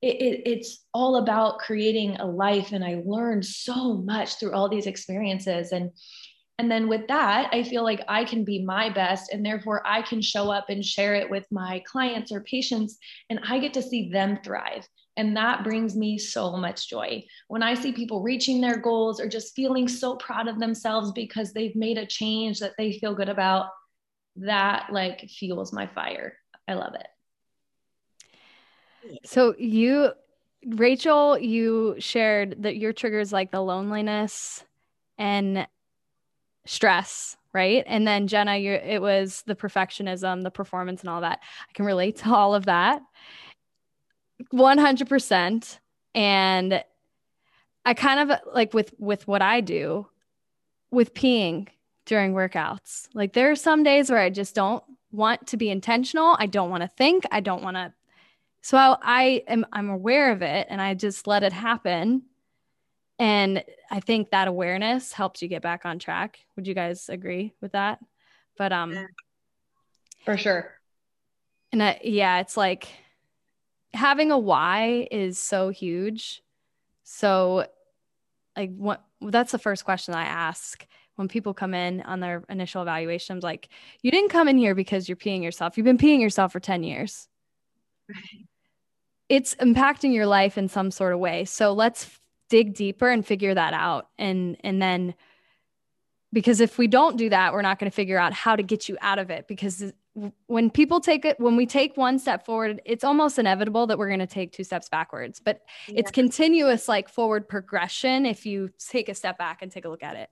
It, 0.02 0.16
it, 0.22 0.42
it's 0.46 0.86
all 0.94 1.16
about 1.16 1.60
creating 1.60 2.18
a 2.18 2.26
life. 2.26 2.72
And 2.72 2.84
I 2.84 3.02
learned 3.04 3.46
so 3.46 3.96
much 3.96 4.36
through 4.36 4.54
all 4.54 4.70
these 4.70 4.86
experiences. 4.86 5.72
And 5.72 5.92
and 6.60 6.72
then 6.72 6.88
with 6.90 7.08
that, 7.08 7.54
I 7.54 7.64
feel 7.64 7.84
like 7.84 8.04
I 8.08 8.26
can 8.26 8.44
be 8.44 8.64
my 8.64 8.90
best 8.90 9.32
and 9.32 9.46
therefore 9.46 9.86
I 9.86 10.02
can 10.02 10.22
show 10.22 10.52
up 10.52 10.70
and 10.70 10.84
share 10.84 11.14
it 11.14 11.30
with 11.30 11.46
my 11.52 11.84
clients 11.86 12.32
or 12.32 12.42
patients 12.42 12.98
and 13.30 13.40
I 13.48 13.60
get 13.60 13.74
to 13.76 13.82
see 13.82 14.10
them 14.10 14.40
thrive. 14.44 14.88
And 15.18 15.36
that 15.36 15.64
brings 15.64 15.96
me 15.96 16.18
so 16.20 16.56
much 16.56 16.88
joy. 16.88 17.26
When 17.48 17.64
I 17.64 17.74
see 17.74 17.92
people 17.92 18.22
reaching 18.22 18.62
their 18.62 18.78
goals 18.78 19.20
or 19.20 19.28
just 19.28 19.56
feeling 19.56 19.88
so 19.88 20.16
proud 20.16 20.48
of 20.48 20.60
themselves 20.60 21.12
because 21.12 21.52
they've 21.52 21.76
made 21.76 21.98
a 21.98 22.06
change 22.06 22.60
that 22.60 22.74
they 22.78 22.94
feel 23.00 23.16
good 23.16 23.28
about, 23.28 23.70
that 24.38 24.94
like 24.94 25.22
fuels 25.22 25.74
my 25.74 25.88
fire. 25.88 26.38
I 26.68 26.76
love 26.76 26.94
it. 26.94 27.08
So 29.26 29.56
you 29.58 30.12
Rachel, 30.66 31.38
you 31.38 31.96
shared 32.00 32.64
that 32.64 32.78
your 32.78 32.94
triggers 32.94 33.32
like 33.32 33.52
the 33.52 33.62
loneliness 33.62 34.64
and 35.18 35.68
stress, 36.66 37.38
right? 37.54 37.84
And 37.88 38.06
then 38.08 38.28
Jenna, 38.28 38.58
you 38.58 38.74
it 38.74 39.02
was 39.02 39.44
the 39.48 39.56
perfectionism, 39.56 40.44
the 40.44 40.52
performance, 40.52 41.02
and 41.02 41.10
all 41.10 41.22
that. 41.22 41.40
I 41.70 41.74
can 41.74 41.86
relate 41.86 42.18
to 42.18 42.36
all 42.36 42.54
of 42.54 42.66
that 42.66 43.02
100%. 44.54 45.80
And 46.16 46.84
I 47.86 47.94
kind 47.94 48.32
of 48.32 48.40
like 48.54 48.74
with 48.74 48.94
with 48.98 49.28
what 49.28 49.42
I 49.42 49.62
do 49.62 50.08
with 50.92 51.14
peeing 51.14 51.68
during 52.06 52.34
workouts. 52.34 53.08
Like 53.14 53.34
there 53.34 53.52
are 53.52 53.56
some 53.56 53.84
days 53.84 54.10
where 54.10 54.20
I 54.20 54.30
just 54.30 54.56
don't 54.56 54.84
want 55.12 55.48
to 55.48 55.58
be 55.58 55.70
intentional. 55.70 56.36
I 56.40 56.48
don't 56.48 56.70
want 56.70 56.82
to 56.82 56.88
think. 56.88 57.26
I 57.32 57.40
don't 57.40 57.64
want 57.64 57.78
to 57.78 57.94
So 58.62 58.78
I, 58.78 58.98
I 59.04 59.44
am 59.48 59.66
I'm 59.72 59.90
aware 59.90 60.32
of 60.32 60.42
it 60.42 60.68
and 60.70 60.82
I 60.82 60.96
just 60.96 61.28
let 61.28 61.44
it 61.44 61.54
happen. 61.54 62.24
And 63.20 63.64
I 63.90 64.00
think 64.00 64.32
that 64.32 64.48
awareness 64.48 65.14
helps 65.14 65.42
you 65.42 65.48
get 65.48 65.62
back 65.62 65.86
on 65.86 65.98
track. 65.98 66.40
Would 66.56 66.68
you 66.68 66.74
guys 66.74 67.10
agree 67.10 67.54
with 67.62 67.72
that? 67.72 68.00
But 68.58 68.74
um 68.74 69.08
for 70.26 70.36
sure. 70.36 70.74
And 71.72 71.82
I, 71.82 72.00
yeah, 72.04 72.40
it's 72.40 72.58
like 72.58 72.90
having 73.94 74.32
a 74.32 74.38
why 74.38 75.08
is 75.12 75.40
so 75.40 75.70
huge. 75.70 76.42
So 77.04 77.68
like 78.56 78.76
what 78.76 79.04
that's 79.22 79.52
the 79.52 79.60
first 79.60 79.86
question 79.86 80.14
I 80.14 80.26
ask 80.26 80.86
when 81.16 81.28
people 81.28 81.54
come 81.54 81.74
in 81.74 82.02
on 82.02 82.20
their 82.20 82.44
initial 82.50 82.82
evaluation. 82.82 83.38
I'm 83.38 83.40
like, 83.40 83.70
you 84.02 84.12
didn't 84.12 84.30
come 84.30 84.48
in 84.48 84.58
here 84.58 84.76
because 84.76 85.10
you're 85.10 85.16
peeing 85.16 85.44
yourself. 85.44 85.78
You've 85.78 85.86
been 85.86 85.98
peeing 85.98 86.22
yourself 86.22 86.52
for 86.52 86.60
10 86.60 86.84
years. 86.84 87.28
Right. 88.08 88.48
It's 89.28 89.56
impacting 89.56 90.14
your 90.14 90.28
life 90.28 90.58
in 90.58 90.68
some 90.68 90.92
sort 90.92 91.14
of 91.14 91.20
way. 91.20 91.46
So 91.46 91.74
let's 91.74 92.20
dig 92.50 92.76
deeper 92.76 93.10
and 93.10 93.26
figure 93.26 93.54
that 93.54 93.74
out. 93.74 94.10
And 94.18 94.58
and 94.64 94.82
then 94.82 95.16
because 96.34 96.60
if 96.60 96.78
we 96.78 96.88
don't 96.88 97.18
do 97.18 97.30
that, 97.30 97.54
we're 97.54 97.62
not 97.62 97.80
going 97.80 97.90
to 97.90 97.96
figure 97.96 98.18
out 98.18 98.34
how 98.34 98.56
to 98.56 98.64
get 98.64 98.90
you 98.90 98.98
out 99.02 99.20
of 99.20 99.30
it 99.30 99.48
because 99.48 99.94
when 100.48 100.70
people 100.70 101.00
take 101.00 101.26
it 101.26 101.40
when 101.40 101.56
we 101.56 101.66
take 101.66 101.96
one 101.96 102.18
step 102.18 102.46
forward 102.46 102.82
it's 102.86 103.04
almost 103.04 103.38
inevitable 103.38 103.86
that 103.86 103.98
we're 103.98 104.08
going 104.08 104.20
to 104.20 104.26
take 104.26 104.52
two 104.52 104.64
steps 104.64 104.90
backwards 104.90 105.40
but 105.40 105.62
yeah. 105.88 106.00
it's 106.00 106.12
continuous 106.12 106.88
like 106.88 107.08
forward 107.08 107.48
progression 107.48 108.26
if 108.26 108.46
you 108.46 108.70
take 108.80 109.10
a 109.10 109.14
step 109.14 109.38
back 109.38 109.62
and 109.62 109.72
take 109.72 109.86
a 109.86 109.90
look 109.90 110.04
at 110.04 110.16
it 110.16 110.30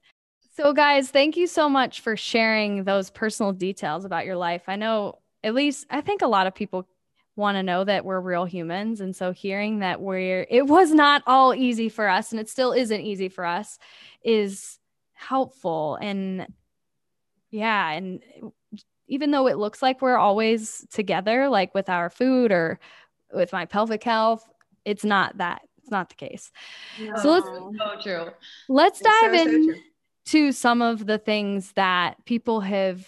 so 0.55 0.73
guys 0.73 1.09
thank 1.09 1.37
you 1.37 1.45
so 1.45 1.69
much 1.69 2.01
for 2.01 2.17
sharing 2.17 2.83
those 2.83 3.11
personal 3.11 3.51
details 3.51 4.05
about 4.05 4.25
your 4.25 4.35
life 4.35 4.63
i 4.67 4.75
know 4.75 5.19
at 5.43 5.53
least 5.53 5.85
i 5.89 6.01
think 6.01 6.21
a 6.21 6.27
lot 6.27 6.47
of 6.47 6.55
people 6.55 6.87
want 7.35 7.55
to 7.55 7.63
know 7.63 7.83
that 7.83 8.05
we're 8.05 8.19
real 8.19 8.45
humans 8.45 9.01
and 9.01 9.15
so 9.15 9.31
hearing 9.31 9.79
that 9.79 10.01
we're 10.01 10.47
it 10.49 10.65
was 10.65 10.91
not 10.91 11.21
all 11.27 11.53
easy 11.53 11.89
for 11.89 12.07
us 12.07 12.31
and 12.31 12.39
it 12.39 12.49
still 12.49 12.71
isn't 12.71 13.01
easy 13.01 13.29
for 13.29 13.45
us 13.45 13.77
is 14.23 14.79
helpful 15.13 15.97
and 16.01 16.47
yeah 17.51 17.91
and 17.91 18.21
even 19.07 19.31
though 19.31 19.47
it 19.47 19.57
looks 19.57 19.81
like 19.81 20.01
we're 20.01 20.17
always 20.17 20.85
together, 20.91 21.49
like 21.49 21.73
with 21.73 21.89
our 21.89 22.09
food 22.09 22.51
or 22.51 22.79
with 23.33 23.53
my 23.53 23.65
pelvic 23.65 24.03
health, 24.03 24.43
it's 24.83 25.03
not 25.03 25.37
that. 25.37 25.61
It's 25.79 25.91
not 25.91 26.09
the 26.09 26.15
case. 26.15 26.51
No. 26.99 27.15
So 27.17 27.29
let's 27.31 27.47
so 27.47 28.01
true. 28.01 28.31
Let's 28.69 29.01
it's 29.01 29.09
dive 29.09 29.35
so, 29.35 29.47
in 29.47 29.73
so 29.75 29.79
to 30.25 30.51
some 30.51 30.81
of 30.81 31.05
the 31.05 31.19
things 31.19 31.71
that 31.73 32.23
people 32.25 32.61
have 32.61 33.07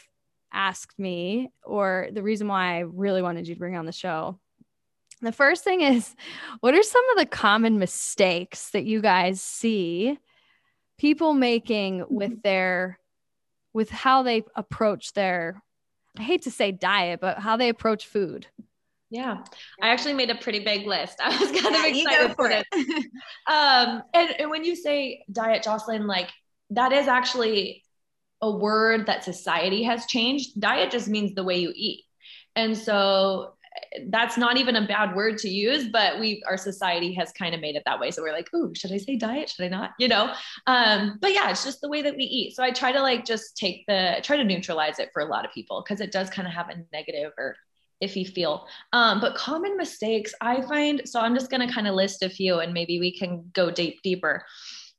asked 0.54 1.00
me, 1.00 1.52
or 1.64 2.10
the 2.12 2.24
reason 2.24 2.48
why 2.48 2.78
I 2.78 2.80
really 2.82 3.22
wanted 3.22 3.48
you 3.48 3.56
to 3.56 3.60
bring 3.60 3.76
on 3.76 3.86
the 3.86 3.92
show. 3.92 4.40
The 5.22 5.32
first 5.32 5.64
thing 5.64 5.82
is, 5.82 6.16
what 6.60 6.76
are 6.76 6.84
some 6.84 7.10
of 7.12 7.18
the 7.18 7.26
common 7.26 7.80
mistakes 7.80 8.70
that 8.70 8.86
you 8.86 9.02
guys 9.02 9.42
see 9.42 10.20
people 11.00 11.34
making 11.34 12.06
with 12.10 12.44
their 12.44 13.00
with 13.74 13.90
how 13.90 14.24
they 14.24 14.44
approach 14.56 15.14
their 15.14 15.62
I 16.18 16.24
hate 16.24 16.44
to 16.44 16.52
say 16.52 16.72
diet, 16.72 17.20
but 17.20 17.40
how 17.40 17.58
they 17.58 17.70
approach 17.70 18.06
food. 18.06 18.48
Yeah, 19.10 19.44
I 19.82 19.90
actually 19.90 20.14
made 20.14 20.30
a 20.30 20.36
pretty 20.36 20.60
big 20.60 20.86
list. 20.86 21.20
I 21.24 21.30
was 21.30 21.62
kind 21.62 21.76
yeah, 21.76 21.86
of 21.86 21.96
excited 21.96 22.36
for 22.36 22.50
it. 22.50 22.66
um, 23.48 24.04
and, 24.14 24.36
and 24.40 24.50
when 24.50 24.66
you 24.66 24.76
say 24.76 25.24
diet, 25.32 25.64
Jocelyn, 25.64 26.08
like 26.08 26.30
that 26.72 26.92
is 26.92 27.08
actually 27.08 27.84
a 28.42 28.52
word 28.52 29.06
that 29.08 29.24
society 29.24 29.84
has 29.84 30.06
changed. 30.06 30.60
Diet 30.60 30.92
just 30.92 31.08
means 31.08 31.34
the 31.34 31.44
way 31.44 31.58
you 31.58 31.72
eat. 31.74 32.04
And 32.56 32.78
so 32.78 33.54
that's 34.10 34.38
not 34.38 34.58
even 34.58 34.76
a 34.76 34.88
bad 34.88 35.16
word 35.16 35.38
to 35.40 35.50
use, 35.50 35.88
but 35.90 36.20
we 36.20 36.44
our 36.48 36.58
society 36.58 37.14
has 37.14 37.32
kind 37.32 37.56
of 37.56 37.62
made 37.62 37.76
it 37.76 37.84
that 37.86 38.00
way. 38.00 38.12
So 38.12 38.22
we're 38.22 38.34
like, 38.34 38.50
oh, 38.54 38.72
should 38.74 38.92
I 38.92 38.98
say 38.98 39.16
diet? 39.16 39.50
Should 39.50 39.66
I 39.66 39.70
not? 39.70 39.92
You 40.00 40.08
know? 40.08 40.34
Um, 40.68 41.18
but 41.22 41.34
yeah, 41.34 41.50
it's 41.50 41.64
just 41.64 41.82
the 41.82 41.90
way 41.90 42.02
that 42.02 42.16
we 42.16 42.24
eat. 42.24 42.56
So 42.56 42.64
I 42.64 42.72
try 42.72 42.92
to 42.92 43.02
like 43.02 43.26
just 43.26 43.58
take 43.58 43.86
the 43.88 44.18
try 44.24 44.38
to 44.38 44.44
neutralize 44.44 45.00
it 45.00 45.10
for 45.14 45.22
a 45.22 45.26
lot 45.26 45.46
of 45.46 45.52
people 45.52 45.84
because 45.84 46.02
it 46.02 46.12
does 46.12 46.30
kind 46.30 46.48
of 46.48 46.54
have 46.54 46.70
a 46.70 46.84
negative 46.94 47.32
or 47.38 47.56
iffy 48.04 48.28
feel. 48.28 48.68
Um, 48.94 49.20
but 49.20 49.36
common 49.36 49.76
mistakes 49.78 50.34
I 50.42 50.62
find, 50.62 51.02
so 51.06 51.20
I'm 51.20 51.34
just 51.34 51.50
gonna 51.50 51.72
kind 51.72 51.88
of 51.88 51.96
list 51.96 52.24
a 52.24 52.30
few 52.30 52.60
and 52.60 52.74
maybe 52.74 53.00
we 53.00 53.18
can 53.18 53.50
go 53.54 53.72
deep 53.72 54.02
deeper. 54.04 54.44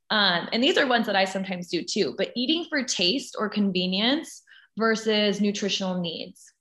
Um, 0.09 0.49
and 0.51 0.63
these 0.63 0.77
are 0.77 0.87
ones 0.87 1.05
that 1.05 1.15
I 1.15 1.25
sometimes 1.25 1.69
do 1.69 1.83
too, 1.83 2.15
but 2.17 2.31
eating 2.35 2.65
for 2.69 2.83
taste 2.83 3.35
or 3.37 3.47
convenience 3.47 4.43
versus 4.77 5.39
nutritional 5.39 6.01
needs. 6.01 6.51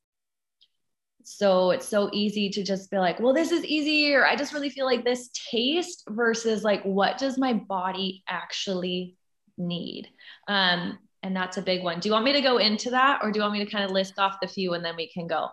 So 1.28 1.72
it's 1.72 1.86
so 1.86 2.08
easy 2.14 2.48
to 2.48 2.62
just 2.62 2.90
be 2.90 2.96
like, 2.96 3.20
well, 3.20 3.34
this 3.34 3.52
is 3.52 3.62
easy, 3.62 4.14
or 4.14 4.24
I 4.26 4.34
just 4.34 4.54
really 4.54 4.70
feel 4.70 4.86
like 4.86 5.04
this 5.04 5.28
taste 5.50 6.04
versus 6.08 6.64
like, 6.64 6.82
what 6.84 7.18
does 7.18 7.36
my 7.36 7.52
body 7.52 8.24
actually 8.26 9.14
need? 9.58 10.08
Um, 10.48 10.98
and 11.22 11.36
that's 11.36 11.58
a 11.58 11.62
big 11.62 11.84
one. 11.84 12.00
Do 12.00 12.08
you 12.08 12.14
want 12.14 12.24
me 12.24 12.32
to 12.32 12.40
go 12.40 12.56
into 12.56 12.88
that, 12.90 13.20
or 13.22 13.30
do 13.30 13.38
you 13.38 13.42
want 13.42 13.52
me 13.52 13.62
to 13.62 13.70
kind 13.70 13.84
of 13.84 13.90
list 13.90 14.18
off 14.18 14.38
the 14.40 14.48
few 14.48 14.72
and 14.72 14.82
then 14.82 14.96
we 14.96 15.06
can 15.06 15.26
go? 15.26 15.48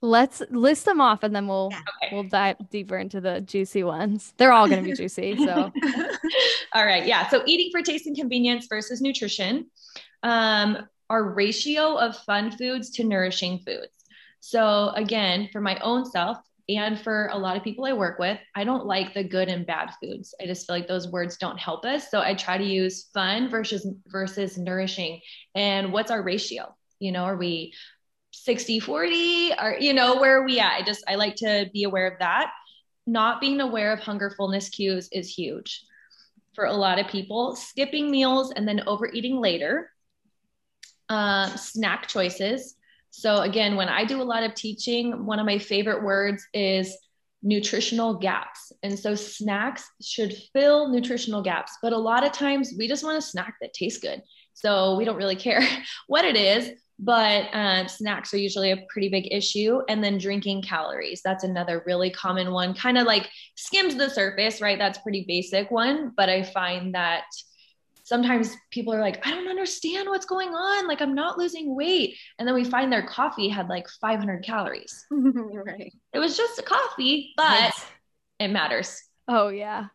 Let's 0.00 0.42
list 0.48 0.86
them 0.86 1.00
off 1.00 1.22
and 1.22 1.36
then 1.36 1.46
we'll 1.46 1.66
okay. 1.66 2.14
we'll 2.14 2.22
dive 2.22 2.56
deeper 2.70 2.96
into 2.96 3.20
the 3.20 3.42
juicy 3.42 3.82
ones. 3.82 4.32
They're 4.38 4.52
all 4.52 4.66
going 4.66 4.82
to 4.82 4.88
be 4.88 4.96
juicy. 4.96 5.36
So, 5.36 5.70
all 6.74 6.86
right, 6.86 7.04
yeah. 7.04 7.28
So 7.28 7.42
eating 7.44 7.68
for 7.70 7.82
taste 7.82 8.06
and 8.06 8.16
convenience 8.16 8.66
versus 8.66 9.02
nutrition. 9.02 9.66
Um, 10.22 10.88
our 11.10 11.34
ratio 11.34 11.96
of 11.96 12.16
fun 12.16 12.50
foods 12.56 12.90
to 12.90 13.04
nourishing 13.04 13.58
foods. 13.58 13.97
So, 14.40 14.90
again, 14.90 15.48
for 15.52 15.60
my 15.60 15.78
own 15.80 16.04
self 16.04 16.38
and 16.68 17.00
for 17.00 17.28
a 17.32 17.38
lot 17.38 17.56
of 17.56 17.64
people 17.64 17.86
I 17.86 17.92
work 17.92 18.18
with, 18.18 18.38
I 18.54 18.64
don't 18.64 18.86
like 18.86 19.14
the 19.14 19.24
good 19.24 19.48
and 19.48 19.66
bad 19.66 19.90
foods. 20.00 20.34
I 20.40 20.46
just 20.46 20.66
feel 20.66 20.76
like 20.76 20.88
those 20.88 21.08
words 21.08 21.36
don't 21.36 21.58
help 21.58 21.84
us. 21.84 22.10
So, 22.10 22.20
I 22.20 22.34
try 22.34 22.58
to 22.58 22.64
use 22.64 23.08
fun 23.14 23.48
versus 23.48 23.86
versus 24.06 24.58
nourishing. 24.58 25.20
And 25.54 25.92
what's 25.92 26.10
our 26.10 26.22
ratio? 26.22 26.74
You 27.00 27.12
know, 27.12 27.24
are 27.24 27.36
we 27.36 27.72
60 28.32 28.80
40 28.80 29.52
or 29.60 29.76
you 29.80 29.92
know 29.92 30.16
where 30.20 30.38
are 30.40 30.44
we 30.44 30.60
at 30.60 30.72
i 30.74 30.82
just 30.82 31.02
i 31.08 31.14
like 31.14 31.34
to 31.34 31.68
be 31.72 31.84
aware 31.84 32.06
of 32.06 32.18
that 32.18 32.50
not 33.06 33.40
being 33.40 33.60
aware 33.60 33.92
of 33.92 34.00
hunger 34.00 34.32
fullness 34.36 34.68
cues 34.68 35.08
is 35.12 35.28
huge 35.32 35.84
for 36.54 36.64
a 36.66 36.72
lot 36.72 36.98
of 36.98 37.08
people 37.08 37.56
skipping 37.56 38.10
meals 38.10 38.52
and 38.52 38.68
then 38.68 38.82
overeating 38.86 39.40
later 39.40 39.90
uh, 41.08 41.46
snack 41.56 42.06
choices 42.06 42.76
so, 43.10 43.38
again, 43.38 43.76
when 43.76 43.88
I 43.88 44.04
do 44.04 44.20
a 44.20 44.24
lot 44.24 44.42
of 44.42 44.54
teaching, 44.54 45.26
one 45.26 45.38
of 45.38 45.46
my 45.46 45.58
favorite 45.58 46.02
words 46.02 46.46
is 46.52 46.96
nutritional 47.42 48.14
gaps. 48.14 48.72
And 48.82 48.98
so, 48.98 49.14
snacks 49.14 49.88
should 50.02 50.34
fill 50.52 50.88
nutritional 50.88 51.42
gaps. 51.42 51.72
But 51.82 51.92
a 51.92 51.98
lot 51.98 52.24
of 52.24 52.32
times, 52.32 52.74
we 52.78 52.88
just 52.88 53.04
want 53.04 53.18
a 53.18 53.22
snack 53.22 53.54
that 53.60 53.72
tastes 53.72 54.00
good. 54.00 54.22
So, 54.54 54.96
we 54.96 55.04
don't 55.04 55.16
really 55.16 55.36
care 55.36 55.62
what 56.06 56.24
it 56.24 56.36
is. 56.36 56.70
But 57.00 57.46
um, 57.52 57.86
snacks 57.86 58.34
are 58.34 58.38
usually 58.38 58.72
a 58.72 58.84
pretty 58.92 59.08
big 59.08 59.32
issue. 59.32 59.80
And 59.88 60.02
then 60.02 60.18
drinking 60.18 60.62
calories. 60.62 61.22
That's 61.24 61.44
another 61.44 61.82
really 61.86 62.10
common 62.10 62.50
one, 62.50 62.74
kind 62.74 62.98
of 62.98 63.06
like 63.06 63.30
skims 63.56 63.94
the 63.94 64.10
surface, 64.10 64.60
right? 64.60 64.78
That's 64.78 64.98
pretty 64.98 65.24
basic 65.26 65.70
one. 65.70 66.12
But 66.16 66.28
I 66.28 66.42
find 66.42 66.94
that 66.94 67.24
sometimes 68.08 68.56
people 68.70 68.94
are 68.94 69.00
like, 69.00 69.24
I 69.26 69.30
don't 69.30 69.48
understand 69.48 70.08
what's 70.08 70.24
going 70.24 70.48
on. 70.48 70.88
Like, 70.88 71.02
I'm 71.02 71.14
not 71.14 71.36
losing 71.36 71.76
weight. 71.76 72.16
And 72.38 72.48
then 72.48 72.54
we 72.54 72.64
find 72.64 72.90
their 72.90 73.06
coffee 73.06 73.50
had 73.50 73.68
like 73.68 73.86
500 74.00 74.42
calories. 74.42 75.06
right. 75.10 75.92
It 76.14 76.18
was 76.18 76.34
just 76.34 76.58
a 76.58 76.62
coffee, 76.62 77.34
but 77.36 77.74
it 78.40 78.48
matters. 78.48 78.98
Oh, 79.28 79.48
yeah. 79.48 79.86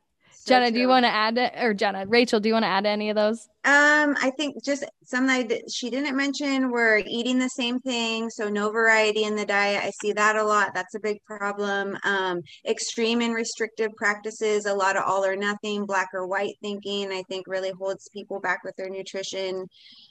So 0.46 0.56
Jenna, 0.56 0.72
do 0.72 0.80
you 0.80 0.90
want 0.90 1.06
to 1.06 1.10
add 1.10 1.38
it? 1.38 1.54
Or 1.58 1.74
Jenna, 1.74 2.06
Rachel, 2.06 2.42
do 2.42 2.50
you 2.50 2.54
want 2.54 2.64
to 2.64 2.68
add 2.68 2.86
any 2.86 3.10
of 3.10 3.16
those? 3.16 3.48
Um, 3.64 4.18
I 4.22 4.30
think 4.36 4.62
just 4.62 4.84
some 5.06 5.26
that 5.28 5.72
she 5.72 5.90
didn't 5.90 6.18
mention 6.18 6.70
were 6.70 7.02
eating 7.08 7.40
the 7.40 7.48
same 7.48 7.80
thing, 7.80 8.30
so 8.30 8.50
no 8.50 8.70
variety 8.70 9.24
in 9.24 9.38
the 9.38 9.46
diet. 9.46 9.82
I 9.82 9.92
see 10.02 10.12
that 10.12 10.36
a 10.36 10.44
lot. 10.44 10.74
That's 10.74 10.96
a 10.96 11.00
big 11.00 11.24
problem. 11.24 11.98
Um, 12.04 12.42
extreme 12.68 13.22
and 13.22 13.34
restrictive 13.34 13.92
practices, 13.96 14.66
a 14.66 14.74
lot 14.74 14.98
of 14.98 15.04
all 15.06 15.24
or 15.24 15.38
nothing, 15.38 15.86
black 15.86 16.10
or 16.14 16.28
white 16.28 16.56
thinking. 16.62 17.10
I 17.14 17.24
think 17.30 17.48
really 17.48 17.72
holds 17.80 18.10
people 18.10 18.42
back 18.42 18.66
with 18.66 18.76
their 18.76 18.90
nutrition. 18.90 19.66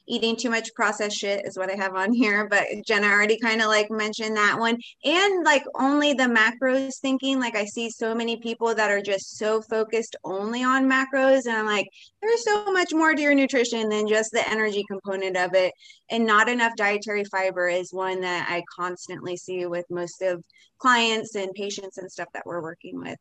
Eating 0.09 0.35
too 0.35 0.51
much 0.51 0.75
processed 0.75 1.17
shit 1.17 1.47
is 1.47 1.57
what 1.57 1.71
I 1.71 1.77
have 1.77 1.95
on 1.95 2.13
here, 2.13 2.49
but 2.49 2.65
Jenna 2.85 3.07
already 3.07 3.39
kind 3.39 3.61
of 3.61 3.69
like 3.69 3.91
mentioned 3.91 4.37
that 4.37 4.59
one. 4.59 4.77
And 5.05 5.45
like 5.45 5.65
only 5.77 6.13
the 6.13 6.25
macros 6.25 6.99
thinking. 7.01 7.39
Like 7.39 7.57
I 7.57 7.65
see 7.65 7.89
so 7.89 8.15
many 8.15 8.37
people 8.37 8.75
that 8.75 8.91
are 8.91 9.01
just 9.01 9.39
so 9.39 9.63
focused 9.63 10.17
only 10.25 10.65
on 10.65 10.91
macros, 10.91 11.47
and 11.47 11.57
I'm 11.57 11.67
like, 11.67 11.89
there's 12.21 12.45
so 12.45 12.73
much 12.73 12.93
more 12.93 13.15
to 13.15 13.23
your 13.23 13.35
nutrition 13.35 13.89
than 13.89 14.09
just 14.09 14.33
the 14.33 14.49
energy 14.49 14.85
component 14.91 15.37
of 15.37 15.55
it. 15.55 15.73
And 16.11 16.27
not 16.27 16.49
enough 16.49 16.75
dietary 16.77 17.25
fiber 17.25 17.69
is 17.69 17.93
one 17.93 18.21
that 18.23 18.49
I 18.51 18.65
constantly 18.75 19.37
see 19.37 19.67
with 19.67 19.87
most 19.89 20.21
of 20.21 20.43
clients 20.79 21.37
and 21.37 21.55
patients 21.55 21.99
and 21.99 22.11
stuff 22.11 22.29
that 22.35 22.45
we're 22.45 22.61
working 22.61 22.99
with. 22.99 23.19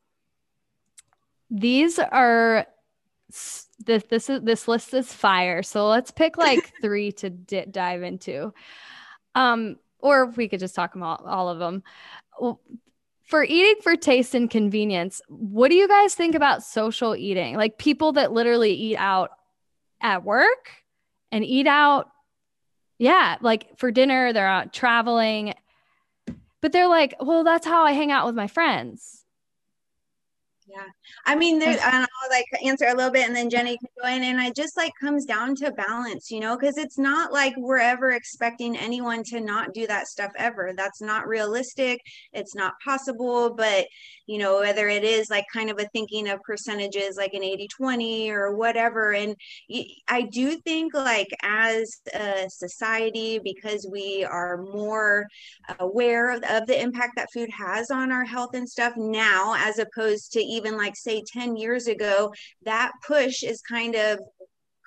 These 1.52 2.00
are 2.00 2.66
this 3.86 4.04
this 4.10 4.30
is 4.30 4.42
this 4.42 4.68
list 4.68 4.94
is 4.94 5.14
fire. 5.14 5.64
So 5.64 5.88
let's 5.88 6.12
pick 6.12 6.38
like 6.38 6.74
three 6.82 7.12
to 7.14 7.30
d- 7.30 7.66
dive 7.70 8.04
into. 8.04 8.54
Um 9.36 9.78
or 10.00 10.28
we 10.28 10.48
could 10.48 10.60
just 10.60 10.76
talk 10.76 10.96
about 10.96 11.24
all, 11.26 11.48
of 11.48 11.60
them. 11.60 11.84
For 13.24 13.44
eating 13.44 13.82
for 13.84 13.96
taste 13.96 14.34
and 14.34 14.50
convenience, 14.50 15.22
what 15.28 15.70
do 15.70 15.76
you 15.76 15.88
guys 15.88 16.16
think 16.16 16.36
about 16.36 16.64
social 16.64 17.16
eating? 17.16 17.56
Like 17.56 17.78
people 17.78 18.14
that 18.14 18.32
literally 18.32 18.74
eat 18.74 18.98
out 18.98 19.30
at 20.02 20.24
work 20.24 20.72
and 21.32 21.46
eat 21.46 21.68
out, 21.68 22.10
yeah, 22.98 23.38
like 23.42 23.78
for 23.78 23.92
dinner, 23.92 24.34
they're 24.34 24.48
out 24.48 24.74
traveling, 24.74 25.54
but 26.62 26.72
they're 26.72 26.88
like, 26.88 27.16
well, 27.20 27.44
that's 27.44 27.66
how 27.66 27.84
I 27.84 27.94
hang 27.94 28.12
out 28.12 28.26
with 28.26 28.36
my 28.36 28.48
friends. 28.48 29.24
Yeah. 30.68 30.88
I 31.26 31.36
mean, 31.36 31.60
there, 31.60 31.70
and 31.70 31.82
I'll 31.82 32.30
like 32.30 32.46
answer 32.66 32.86
a 32.86 32.96
little 32.96 33.12
bit 33.12 33.28
and 33.28 33.36
then 33.36 33.50
Jenny 33.50 33.78
can 33.78 33.90
join. 34.02 34.24
And 34.24 34.40
it 34.40 34.56
just 34.56 34.78
like 34.78 34.92
comes 35.00 35.26
down 35.26 35.56
to 35.56 35.72
balance, 35.72 36.32
you 36.32 36.40
know, 36.40 36.58
because 36.58 36.78
it's 36.78 36.98
not 36.98 37.32
like 37.32 37.54
we're 37.58 37.78
ever 37.78 38.12
expecting 38.12 38.76
anyone 38.78 39.24
to 39.26 39.40
not 39.40 39.74
do 39.74 39.88
that 39.88 40.08
stuff 40.08 40.32
ever. 40.38 40.74
That's 40.76 41.02
not 41.02 41.28
realistic. 41.28 42.02
It's 42.34 42.56
not 42.56 42.74
possible. 42.84 43.54
But, 43.54 43.88
you 44.32 44.38
know, 44.38 44.60
whether 44.60 44.88
it 44.88 45.04
is 45.04 45.30
like 45.30 45.46
kind 45.54 45.70
of 45.70 45.78
a 45.80 45.88
thinking 45.94 46.30
of 46.30 46.42
percentages 46.42 47.18
like 47.18 47.34
an 47.34 47.44
80 47.44 47.68
20 47.68 48.32
or 48.32 48.56
whatever. 48.56 49.14
And 49.14 49.36
I 50.08 50.22
do 50.24 50.58
think 50.58 50.94
like 50.94 51.30
as 51.44 51.98
a 52.14 52.50
society, 52.50 53.40
because 53.44 53.88
we 53.92 54.24
are 54.24 54.64
more 54.64 55.28
aware 55.80 56.32
of, 56.32 56.44
of 56.44 56.66
the 56.66 56.82
impact 56.82 57.14
that 57.18 57.32
food 57.34 57.50
has 57.50 57.92
on 57.92 58.12
our 58.12 58.26
health 58.26 58.56
and 58.56 58.68
stuff 58.68 58.94
now, 58.98 59.56
as 59.58 59.78
opposed 59.78 60.32
to 60.34 60.40
even 60.40 60.72
even 60.72 60.78
like 60.78 60.96
say 60.96 61.24
10 61.26 61.56
years 61.56 61.88
ago, 61.88 62.34
that 62.64 62.92
push 63.06 63.44
is 63.44 63.62
kind 63.62 63.96
of 63.96 64.20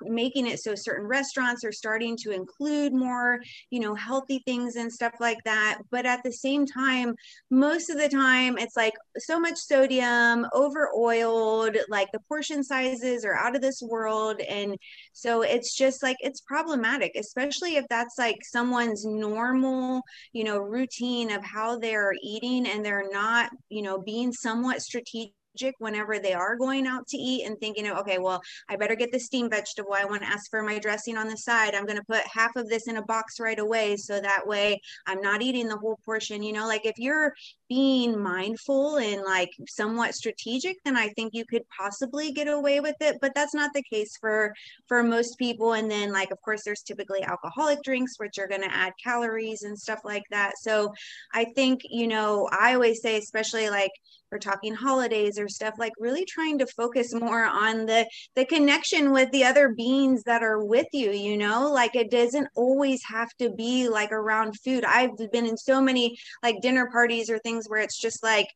making 0.03 0.47
it 0.47 0.61
so 0.61 0.75
certain 0.75 1.07
restaurants 1.07 1.65
are 1.65 1.73
starting 1.73 2.17
to 2.17 2.31
include 2.31 2.93
more 2.93 3.41
you 3.71 3.81
know 3.81 3.95
healthy 3.95 4.43
things 4.45 4.77
and 4.77 4.93
stuff 4.93 5.15
like 5.21 5.39
that. 5.45 5.79
But 5.91 6.07
at 6.07 6.23
the 6.25 6.33
same 6.33 6.67
time 6.67 7.15
most 7.51 7.91
of 7.91 7.99
the 7.99 8.09
time 8.09 8.59
it's 8.59 8.77
like 8.77 8.95
so 9.19 9.39
much 9.39 9.59
sodium 9.59 10.47
over 10.53 10.91
oiled 10.97 11.77
like 11.89 12.11
the 12.13 12.21
portion 12.29 12.63
sizes 12.63 13.25
are 13.25 13.35
out 13.35 13.57
of 13.57 13.63
this 13.63 13.83
world. 13.83 14.41
And 14.41 14.77
so 15.13 15.43
it's 15.43 15.75
just 15.77 16.03
like 16.03 16.17
it's 16.21 16.41
problematic 16.41 17.13
especially 17.17 17.77
if 17.77 17.85
that's 17.89 18.19
like 18.19 18.39
someone's 18.43 19.05
normal 19.05 20.03
you 20.33 20.45
know 20.45 20.59
routine 20.59 21.31
of 21.31 21.45
how 21.45 21.79
they're 21.79 22.15
eating 22.23 22.67
and 22.67 22.85
they're 22.85 23.09
not 23.11 23.51
you 23.69 23.83
know 23.83 23.99
being 23.99 24.33
somewhat 24.33 24.83
strategic 24.83 25.35
whenever 25.79 26.19
they 26.19 26.33
are 26.33 26.57
going 26.57 26.87
out 26.87 27.07
to 27.09 27.17
eat 27.17 27.47
and 27.47 27.59
thinking, 27.59 27.87
oh, 27.87 28.01
okay, 28.01 28.19
well, 28.19 28.41
I 28.69 28.77
better 28.77 28.95
get 28.95 29.13
the 29.13 29.21
steamed 29.21 29.51
vegetable. 29.51 29.95
I 29.95 30.05
want 30.05 30.23
to 30.23 30.29
ask 30.29 30.51
for 30.51 30.63
my 30.63 30.79
dressing 30.79 31.17
on 31.17 31.29
the 31.29 31.37
side. 31.37 31.75
I'm 31.75 31.87
going 31.87 31.99
to 31.99 32.05
put 32.05 32.23
half 32.27 32.57
of 32.57 32.69
this 32.69 32.89
in 32.89 32.97
a 32.97 33.03
box 33.03 33.41
right 33.41 33.59
away. 33.59 33.97
So 33.97 34.21
that 34.21 34.47
way 34.47 34.81
I'm 35.07 35.21
not 35.21 35.43
eating 35.43 35.69
the 35.69 35.77
whole 35.77 35.99
portion. 36.05 36.43
You 36.43 36.53
know, 36.53 36.67
like 36.67 36.85
if 36.85 36.99
you're 36.99 37.33
being 37.69 38.21
mindful 38.21 38.97
and 38.99 39.23
like 39.23 39.51
somewhat 39.69 40.15
strategic, 40.15 40.77
then 40.85 40.97
I 40.97 41.09
think 41.11 41.35
you 41.35 41.45
could 41.45 41.63
possibly 41.77 42.33
get 42.33 42.49
away 42.49 42.81
with 42.81 42.97
it. 43.01 43.19
But 43.21 43.33
that's 43.35 43.55
not 43.55 43.73
the 43.75 43.83
case 43.83 44.17
for 44.21 44.53
for 44.87 45.03
most 45.03 45.39
people. 45.39 45.75
And 45.75 45.91
then 45.91 46.13
like 46.13 46.31
of 46.31 46.41
course 46.43 46.63
there's 46.65 46.83
typically 46.83 47.23
alcoholic 47.23 47.83
drinks 47.83 48.19
which 48.19 48.39
are 48.39 48.49
going 48.49 48.63
to 48.63 48.75
add 48.75 48.93
calories 49.03 49.63
and 49.63 49.79
stuff 49.79 50.01
like 50.05 50.25
that. 50.31 50.59
So 50.59 50.93
I 51.33 51.45
think, 51.57 51.83
you 51.85 52.07
know, 52.07 52.49
I 52.53 52.75
always 52.75 53.03
say, 53.03 53.19
especially 53.19 53.71
like 53.71 53.93
talking 54.39 54.75
holidays 54.75 55.39
or 55.39 55.49
stuff 55.49 55.75
like 55.79 55.93
really 55.99 56.25
trying 56.25 56.59
to 56.59 56.67
focus 56.67 57.15
more 57.15 57.45
on 57.45 57.87
the 57.87 58.07
the 58.37 58.45
connection 58.45 59.13
with 59.13 59.31
the 59.31 59.45
other 59.45 59.71
beings 59.71 60.23
that 60.25 60.43
are 60.43 60.65
with 60.65 60.87
you 60.93 61.11
you 61.11 61.37
know? 61.37 61.71
Like 61.71 61.95
it 61.97 62.11
doesn't 62.11 62.49
always 62.55 63.03
have 63.05 63.29
to 63.39 63.51
be 63.51 63.89
like 63.89 64.13
around 64.13 64.59
food. 64.61 64.85
I've 64.85 65.17
been 65.33 65.47
in 65.47 65.57
so 65.57 65.81
many 65.81 66.17
like 66.43 66.61
dinner 66.61 66.89
parties 66.91 67.31
or 67.31 67.39
things 67.39 67.69
where 67.69 67.81
it's 67.81 67.99
just 67.99 68.23
like 68.23 68.49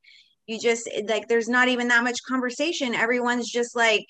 you 0.49 0.59
just 0.59 0.89
like 1.07 1.29
there's 1.29 1.49
not 1.49 1.69
even 1.69 1.87
that 1.89 2.03
much 2.03 2.23
conversation. 2.27 2.95
Everyone's 2.95 3.51
just 3.51 3.77
like 3.77 4.07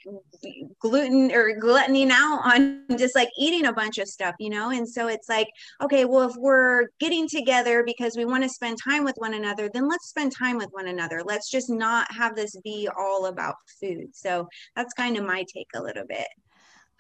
gluten 0.80 1.32
or 1.32 1.58
gluttony 1.58 2.08
out 2.10 2.40
on 2.44 2.84
just 2.96 3.16
like 3.16 3.28
eating 3.36 3.66
a 3.66 3.72
bunch 3.72 3.98
of 3.98 4.08
stuff 4.08 4.36
you 4.38 4.48
know? 4.48 4.70
And 4.70 4.88
so 4.88 5.08
it's 5.08 5.28
like 5.28 5.48
okay 5.82 6.04
well 6.04 6.30
if 6.30 6.36
we're 6.36 6.86
getting 7.00 7.28
together 7.28 7.82
because 7.84 8.16
we 8.16 8.24
want 8.24 8.44
to 8.44 8.48
spend 8.48 8.78
time 8.82 9.04
with 9.04 9.16
one 9.16 9.34
another 9.34 9.68
then 9.74 9.88
let's 9.88 10.08
spend 10.08 10.32
time 10.34 10.56
with 10.56 10.68
one 10.70 10.86
another. 10.86 11.22
Let's 11.24 11.50
just 11.50 11.68
not 11.68 12.10
have 12.12 12.36
this 12.36 12.56
be 12.62 12.88
all 12.96 13.26
about 13.26 13.56
food. 13.80 14.14
So 14.14 14.48
that's 14.76 14.94
kind 14.94 15.16
of 15.16 15.24
my 15.24 15.44
take 15.52 15.68
a 15.74 15.82
little 15.82 16.06
bit. 16.06 16.28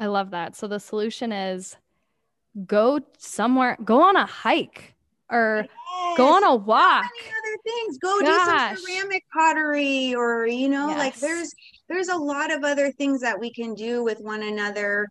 I 0.00 0.06
love 0.06 0.30
that. 0.32 0.56
So 0.56 0.66
the 0.66 0.80
solution 0.80 1.30
is 1.30 1.76
go 2.66 3.00
somewhere 3.18 3.78
go 3.84 4.02
on 4.02 4.16
a 4.16 4.26
hike 4.26 4.94
or 5.30 5.66
yes. 5.66 6.16
go 6.16 6.34
on 6.34 6.44
a 6.44 6.54
walk. 6.54 7.04
So 7.04 7.30
other 7.30 7.58
things. 7.64 7.98
Go 7.98 8.20
Gosh. 8.20 8.70
do 8.72 8.76
some 8.76 8.86
ceramic 8.86 9.24
pottery, 9.32 10.14
or 10.14 10.46
you 10.46 10.68
know, 10.68 10.88
yes. 10.88 10.98
like 10.98 11.16
there's 11.16 11.52
there's 11.88 12.08
a 12.08 12.16
lot 12.16 12.52
of 12.52 12.64
other 12.64 12.92
things 12.92 13.20
that 13.20 13.38
we 13.38 13.52
can 13.52 13.74
do 13.74 14.02
with 14.02 14.20
one 14.20 14.42
another. 14.42 15.08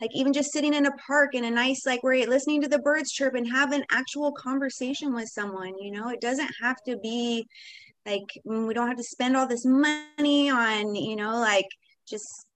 Like 0.00 0.10
even 0.14 0.32
just 0.32 0.52
sitting 0.52 0.74
in 0.74 0.86
a 0.86 0.92
park 0.92 1.34
in 1.34 1.44
a 1.44 1.50
nice 1.50 1.86
like 1.86 2.02
where 2.02 2.14
you're 2.14 2.28
listening 2.28 2.62
to 2.62 2.68
the 2.68 2.78
birds 2.80 3.12
chirp 3.12 3.34
and 3.34 3.50
have 3.50 3.72
an 3.72 3.84
actual 3.90 4.32
conversation 4.32 5.14
with 5.14 5.28
someone. 5.28 5.78
You 5.78 5.92
know, 5.92 6.08
it 6.10 6.20
doesn't 6.20 6.50
have 6.60 6.76
to 6.86 6.96
be 6.98 7.46
like 8.08 8.40
mm, 8.46 8.66
we 8.66 8.74
don't 8.74 8.88
have 8.88 8.96
to 8.96 9.04
spend 9.04 9.36
all 9.36 9.46
this 9.46 9.64
money 9.64 10.50
on 10.50 10.94
you 10.94 11.16
know 11.16 11.38
like 11.38 11.68
just 12.08 12.46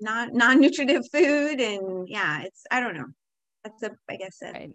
not 0.00 0.32
non-nutritive 0.32 1.04
food 1.12 1.60
and 1.60 2.08
yeah 2.08 2.42
it's 2.42 2.64
i 2.70 2.80
don't 2.80 2.96
know 2.96 3.06
that's 3.64 3.82
a 3.82 3.90
i 4.10 4.16
guess 4.16 4.38
a, 4.42 4.52
right. 4.52 4.72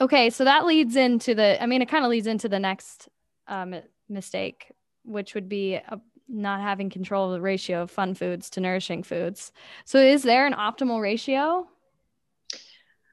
Okay, 0.00 0.30
so 0.30 0.44
that 0.44 0.64
leads 0.64 0.96
into 0.96 1.34
the, 1.34 1.62
I 1.62 1.66
mean, 1.66 1.82
it 1.82 1.88
kind 1.88 2.04
of 2.04 2.10
leads 2.10 2.26
into 2.26 2.48
the 2.48 2.58
next 2.58 3.08
um, 3.48 3.74
mistake, 4.08 4.72
which 5.04 5.34
would 5.34 5.48
be 5.48 5.74
a, 5.74 5.84
uh, 5.90 5.96
not 6.32 6.60
having 6.60 6.88
control 6.88 7.26
of 7.26 7.32
the 7.32 7.40
ratio 7.40 7.82
of 7.82 7.90
fun 7.90 8.14
foods 8.14 8.50
to 8.50 8.60
nourishing 8.60 9.02
foods. 9.02 9.50
So, 9.84 9.98
is 9.98 10.22
there 10.22 10.46
an 10.46 10.52
optimal 10.52 11.02
ratio? 11.02 11.66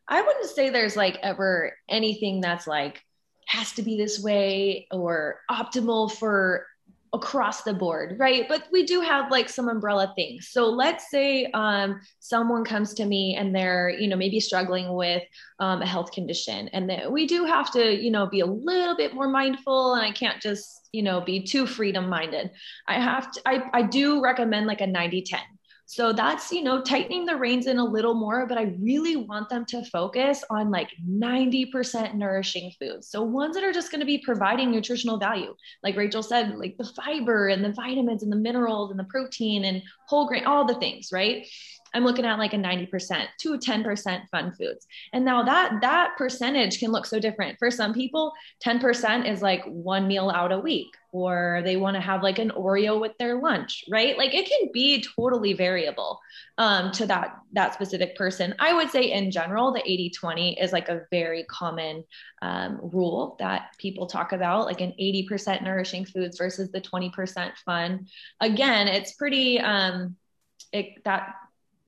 I 0.08 0.22
wouldn't 0.22 0.46
say 0.46 0.70
there's 0.70 0.96
like 0.96 1.18
ever 1.24 1.74
anything 1.90 2.42
that's 2.42 2.68
like 2.68 3.04
has 3.48 3.72
to 3.74 3.82
be 3.82 3.98
this 3.98 4.22
way 4.22 4.88
or 4.92 5.40
optimal 5.50 6.12
for 6.12 6.68
across 7.14 7.64
the 7.64 7.74
board, 7.74 8.18
right? 8.20 8.47
But 8.47 8.68
we 8.72 8.86
do 8.86 9.01
have 9.01 9.32
like 9.32 9.49
some 9.49 9.70
umbrella 9.70 10.14
things. 10.16 10.49
So 10.49 10.66
let's 10.70 11.10
say 11.10 11.45
um, 11.53 11.99
someone 12.20 12.64
comes 12.64 12.93
to 12.95 13.05
me 13.05 13.36
and 13.36 13.55
they're, 13.55 13.89
you 13.89 14.08
know, 14.08 14.16
maybe 14.16 14.39
struggling 14.39 14.93
with 14.93 15.24
um, 15.60 15.82
a 15.82 15.86
health 15.86 16.12
condition, 16.12 16.68
and 16.70 16.89
then 16.89 17.12
we 17.12 17.26
do 17.26 17.45
have 17.45 17.72
to, 17.72 17.95
you 17.95 18.12
know, 18.12 18.28
be 18.28 18.41
a 18.41 18.45
little 18.45 18.95
bit 18.95 19.14
more 19.14 19.28
mindful. 19.28 19.95
And 19.95 20.05
I 20.05 20.12
can't 20.12 20.41
just, 20.41 20.89
you 20.91 21.01
know, 21.01 21.22
be 21.22 21.43
too 21.43 21.66
freedom 21.66 22.10
minded. 22.10 22.51
I 22.88 22.95
have 22.95 23.32
to, 23.32 23.41
I, 23.45 23.64
I 23.74 23.82
do 23.84 24.22
recommend 24.22 24.68
like 24.68 24.82
a 24.82 24.88
90 24.88 25.22
10. 25.24 25.39
So 25.90 26.12
that's, 26.12 26.52
you 26.52 26.64
know, 26.64 26.82
tightening 26.82 27.26
the 27.26 27.38
reins 27.38 27.66
in 27.66 27.80
a 27.80 27.86
little 27.86 28.14
more, 28.14 28.46
but 28.46 28.58
I 28.58 28.76
really 28.78 29.16
want 29.16 29.48
them 29.48 29.64
to 29.68 29.86
focus 29.86 30.44
on 30.50 30.70
like 30.70 30.90
90% 31.10 32.14
nourishing 32.14 32.74
foods. 32.78 33.10
So 33.10 33.24
ones 33.24 33.56
that 33.56 33.64
are 33.64 33.72
just 33.72 33.90
going 33.90 34.02
to 34.02 34.06
be 34.06 34.18
providing 34.18 34.70
nutritional 34.70 35.18
value. 35.18 35.56
Like 35.84 35.96
Rachel 35.96 36.22
said, 36.22 36.58
like 36.58 36.76
the 36.78 36.92
fiber 36.94 37.48
and 37.48 37.64
the 37.64 37.72
vitamins 37.72 38.22
and 38.22 38.30
the 38.30 38.36
minerals 38.36 38.92
and 38.92 39.00
the 39.00 39.06
protein 39.06 39.64
and 39.64 39.82
whole 40.10 40.28
grain, 40.28 40.44
all 40.44 40.66
the 40.66 40.76
things, 40.76 41.10
right? 41.14 41.48
I'm 41.98 42.06
looking 42.06 42.26
at 42.26 42.38
like 42.38 42.54
a 42.54 42.58
90% 42.58 43.26
to 43.39 43.58
10% 43.58 44.30
fun 44.30 44.52
foods. 44.52 44.86
And 45.14 45.26
now 45.26 45.41
that 45.41 45.82
that 45.82 46.14
percentage 46.16 46.80
can 46.80 46.91
look 46.91 47.08
so 47.08 47.20
different. 47.20 47.58
For 47.58 47.72
some 47.72 47.91
people, 47.91 48.34
10% 48.64 49.28
is 49.28 49.41
like 49.41 49.66
one 49.66 50.08
meal 50.08 50.30
out 50.30 50.52
a 50.52 50.60
week 50.60 50.89
or 51.12 51.62
they 51.64 51.76
want 51.76 51.95
to 51.95 52.02
have 52.02 52.22
like 52.22 52.38
an 52.38 52.52
Oreo 52.52 53.02
with 53.02 53.18
their 53.18 53.41
lunch, 53.41 53.84
right? 53.89 54.16
Like 54.16 54.36
it 54.36 54.48
can 54.48 54.70
be 54.72 55.04
totally 55.18 55.54
variable 55.54 56.20
um, 56.60 56.91
to 56.91 57.08
that 57.08 57.38
that 57.54 57.74
specific 57.74 58.16
person. 58.16 58.54
I 58.60 58.74
would 58.74 58.91
say 58.91 59.12
in 59.12 59.32
general, 59.32 59.72
the 59.72 59.82
80-20 59.82 60.62
is 60.64 60.72
like 60.72 60.89
a 60.89 61.02
very 61.10 61.45
common 61.45 62.04
um, 62.43 62.80
rule 62.84 63.38
that 63.39 63.72
people 63.80 64.06
talk 64.06 64.34
about, 64.34 64.68
like 64.68 64.82
an 64.82 64.93
80% 65.02 65.64
nourishing 65.64 66.06
foods 66.06 66.38
versus 66.38 66.70
the 66.72 66.82
20% 66.82 67.54
fun. 67.66 68.06
Again, 68.39 68.88
it's 68.88 69.14
pretty 69.14 69.60
um, 69.60 70.16
it, 70.72 71.04
that 71.06 71.34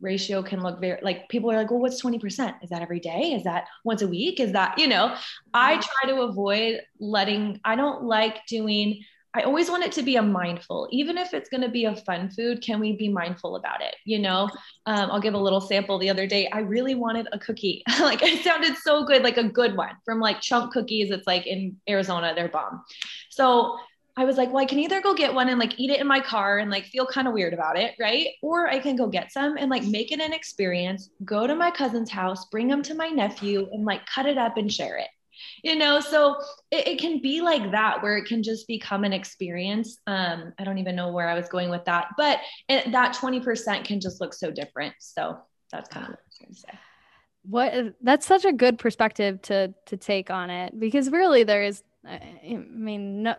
ratio 0.02 0.42
can 0.42 0.62
look 0.62 0.80
very 0.80 1.00
like 1.02 1.28
people 1.30 1.52
are 1.52 1.58
like 1.58 1.72
well 1.72 1.80
what's 1.80 2.02
20% 2.02 2.64
is 2.64 2.70
that 2.70 2.82
every 2.82 3.00
day? 3.00 3.34
Is 3.34 3.44
that 3.44 3.68
once 3.84 4.02
a 4.02 4.08
week? 4.08 4.40
Is 4.40 4.54
that 4.54 4.78
you 4.78 4.88
know? 4.88 5.16
I 5.54 5.76
try 5.76 6.12
to 6.12 6.22
avoid 6.22 6.82
letting 7.00 7.60
i 7.64 7.76
don't 7.76 8.04
like 8.04 8.46
doing 8.48 9.04
i 9.34 9.42
always 9.42 9.70
want 9.70 9.84
it 9.84 9.92
to 9.94 10.02
be 10.02 10.16
a 10.16 10.22
mindful. 10.22 10.88
Even 10.92 11.18
if 11.18 11.34
it's 11.34 11.50
going 11.50 11.62
to 11.62 11.70
be 11.70 11.86
a 11.86 11.96
fun 11.96 12.30
food 12.30 12.62
can 12.62 12.80
we 12.80 12.96
be 12.96 13.10
mindful 13.10 13.56
about 13.56 13.82
it 13.82 13.96
you 14.06 14.20
know? 14.20 14.50
Um, 14.86 15.12
i'll 15.12 15.22
give 15.22 15.34
a 15.34 15.38
little 15.38 15.62
sample. 15.62 16.00
The 16.00 16.10
other 16.10 16.28
day 16.28 16.50
i 16.52 16.60
really 16.60 16.96
wanted 16.96 17.28
a 17.32 17.40
cookie. 17.40 17.84
Like 18.00 18.24
it 18.24 18.44
sounded 18.44 18.76
so 18.78 19.06
good 19.06 19.24
like 19.24 19.38
a 19.38 19.44
good 19.44 19.76
one 19.76 19.96
from 20.06 20.20
like 20.20 20.42
chunk 20.42 20.74
cookies. 20.74 21.12
It's 21.12 21.28
like 21.28 21.46
in 21.48 21.78
arizona. 21.88 22.34
They're 22.36 22.50
bomb. 22.50 22.84
So 23.30 23.78
I 24.20 24.26
was 24.26 24.36
like, 24.36 24.50
well, 24.50 24.62
I 24.62 24.66
can 24.66 24.80
either 24.80 25.00
go 25.00 25.14
get 25.14 25.34
one 25.34 25.48
and 25.48 25.58
like 25.58 25.80
eat 25.80 25.92
it 25.92 26.02
in 26.02 26.06
my 26.06 26.20
car 26.20 26.58
and 26.58 26.70
like 26.70 26.84
feel 26.84 27.06
kind 27.06 27.26
of 27.26 27.34
weird 27.34 27.54
about 27.54 27.80
it, 27.80 27.96
right? 27.98 28.28
Or 28.42 28.68
I 28.68 28.78
can 28.78 28.98
go 28.98 29.08
get 29.08 29.32
some 29.32 29.56
and 29.56 29.72
like 29.72 29.86
make 29.86 30.12
it 30.12 30.20
an 30.20 30.34
experience, 30.34 31.10
go 31.24 31.48
to 31.48 31.56
my 31.56 31.72
cousin's 31.72 32.12
house, 32.12 32.44
bring 32.52 32.68
them 32.68 32.84
to 32.84 32.96
my 32.96 33.08
nephew 33.08 33.70
and 33.72 33.86
like 33.86 34.06
cut 34.08 34.26
it 34.26 34.38
up 34.38 34.58
and 34.58 34.72
share 34.72 34.98
it. 34.98 35.08
you 35.64 35.78
know 35.78 36.02
so 36.02 36.36
it, 36.70 36.86
it, 36.86 37.00
can 37.00 37.22
be 37.22 37.40
like 37.40 37.72
that 37.72 38.04
where 38.04 38.18
it 38.18 38.26
can 38.26 38.44
just 38.44 38.68
become 38.68 39.06
an 39.06 39.14
experience 39.14 39.98
um 40.06 40.52
i 40.60 40.66
don't 40.66 40.80
even 40.80 40.98
know 40.98 41.14
where 41.14 41.30
i 41.30 41.34
was 41.34 41.48
going 41.48 41.70
with 41.70 41.86
that 41.86 42.08
but 42.18 42.40
it, 42.68 42.92
that 42.92 43.16
20% 43.16 43.86
can 43.86 44.02
just 44.02 44.20
look 44.20 44.34
so 44.34 44.52
different 44.52 44.94
so 45.00 45.38
that's 45.72 45.88
kind 45.88 46.06
of 46.06 46.10
what 46.10 46.20
i 46.20 46.24
was 46.28 46.38
trying 46.38 46.54
to 46.54 46.60
say 46.60 46.80
what 47.44 47.96
that's 48.02 48.26
such 48.26 48.44
a 48.44 48.52
good 48.52 48.78
perspective 48.78 49.42
to 49.42 49.74
to 49.86 49.96
take 49.96 50.30
on 50.30 50.50
it 50.50 50.78
because 50.78 51.10
really 51.10 51.44
there 51.44 51.64
is 51.64 51.84
I 52.06 52.58
mean, 52.70 53.24
no, 53.24 53.36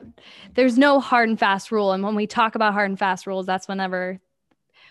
there's 0.54 0.76
no 0.76 1.00
hard 1.00 1.28
and 1.28 1.38
fast 1.38 1.72
rule. 1.72 1.92
And 1.92 2.02
when 2.02 2.14
we 2.14 2.26
talk 2.26 2.54
about 2.54 2.74
hard 2.74 2.90
and 2.90 2.98
fast 2.98 3.26
rules, 3.26 3.46
that's 3.46 3.68
whenever 3.68 4.20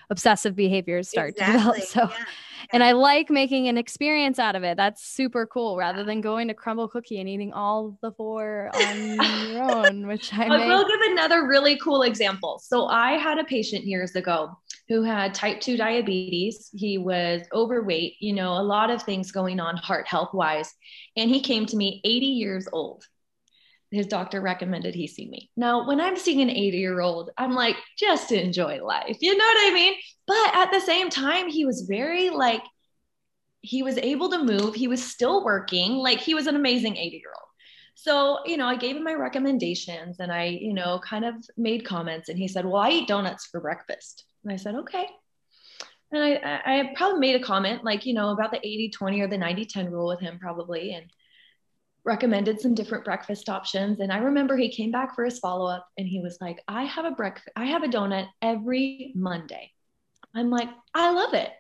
obsessive 0.10 0.56
behaviors 0.56 1.10
start 1.10 1.32
exactly. 1.32 1.54
to 1.54 1.60
develop. 1.60 1.84
So, 1.84 2.02
yeah. 2.02 2.26
and 2.74 2.84
I 2.84 2.94
like 2.94 3.30
making 3.30 3.68
an 3.68 3.78
experience 3.78 4.40
out 4.40 4.56
of 4.56 4.64
it. 4.64 4.76
That's 4.76 5.04
super 5.06 5.46
cool 5.46 5.78
rather 5.78 6.04
than 6.04 6.20
going 6.20 6.48
to 6.48 6.56
Crumbl 6.56 6.90
Cookie 6.90 7.20
and 7.20 7.30
eating 7.30 7.54
all 7.54 7.98
the 8.02 8.12
four 8.12 8.72
on 8.74 9.52
your 9.52 9.64
own, 9.72 10.08
which 10.08 10.34
I 10.34 10.48
may- 10.48 10.68
will 10.68 10.88
give 10.88 11.12
another 11.12 11.48
really 11.48 11.78
cool 11.78 12.02
example. 12.02 12.60
So, 12.64 12.88
I 12.88 13.14
had 13.14 13.38
a 13.38 13.44
patient 13.44 13.86
years 13.86 14.16
ago 14.16 14.58
who 14.88 15.04
had 15.04 15.36
type 15.36 15.62
2 15.62 15.78
diabetes. 15.78 16.72
He 16.74 16.98
was 16.98 17.44
overweight, 17.54 18.16
you 18.20 18.34
know, 18.34 18.54
a 18.54 18.64
lot 18.64 18.90
of 18.90 19.04
things 19.04 19.32
going 19.32 19.60
on 19.60 19.78
heart 19.78 20.08
health 20.08 20.34
wise. 20.34 20.74
And 21.16 21.30
he 21.30 21.42
came 21.42 21.68
to 21.68 21.78
me 21.78 22.02
80 22.04 22.26
years 22.26 22.68
old 22.74 23.06
his 23.92 24.08
doctor 24.08 24.42
recommended 24.42 24.94
he 24.94 25.08
see 25.08 25.28
me. 25.28 25.50
Now, 25.58 25.88
when 25.88 26.00
I'm 26.00 26.18
seeing 26.18 26.42
an 26.42 26.50
80 26.50 26.78
year 26.78 27.00
old, 27.00 27.32
I'm 27.38 27.54
like, 27.54 27.76
just 27.98 28.32
enjoy 28.32 28.84
life. 28.84 29.18
You 29.22 29.36
know 29.36 29.46
what 29.46 29.72
I 29.72 29.74
mean? 29.74 29.96
But 30.28 30.56
at 30.56 30.72
the 30.72 30.80
same 30.80 31.10
time, 31.10 31.50
he 31.50 31.66
was 31.66 31.88
very 31.90 32.30
like, 32.30 32.62
he 33.62 33.84
was 33.84 33.98
able 33.98 34.30
to 34.30 34.44
move. 34.44 34.76
He 34.76 34.88
was 34.88 35.04
still 35.04 35.44
working. 35.44 35.94
Like, 35.94 36.20
he 36.20 36.34
was 36.34 36.48
an 36.48 36.56
amazing 36.56 36.98
80 36.98 37.18
year 37.18 37.34
old. 37.36 37.50
So, 37.96 38.40
you 38.46 38.56
know, 38.56 38.66
I 38.66 38.78
gave 38.78 38.96
him 38.96 39.04
my 39.04 39.14
recommendations 39.14 40.22
and 40.22 40.32
I, 40.32 40.46
you 40.46 40.74
know, 40.74 41.00
kind 41.00 41.26
of 41.26 41.36
made 41.58 41.84
comments. 41.84 42.30
And 42.30 42.40
he 42.40 42.48
said, 42.48 42.66
Well, 42.66 42.78
I 42.78 42.92
eat 42.92 43.10
donuts 43.10 43.48
for 43.48 43.60
breakfast. 43.60 44.24
And 44.44 44.54
I 44.54 44.56
said, 44.56 44.76
Okay. 44.76 45.06
And 46.12 46.24
I, 46.24 46.62
I 46.66 46.94
probably 46.96 47.20
made 47.20 47.36
a 47.36 47.44
comment 47.44 47.84
like, 47.84 48.06
you 48.06 48.14
know, 48.14 48.30
about 48.30 48.52
the 48.52 48.66
80 48.66 48.92
20 48.92 49.22
or 49.22 49.28
the 49.28 49.38
90 49.38 49.66
10 49.66 49.92
rule 49.92 50.08
with 50.08 50.22
him, 50.22 50.40
probably. 50.40 50.94
And 50.94 51.12
recommended 52.04 52.60
some 52.60 52.74
different 52.74 53.06
breakfast 53.06 53.50
options. 53.50 54.00
And 54.00 54.12
I 54.12 54.18
remember 54.20 54.56
he 54.56 54.70
came 54.70 54.92
back 54.92 55.16
for 55.16 55.26
his 55.26 55.40
follow 55.40 55.70
up 55.70 55.88
and 55.98 56.08
he 56.08 56.20
was 56.20 56.38
like, 56.42 56.62
I 56.68 56.84
have 56.84 57.06
a 57.06 57.12
breakfast, 57.12 57.50
I 57.56 57.66
have 57.66 57.84
a 57.84 57.88
donut 57.88 58.28
every 58.42 59.14
Monday. 59.16 59.72
I'm 60.36 60.50
like, 60.50 60.70
I 60.94 61.12
love 61.12 61.34
it. 61.34 61.52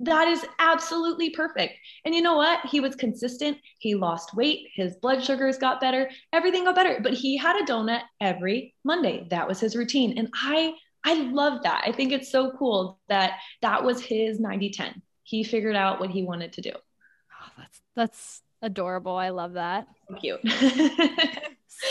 That 0.00 0.28
is 0.28 0.44
absolutely 0.58 1.30
perfect. 1.30 1.74
And 2.04 2.14
you 2.14 2.22
know 2.22 2.36
what? 2.36 2.64
He 2.66 2.80
was 2.80 2.94
consistent. 2.94 3.58
He 3.78 3.94
lost 3.94 4.34
weight. 4.34 4.68
His 4.74 4.96
blood 4.96 5.22
sugars 5.22 5.58
got 5.58 5.80
better. 5.80 6.10
Everything 6.32 6.64
got 6.64 6.74
better. 6.74 7.00
But 7.02 7.12
he 7.12 7.36
had 7.36 7.56
a 7.56 7.66
donut 7.70 8.00
every 8.20 8.74
Monday. 8.82 9.26
That 9.30 9.46
was 9.46 9.60
his 9.60 9.76
routine. 9.76 10.16
And 10.18 10.28
I 10.34 10.72
I 11.04 11.14
love 11.14 11.62
that. 11.62 11.84
I 11.86 11.92
think 11.92 12.12
it's 12.12 12.30
so 12.30 12.52
cool 12.58 13.00
that 13.08 13.38
that 13.62 13.84
was 13.84 14.02
his 14.02 14.40
90/10. 14.40 15.00
He 15.22 15.44
figured 15.44 15.76
out 15.76 16.00
what 16.00 16.10
he 16.10 16.22
wanted 16.22 16.54
to 16.54 16.62
do. 16.62 16.72
Oh, 16.74 17.50
that's 17.56 17.80
that's 17.94 18.42
Adorable. 18.62 19.16
I 19.16 19.30
love 19.30 19.54
that. 19.54 19.88
Thank 20.08 20.22
you. 20.22 20.38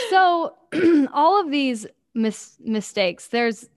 so, 0.09 0.55
all 1.13 1.41
of 1.41 1.51
these 1.51 1.87
mis- 2.13 2.57
mistakes, 2.59 3.27
there's, 3.27 3.67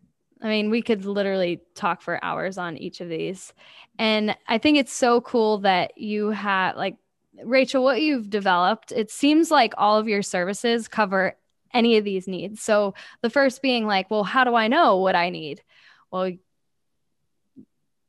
I 0.43 0.49
mean, 0.49 0.71
we 0.71 0.83
could 0.83 1.05
literally 1.05 1.61
talk 1.75 2.03
for 2.03 2.23
hours 2.23 2.59
on 2.59 2.77
each 2.77 3.01
of 3.01 3.09
these. 3.09 3.53
And 3.99 4.37
I 4.49 4.59
think 4.59 4.79
it's 4.79 4.93
so 4.93 5.21
cool 5.21 5.59
that 5.59 5.97
you 5.97 6.31
have, 6.31 6.77
like, 6.77 6.97
Rachel, 7.45 7.83
what 7.83 8.03
you've 8.03 8.29
developed, 8.29 8.93
it 8.93 9.11
seems 9.11 9.51
like 9.51 9.73
all 9.79 9.97
of 9.99 10.09
your 10.09 10.23
services 10.23 10.87
cover 10.87 11.37
any 11.73 11.97
of 11.97 12.05
these 12.05 12.29
needs. 12.29 12.63
So, 12.63 12.95
the 13.23 13.31
first 13.31 13.63
being 13.63 13.87
like, 13.87 14.11
well, 14.11 14.25
how 14.25 14.45
do 14.45 14.55
I 14.55 14.69
know 14.69 14.99
what 14.99 15.17
I 15.17 15.31
need? 15.31 15.63
Well, 16.11 16.33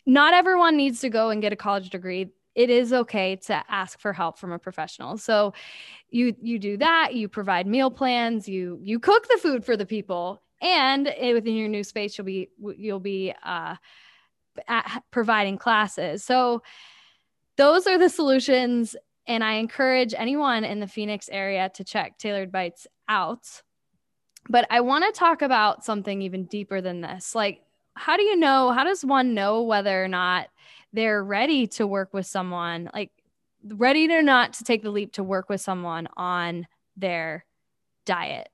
not 0.05 0.33
everyone 0.33 0.75
needs 0.75 0.99
to 1.01 1.09
go 1.09 1.29
and 1.29 1.41
get 1.41 1.53
a 1.53 1.55
college 1.55 1.89
degree 1.89 2.29
it 2.55 2.69
is 2.69 2.93
okay 2.93 3.35
to 3.35 3.63
ask 3.69 3.99
for 3.99 4.13
help 4.13 4.37
from 4.37 4.51
a 4.51 4.59
professional. 4.59 5.17
So 5.17 5.53
you 6.09 6.35
you 6.41 6.59
do 6.59 6.77
that, 6.77 7.15
you 7.15 7.27
provide 7.27 7.67
meal 7.67 7.91
plans, 7.91 8.47
you 8.47 8.79
you 8.81 8.99
cook 8.99 9.27
the 9.27 9.39
food 9.41 9.65
for 9.65 9.75
the 9.75 9.85
people 9.85 10.41
and 10.61 11.13
within 11.19 11.55
your 11.55 11.67
new 11.67 11.83
space 11.83 12.17
you'll 12.17 12.25
be 12.25 12.49
you'll 12.77 12.99
be 12.99 13.33
uh, 13.43 13.75
providing 15.11 15.57
classes. 15.57 16.23
So 16.23 16.61
those 17.57 17.87
are 17.87 17.97
the 17.97 18.09
solutions 18.09 18.95
and 19.27 19.43
I 19.43 19.53
encourage 19.53 20.13
anyone 20.15 20.63
in 20.63 20.79
the 20.79 20.87
Phoenix 20.87 21.29
area 21.31 21.69
to 21.75 21.83
check 21.83 22.17
Tailored 22.17 22.51
Bites 22.51 22.87
out. 23.07 23.61
But 24.49 24.67
I 24.69 24.81
want 24.81 25.05
to 25.05 25.17
talk 25.17 25.41
about 25.41 25.85
something 25.85 26.21
even 26.21 26.45
deeper 26.45 26.81
than 26.81 27.01
this. 27.01 27.33
Like 27.33 27.61
how 27.95 28.17
do 28.17 28.23
you 28.23 28.35
know 28.35 28.71
how 28.71 28.83
does 28.83 29.05
one 29.05 29.33
know 29.33 29.63
whether 29.63 30.03
or 30.03 30.07
not 30.07 30.47
they're 30.93 31.23
ready 31.23 31.67
to 31.67 31.87
work 31.87 32.13
with 32.13 32.25
someone 32.25 32.89
like 32.93 33.11
ready 33.67 34.11
or 34.11 34.21
not 34.21 34.53
to 34.53 34.63
take 34.63 34.83
the 34.83 34.91
leap 34.91 35.13
to 35.13 35.23
work 35.23 35.49
with 35.49 35.59
someone 35.59 36.07
on 36.15 36.67
their 36.95 37.45
diet 38.05 38.49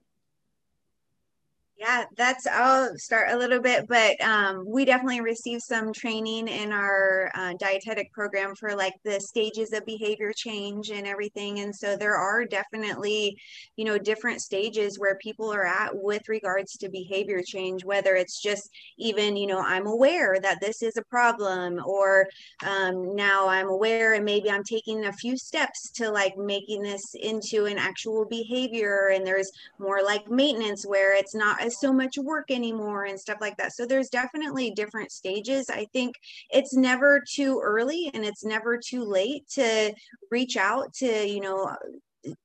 yeah, 1.79 2.03
that's, 2.17 2.45
I'll 2.45 2.97
start 2.97 3.29
a 3.31 3.37
little 3.37 3.61
bit, 3.61 3.87
but 3.87 4.19
um, 4.21 4.65
we 4.67 4.83
definitely 4.83 5.21
received 5.21 5.61
some 5.61 5.93
training 5.93 6.49
in 6.49 6.73
our 6.73 7.31
uh, 7.33 7.53
dietetic 7.57 8.11
program 8.11 8.53
for 8.53 8.75
like 8.75 8.95
the 9.05 9.21
stages 9.21 9.71
of 9.71 9.85
behavior 9.85 10.33
change 10.35 10.89
and 10.89 11.07
everything. 11.07 11.59
And 11.59 11.73
so 11.73 11.95
there 11.95 12.17
are 12.17 12.43
definitely, 12.43 13.37
you 13.77 13.85
know, 13.85 13.97
different 13.97 14.41
stages 14.41 14.99
where 14.99 15.15
people 15.21 15.53
are 15.53 15.65
at 15.65 15.91
with 15.93 16.27
regards 16.27 16.73
to 16.79 16.89
behavior 16.89 17.41
change, 17.41 17.85
whether 17.85 18.13
it's 18.13 18.41
just 18.41 18.69
even, 18.97 19.37
you 19.37 19.47
know, 19.47 19.61
I'm 19.61 19.87
aware 19.87 20.37
that 20.41 20.59
this 20.59 20.83
is 20.83 20.97
a 20.97 21.03
problem, 21.03 21.81
or 21.85 22.27
um, 22.67 23.15
now 23.15 23.47
I'm 23.47 23.69
aware 23.69 24.15
and 24.15 24.25
maybe 24.25 24.51
I'm 24.51 24.65
taking 24.65 25.05
a 25.05 25.13
few 25.13 25.37
steps 25.37 25.91
to 25.91 26.11
like 26.11 26.37
making 26.37 26.81
this 26.81 27.15
into 27.15 27.67
an 27.67 27.77
actual 27.77 28.25
behavior. 28.25 29.11
And 29.13 29.25
there's 29.25 29.51
more 29.79 30.03
like 30.03 30.29
maintenance 30.29 30.85
where 30.85 31.15
it's 31.15 31.33
not 31.33 31.68
so 31.69 31.93
much 31.93 32.17
work 32.17 32.51
anymore 32.51 33.05
and 33.05 33.19
stuff 33.19 33.37
like 33.41 33.57
that. 33.57 33.73
So 33.73 33.85
there's 33.85 34.09
definitely 34.09 34.71
different 34.71 35.11
stages. 35.11 35.69
I 35.69 35.85
think 35.93 36.15
it's 36.49 36.75
never 36.75 37.21
too 37.27 37.61
early 37.63 38.09
and 38.13 38.25
it's 38.25 38.43
never 38.43 38.77
too 38.77 39.03
late 39.03 39.47
to 39.55 39.93
reach 40.31 40.57
out 40.57 40.93
to, 40.95 41.27
you 41.27 41.41
know, 41.41 41.75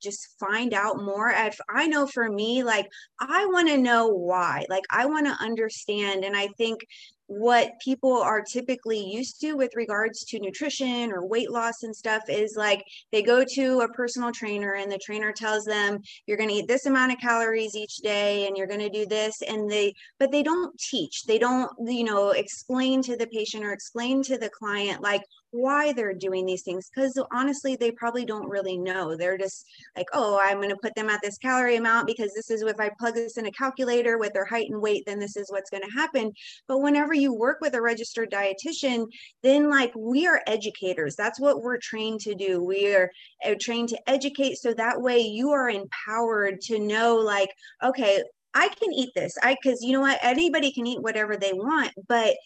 just 0.01 0.39
find 0.39 0.73
out 0.73 1.03
more 1.03 1.31
if 1.31 1.59
i 1.69 1.87
know 1.89 2.07
for 2.07 2.31
me 2.31 2.63
like 2.63 2.87
i 3.19 3.45
want 3.47 3.69
to 3.69 3.77
know 3.77 4.07
why 4.07 4.65
like 4.69 4.85
i 4.91 5.05
want 5.05 5.27
to 5.27 5.45
understand 5.45 6.25
and 6.25 6.37
i 6.37 6.47
think 6.57 6.81
what 7.27 7.73
people 7.83 8.13
are 8.13 8.43
typically 8.43 9.03
used 9.03 9.41
to 9.41 9.55
with 9.55 9.71
regards 9.75 10.25
to 10.25 10.39
nutrition 10.39 11.11
or 11.11 11.27
weight 11.27 11.51
loss 11.51 11.83
and 11.83 11.95
stuff 11.95 12.23
is 12.29 12.55
like 12.57 12.85
they 13.13 13.23
go 13.23 13.45
to 13.55 13.81
a 13.81 13.89
personal 13.89 14.31
trainer 14.31 14.75
and 14.75 14.93
the 14.93 14.99
trainer 14.99 15.33
tells 15.33 15.65
them 15.65 15.99
you're 16.27 16.37
going 16.37 16.49
to 16.49 16.55
eat 16.55 16.69
this 16.69 16.87
amount 16.87 17.13
of 17.13 17.19
calories 17.19 17.75
each 17.75 17.97
day 17.97 18.47
and 18.47 18.57
you're 18.57 18.67
going 18.67 18.81
to 18.81 18.91
do 18.91 19.07
this 19.07 19.41
and 19.49 19.71
they 19.71 19.93
but 20.19 20.31
they 20.31 20.43
don't 20.43 20.77
teach. 20.79 21.25
They 21.25 21.39
don't 21.39 21.71
you 21.87 22.05
know 22.05 22.31
explain 22.31 23.03
to 23.03 23.17
the 23.17 23.27
patient 23.29 23.65
or 23.65 23.73
explain 23.73 24.23
to 24.25 24.37
the 24.37 24.51
client 24.51 25.03
like 25.03 25.23
why 25.51 25.93
they're 25.93 26.15
doing 26.15 26.45
these 26.45 26.63
things 26.63 26.91
because 26.93 27.17
honestly 27.33 27.77
they 27.77 27.91
probably 27.93 28.27
don't 28.27 28.49
really 28.49 28.77
know. 28.77 29.17
They're 29.17 29.39
just 29.39 29.67
like 29.97 30.07
oh 30.13 30.39
i'm 30.43 30.59
going 30.59 30.69
to 30.69 30.77
put 30.83 30.95
them 30.95 31.09
at 31.09 31.21
this 31.23 31.39
calorie 31.39 31.77
amount 31.77 32.07
because 32.07 32.33
this 32.35 32.51
is 32.51 32.63
if 32.63 32.81
i 32.81 32.91
plug 32.99 33.15
this 33.15 33.39
in 33.39 33.47
a 33.47 33.53
calculator 33.53 34.19
with 34.19 34.33
their 34.33 34.45
height 34.45 34.69
and 34.69 34.81
weight 34.81 35.05
then 35.07 35.19
this 35.19 35.37
is 35.37 35.51
what's 35.51 35.71
going 35.71 35.83
to 35.83 35.97
happen. 35.97 36.33
But 36.69 36.79
whenever 36.79 37.14
you 37.15 37.33
work 37.33 37.59
with 37.61 37.75
a 37.75 37.83
registered 37.83 38.31
dietitian 38.31 39.07
then 39.43 39.71
like 39.71 39.93
we 39.97 40.27
are 40.27 40.43
educators. 40.47 41.17
That's 41.17 41.41
what 41.41 41.63
we're 41.63 41.79
trained 41.79 42.21
to 42.21 42.35
do. 42.35 42.63
We 42.63 42.95
are 42.95 43.11
uh, 43.45 43.55
trained 43.61 43.91
to 43.91 44.11
educate 44.11 44.57
so 44.57 44.73
that 44.75 45.01
way 45.01 45.21
you 45.21 45.51
are 45.51 45.69
empowered 45.69 46.61
to 46.63 46.79
know 46.79 47.17
like 47.17 47.51
okay 47.83 48.23
I 48.55 48.69
can 48.69 48.93
eat 48.93 49.11
this. 49.15 49.37
I 49.43 49.57
because 49.61 49.83
you 49.83 49.93
know 49.93 50.01
what? 50.01 50.19
Anybody 50.23 50.73
can 50.73 50.87
eat 50.87 51.03
whatever 51.03 51.37
they 51.37 51.53
want, 51.53 51.93
but 52.09 52.37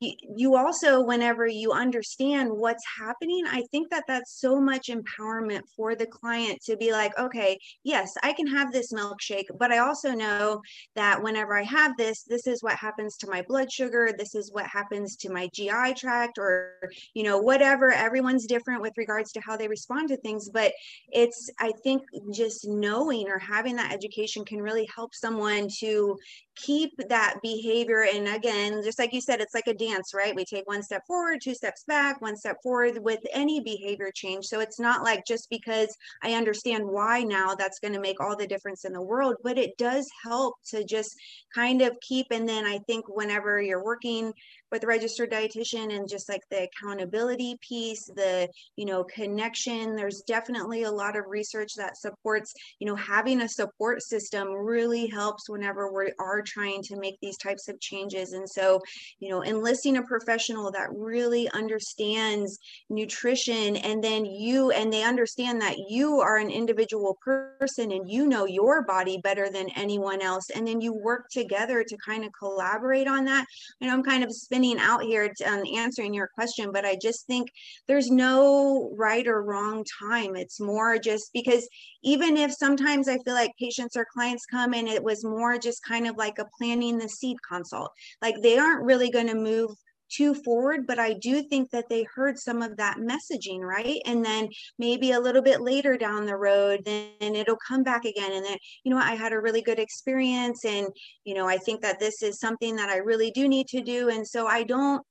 you 0.00 0.56
also 0.56 1.02
whenever 1.02 1.46
you 1.46 1.72
understand 1.72 2.50
what's 2.50 2.84
happening 2.98 3.44
i 3.48 3.62
think 3.70 3.90
that 3.90 4.04
that's 4.08 4.40
so 4.40 4.58
much 4.58 4.88
empowerment 4.88 5.60
for 5.76 5.94
the 5.94 6.06
client 6.06 6.58
to 6.62 6.74
be 6.78 6.90
like 6.90 7.16
okay 7.18 7.58
yes 7.84 8.14
i 8.22 8.32
can 8.32 8.46
have 8.46 8.72
this 8.72 8.92
milkshake 8.92 9.44
but 9.58 9.70
i 9.70 9.78
also 9.78 10.12
know 10.12 10.60
that 10.94 11.22
whenever 11.22 11.56
i 11.56 11.62
have 11.62 11.94
this 11.98 12.22
this 12.22 12.46
is 12.46 12.62
what 12.62 12.76
happens 12.76 13.16
to 13.16 13.28
my 13.28 13.42
blood 13.42 13.70
sugar 13.70 14.10
this 14.16 14.34
is 14.34 14.50
what 14.52 14.66
happens 14.66 15.16
to 15.16 15.30
my 15.30 15.48
gi 15.52 15.92
tract 15.94 16.38
or 16.38 16.76
you 17.12 17.22
know 17.22 17.38
whatever 17.38 17.92
everyone's 17.92 18.46
different 18.46 18.80
with 18.80 18.96
regards 18.96 19.32
to 19.32 19.40
how 19.40 19.54
they 19.54 19.68
respond 19.68 20.08
to 20.08 20.16
things 20.18 20.48
but 20.48 20.72
it's 21.12 21.50
i 21.58 21.70
think 21.84 22.02
just 22.32 22.66
knowing 22.66 23.28
or 23.28 23.38
having 23.38 23.76
that 23.76 23.92
education 23.92 24.46
can 24.46 24.62
really 24.62 24.88
help 24.94 25.14
someone 25.14 25.68
to 25.68 26.16
keep 26.56 26.90
that 27.08 27.34
behavior 27.42 28.06
and 28.14 28.28
again 28.28 28.82
just 28.82 28.98
like 28.98 29.12
you 29.12 29.20
said 29.20 29.40
it's 29.40 29.54
like 29.54 29.66
a 29.66 29.74
dance, 29.74 29.89
right? 30.14 30.34
We 30.34 30.44
take 30.44 30.66
one 30.66 30.82
step 30.82 31.06
forward, 31.06 31.40
two 31.42 31.54
steps 31.54 31.84
back, 31.84 32.20
one 32.20 32.36
step 32.36 32.56
forward 32.62 32.98
with 33.02 33.20
any 33.32 33.60
behavior 33.60 34.10
change. 34.14 34.46
So 34.46 34.60
it's 34.60 34.80
not 34.80 35.02
like 35.02 35.24
just 35.26 35.48
because 35.50 35.96
I 36.22 36.34
understand 36.34 36.84
why 36.86 37.22
now 37.22 37.54
that's 37.54 37.78
going 37.78 37.94
to 37.94 38.00
make 38.00 38.20
all 38.20 38.36
the 38.36 38.46
difference 38.46 38.84
in 38.84 38.92
the 38.92 39.02
world, 39.02 39.36
but 39.42 39.58
it 39.58 39.76
does 39.76 40.08
help 40.22 40.54
to 40.68 40.84
just 40.84 41.14
kind 41.54 41.82
of 41.82 41.98
keep. 42.00 42.26
And 42.30 42.48
then 42.48 42.64
I 42.64 42.78
think 42.86 43.04
whenever 43.08 43.60
you're 43.60 43.84
working 43.84 44.32
with 44.70 44.84
a 44.84 44.86
registered 44.86 45.30
dietitian 45.30 45.94
and 45.94 46.08
just 46.08 46.28
like 46.28 46.42
the 46.50 46.68
accountability 46.68 47.58
piece 47.60 48.04
the 48.16 48.48
you 48.76 48.84
know 48.84 49.04
connection 49.04 49.96
there's 49.96 50.22
definitely 50.26 50.84
a 50.84 50.90
lot 50.90 51.16
of 51.16 51.24
research 51.28 51.74
that 51.76 51.96
supports 51.96 52.52
you 52.78 52.86
know 52.86 52.96
having 52.96 53.42
a 53.42 53.48
support 53.48 54.02
system 54.02 54.48
really 54.52 55.06
helps 55.06 55.48
whenever 55.48 55.92
we 55.92 56.12
are 56.18 56.42
trying 56.42 56.82
to 56.82 56.96
make 56.96 57.16
these 57.20 57.36
types 57.36 57.68
of 57.68 57.80
changes 57.80 58.32
and 58.32 58.48
so 58.48 58.80
you 59.18 59.28
know 59.28 59.42
enlisting 59.80 59.96
a 59.96 60.06
professional 60.06 60.70
that 60.70 60.88
really 60.92 61.48
understands 61.50 62.58
nutrition 62.88 63.76
and 63.76 64.02
then 64.02 64.24
you 64.24 64.70
and 64.70 64.92
they 64.92 65.02
understand 65.02 65.60
that 65.60 65.76
you 65.88 66.20
are 66.20 66.36
an 66.36 66.50
individual 66.50 67.18
person 67.22 67.92
and 67.92 68.08
you 68.08 68.26
know 68.26 68.44
your 68.46 68.82
body 68.84 69.18
better 69.22 69.50
than 69.50 69.68
anyone 69.76 70.20
else 70.20 70.50
and 70.50 70.66
then 70.66 70.80
you 70.80 70.92
work 70.92 71.28
together 71.30 71.82
to 71.84 71.96
kind 72.04 72.24
of 72.24 72.30
collaborate 72.38 73.06
on 73.06 73.24
that 73.24 73.46
you 73.80 73.86
know 73.86 73.92
i'm 73.92 74.02
kind 74.02 74.24
of 74.24 74.32
spinning 74.32 74.78
out 74.78 75.02
here 75.02 75.32
to, 75.36 75.44
um, 75.44 75.62
answering 75.76 76.14
your 76.14 76.28
question, 76.34 76.70
but 76.72 76.84
I 76.84 76.96
just 77.00 77.26
think 77.26 77.48
there's 77.86 78.10
no 78.10 78.92
right 78.96 79.26
or 79.26 79.42
wrong 79.42 79.84
time. 80.00 80.36
It's 80.36 80.60
more 80.60 80.98
just 80.98 81.30
because 81.32 81.68
even 82.02 82.36
if 82.36 82.52
sometimes 82.52 83.08
I 83.08 83.18
feel 83.18 83.34
like 83.34 83.52
patients 83.58 83.96
or 83.96 84.06
clients 84.12 84.46
come 84.46 84.74
and 84.74 84.88
it 84.88 85.02
was 85.02 85.24
more 85.24 85.58
just 85.58 85.82
kind 85.84 86.06
of 86.06 86.16
like 86.16 86.38
a 86.38 86.46
planning 86.58 86.98
the 86.98 87.08
seed 87.08 87.36
consult, 87.46 87.90
like 88.22 88.36
they 88.42 88.58
aren't 88.58 88.84
really 88.84 89.10
going 89.10 89.28
to 89.28 89.34
move 89.34 89.69
too 90.10 90.34
forward, 90.34 90.86
but 90.86 90.98
I 90.98 91.14
do 91.14 91.42
think 91.42 91.70
that 91.70 91.88
they 91.88 92.06
heard 92.14 92.38
some 92.38 92.62
of 92.62 92.76
that 92.76 92.98
messaging, 92.98 93.60
right? 93.60 94.00
And 94.06 94.24
then 94.24 94.48
maybe 94.78 95.12
a 95.12 95.20
little 95.20 95.42
bit 95.42 95.60
later 95.60 95.96
down 95.96 96.26
the 96.26 96.36
road, 96.36 96.82
then 96.84 97.10
it'll 97.20 97.58
come 97.66 97.82
back 97.82 98.04
again. 98.04 98.32
And 98.32 98.44
then, 98.44 98.58
you 98.84 98.90
know, 98.90 98.98
I 98.98 99.14
had 99.14 99.32
a 99.32 99.40
really 99.40 99.62
good 99.62 99.78
experience. 99.78 100.64
And, 100.64 100.88
you 101.24 101.34
know, 101.34 101.46
I 101.46 101.58
think 101.58 101.80
that 101.82 102.00
this 102.00 102.22
is 102.22 102.40
something 102.40 102.76
that 102.76 102.90
I 102.90 102.96
really 102.96 103.30
do 103.30 103.48
need 103.48 103.68
to 103.68 103.80
do. 103.80 104.08
And 104.08 104.26
so 104.26 104.46
I 104.46 104.62
don't, 104.64 105.02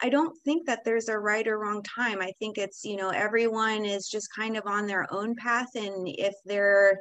I 0.00 0.10
don't 0.10 0.36
think 0.44 0.66
that 0.66 0.84
there's 0.84 1.08
a 1.08 1.18
right 1.18 1.46
or 1.46 1.58
wrong 1.58 1.82
time. 1.82 2.20
I 2.20 2.32
think 2.38 2.58
it's, 2.58 2.84
you 2.84 2.96
know, 2.96 3.10
everyone 3.10 3.84
is 3.84 4.08
just 4.08 4.28
kind 4.36 4.56
of 4.56 4.64
on 4.66 4.86
their 4.86 5.06
own 5.12 5.34
path. 5.36 5.68
And 5.74 6.06
if 6.06 6.34
they're, 6.44 6.98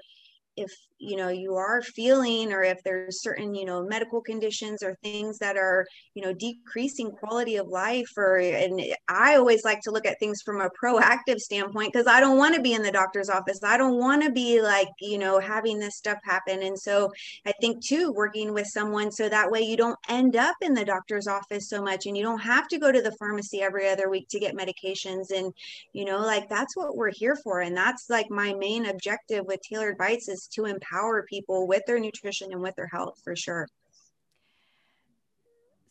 if 0.58 0.72
you 0.98 1.18
know 1.18 1.28
you 1.28 1.56
are 1.56 1.82
feeling 1.82 2.54
or 2.54 2.64
if 2.64 2.82
there's 2.84 3.22
certain 3.22 3.54
you 3.54 3.66
know 3.66 3.84
medical 3.84 4.22
conditions 4.22 4.82
or 4.82 4.96
things 5.04 5.38
that 5.40 5.58
are 5.58 5.86
you 6.14 6.24
know 6.24 6.34
decreasing 6.34 7.12
quality 7.12 7.58
of 7.58 7.68
life 7.68 8.10
or 8.18 8.38
and 8.38 8.82
i 9.10 9.36
always 9.36 9.66
like 9.66 9.82
to 9.82 9.92
look 9.92 10.06
at 10.06 10.18
things 10.20 10.42
from 10.42 10.62
a 10.62 10.70
proactive 10.82 11.38
standpoint 11.38 11.92
because 11.92 12.08
i 12.08 12.20
don't 12.20 12.38
want 12.38 12.56
to 12.56 12.62
be 12.62 12.74
in 12.74 12.82
the 12.82 12.92
doctor's 12.92 13.30
office. 13.30 13.60
I 13.64 13.78
don't 13.78 13.98
want 13.98 14.24
to 14.24 14.32
be 14.32 14.62
like 14.62 14.88
you 15.00 15.18
know 15.18 15.40
having 15.40 15.80
this 15.80 15.98
stuff 15.98 16.18
happen. 16.24 16.64
And 16.64 16.80
so 16.80 17.12
i 17.46 17.52
think 17.60 17.84
too 17.84 18.12
working 18.14 18.54
with 18.54 18.68
someone 18.68 19.12
so 19.12 19.28
that 19.28 19.52
way 19.52 19.62
you 19.62 19.78
don't 19.78 19.98
end 20.10 20.36
up 20.36 20.56
in 20.62 20.74
the 20.74 20.86
doctor's 20.86 21.28
office 21.28 21.70
so 21.70 21.82
much 21.82 22.06
and 22.06 22.18
you 22.18 22.24
don't 22.24 22.40
have 22.40 22.68
to 22.70 22.80
go 22.80 22.92
to 22.92 23.02
the 23.02 23.16
pharmacy 23.20 23.62
every 23.62 23.90
other 23.90 24.10
week 24.10 24.28
to 24.30 24.40
get 24.40 24.56
medications. 24.56 25.32
And 25.36 25.54
you 25.94 26.06
know 26.06 26.20
like 26.20 26.50
that's 26.50 26.76
what 26.78 26.96
we're 26.96 27.12
here 27.12 27.36
for. 27.44 27.62
And 27.62 27.76
that's 27.76 28.10
like 28.10 28.30
my 28.30 28.54
main 28.54 28.86
objective 28.86 29.46
with 29.46 29.60
tailored 29.62 29.98
bites 29.98 30.30
is 30.30 30.45
to 30.48 30.66
empower 30.66 31.24
people 31.24 31.68
with 31.68 31.84
their 31.86 32.00
nutrition 32.00 32.52
and 32.52 32.62
with 32.62 32.76
their 32.76 32.88
health 32.88 33.20
for 33.24 33.36
sure. 33.36 33.68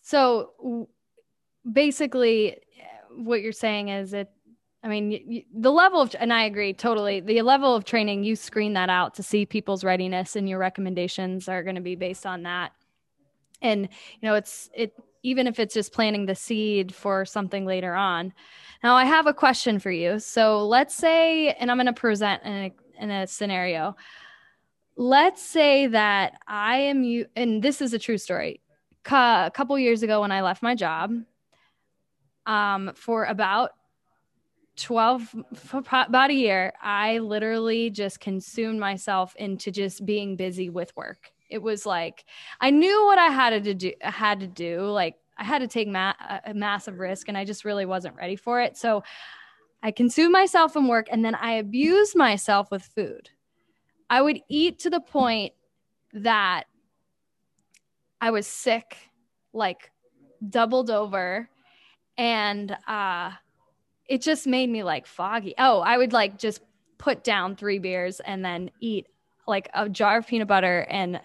So 0.03 0.89
basically, 1.71 2.59
what 3.11 3.43
you're 3.43 3.53
saying 3.53 3.89
is 3.89 4.13
it, 4.13 4.31
I 4.83 4.89
mean, 4.89 5.45
the 5.55 5.73
level 5.73 6.03
of, 6.03 6.15
and 6.19 6.31
I 6.31 6.45
agree 6.45 6.75
totally, 6.75 7.21
the 7.21 7.41
level 7.41 7.75
of 7.75 7.85
training, 7.85 8.23
you 8.23 8.37
screen 8.37 8.75
that 8.75 8.91
out 8.91 9.15
to 9.15 9.23
see 9.23 9.47
people's 9.47 9.83
readiness 9.83 10.37
and 10.37 10.47
your 10.47 10.59
recommendations 10.59 11.49
are 11.49 11.63
going 11.63 11.77
to 11.77 11.81
be 11.81 11.97
based 11.97 12.27
on 12.27 12.43
that. 12.43 12.73
And, 13.63 13.89
you 14.21 14.29
know, 14.29 14.35
it's, 14.35 14.69
it, 14.75 14.93
even 15.23 15.47
if 15.47 15.59
it's 15.59 15.73
just 15.73 15.95
planting 15.95 16.27
the 16.27 16.35
seed 16.35 16.95
for 16.95 17.25
something 17.25 17.65
later 17.65 17.95
on. 17.95 18.35
Now, 18.83 18.95
I 18.95 19.07
have 19.07 19.27
a 19.27 19.33
question 19.33 19.79
for 19.79 19.91
you. 19.91 20.19
So 20.19 20.67
let's 20.67 20.95
say, 20.95 21.53
and 21.53 21.71
I'm 21.71 21.79
going 21.79 21.87
to 21.87 21.95
present 21.95 22.43
in 22.43 22.53
a, 22.53 22.73
in 23.01 23.11
a 23.11 23.27
scenario 23.27 23.97
let's 24.97 25.43
say 25.43 25.87
that 25.89 26.35
I 26.47 26.77
am 26.77 27.03
you, 27.03 27.27
and 27.37 27.63
this 27.63 27.81
is 27.81 27.93
a 27.93 27.99
true 27.99 28.19
story. 28.19 28.61
A 29.11 29.51
couple 29.55 29.79
years 29.79 30.03
ago, 30.03 30.21
when 30.21 30.33
I 30.33 30.43
left 30.43 30.63
my 30.63 30.75
job, 30.75 31.13
um, 32.47 32.93
for 32.95 33.25
about 33.25 33.71
12 34.77 35.35
for 35.55 35.85
about 35.93 36.31
a 36.31 36.35
year 36.35 36.73
i 36.83 37.19
literally 37.19 37.91
just 37.91 38.19
consumed 38.19 38.81
myself 38.81 39.33
into 39.37 39.71
just 39.71 40.05
being 40.05 40.35
busy 40.35 40.69
with 40.69 40.95
work. 40.97 41.31
It 41.49 41.63
was 41.63 41.87
like 41.87 42.25
i 42.61 42.71
knew 42.71 43.05
what 43.07 43.17
i 43.17 43.29
had 43.29 43.63
to 43.63 43.73
do 43.73 43.93
had 44.01 44.41
to 44.41 44.49
do 44.49 44.81
like 44.81 45.15
i 45.39 45.45
had 45.45 45.61
to 45.61 45.69
take 45.69 45.87
ma- 45.87 46.15
a 46.45 46.53
massive 46.55 46.99
risk 46.99 47.29
and 47.29 47.39
i 47.39 47.45
just 47.45 47.65
really 47.65 47.87
wasn't 47.87 48.17
ready 48.17 48.35
for 48.35 48.61
it. 48.61 48.77
So 48.77 49.05
i 49.81 49.93
consumed 49.93 50.33
myself 50.33 50.75
in 50.75 50.89
work 50.89 51.07
and 51.09 51.25
then 51.25 51.37
i 51.37 51.53
abused 51.53 52.17
myself 52.17 52.73
with 52.73 52.83
food 52.83 53.31
I 54.09 54.21
would 54.23 54.41
eat 54.49 54.81
to 54.81 54.91
the 54.91 55.01
point 55.01 55.53
that 56.13 56.65
I 58.21 58.31
was 58.31 58.47
sick, 58.47 58.97
like 59.53 59.91
doubled 60.49 60.91
over, 60.91 61.49
and 62.17 62.77
uh, 62.87 63.33
it 64.07 64.23
just 64.23 64.47
made 64.47 64.71
me 64.71 64.83
like 64.83 65.07
foggy. 65.07 65.55
Oh, 65.59 65.81
I 65.81 65.99
would 65.99 66.13
like 66.13 66.39
just 66.39 66.61
put 66.99 67.25
down 67.25 67.57
three 67.57 67.79
beers 67.79 68.21
and 68.21 68.45
then 68.45 68.71
eat 68.81 69.07
like 69.47 69.69
a 69.75 69.89
jar 69.89 70.19
of 70.19 70.27
peanut 70.27 70.49
butter 70.49 70.87
and 70.89 71.21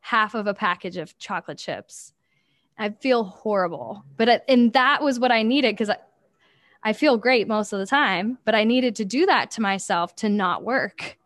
half 0.00 0.34
of 0.34 0.46
a 0.46 0.54
package 0.54 0.96
of 0.96 1.16
chocolate 1.18 1.58
chips. 1.58 2.12
I 2.78 2.90
feel 2.90 3.24
horrible, 3.24 4.04
but 4.16 4.28
it, 4.28 4.44
and 4.48 4.72
that 4.72 5.02
was 5.02 5.18
what 5.18 5.32
I 5.32 5.42
needed 5.42 5.74
because 5.74 5.90
I, 5.90 5.96
I 6.82 6.92
feel 6.92 7.16
great 7.16 7.48
most 7.48 7.72
of 7.72 7.78
the 7.78 7.86
time, 7.86 8.38
but 8.44 8.54
I 8.54 8.64
needed 8.64 8.96
to 8.96 9.04
do 9.04 9.26
that 9.26 9.50
to 9.52 9.62
myself 9.62 10.14
to 10.16 10.28
not 10.28 10.62
work. 10.62 11.16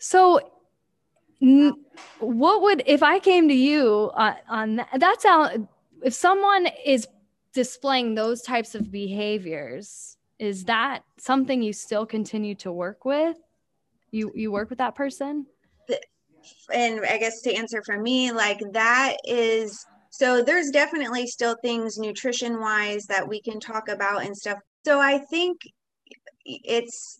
So, 0.00 0.40
what 2.18 2.62
would 2.62 2.82
if 2.86 3.02
I 3.02 3.18
came 3.18 3.48
to 3.48 3.54
you 3.54 4.10
uh, 4.14 4.34
on 4.48 4.76
that? 4.76 4.88
That's 4.98 5.24
if 6.02 6.14
someone 6.14 6.68
is 6.84 7.06
displaying 7.52 8.14
those 8.14 8.42
types 8.42 8.74
of 8.74 8.90
behaviors, 8.90 10.16
is 10.38 10.64
that 10.64 11.02
something 11.18 11.62
you 11.62 11.72
still 11.72 12.06
continue 12.06 12.54
to 12.56 12.72
work 12.72 13.04
with? 13.04 13.36
You 14.10 14.32
you 14.34 14.50
work 14.50 14.70
with 14.70 14.78
that 14.78 14.94
person? 14.94 15.46
And 16.72 17.04
I 17.04 17.18
guess 17.18 17.42
to 17.42 17.54
answer 17.54 17.82
for 17.84 18.00
me, 18.00 18.32
like 18.32 18.60
that 18.72 19.16
is 19.24 19.86
so 20.10 20.42
there's 20.42 20.70
definitely 20.70 21.26
still 21.26 21.56
things 21.62 21.98
nutrition 21.98 22.58
wise 22.58 23.04
that 23.06 23.28
we 23.28 23.40
can 23.42 23.60
talk 23.60 23.88
about 23.88 24.24
and 24.24 24.36
stuff. 24.36 24.58
So 24.84 24.98
I 24.98 25.18
think 25.18 25.60
it's 26.44 27.19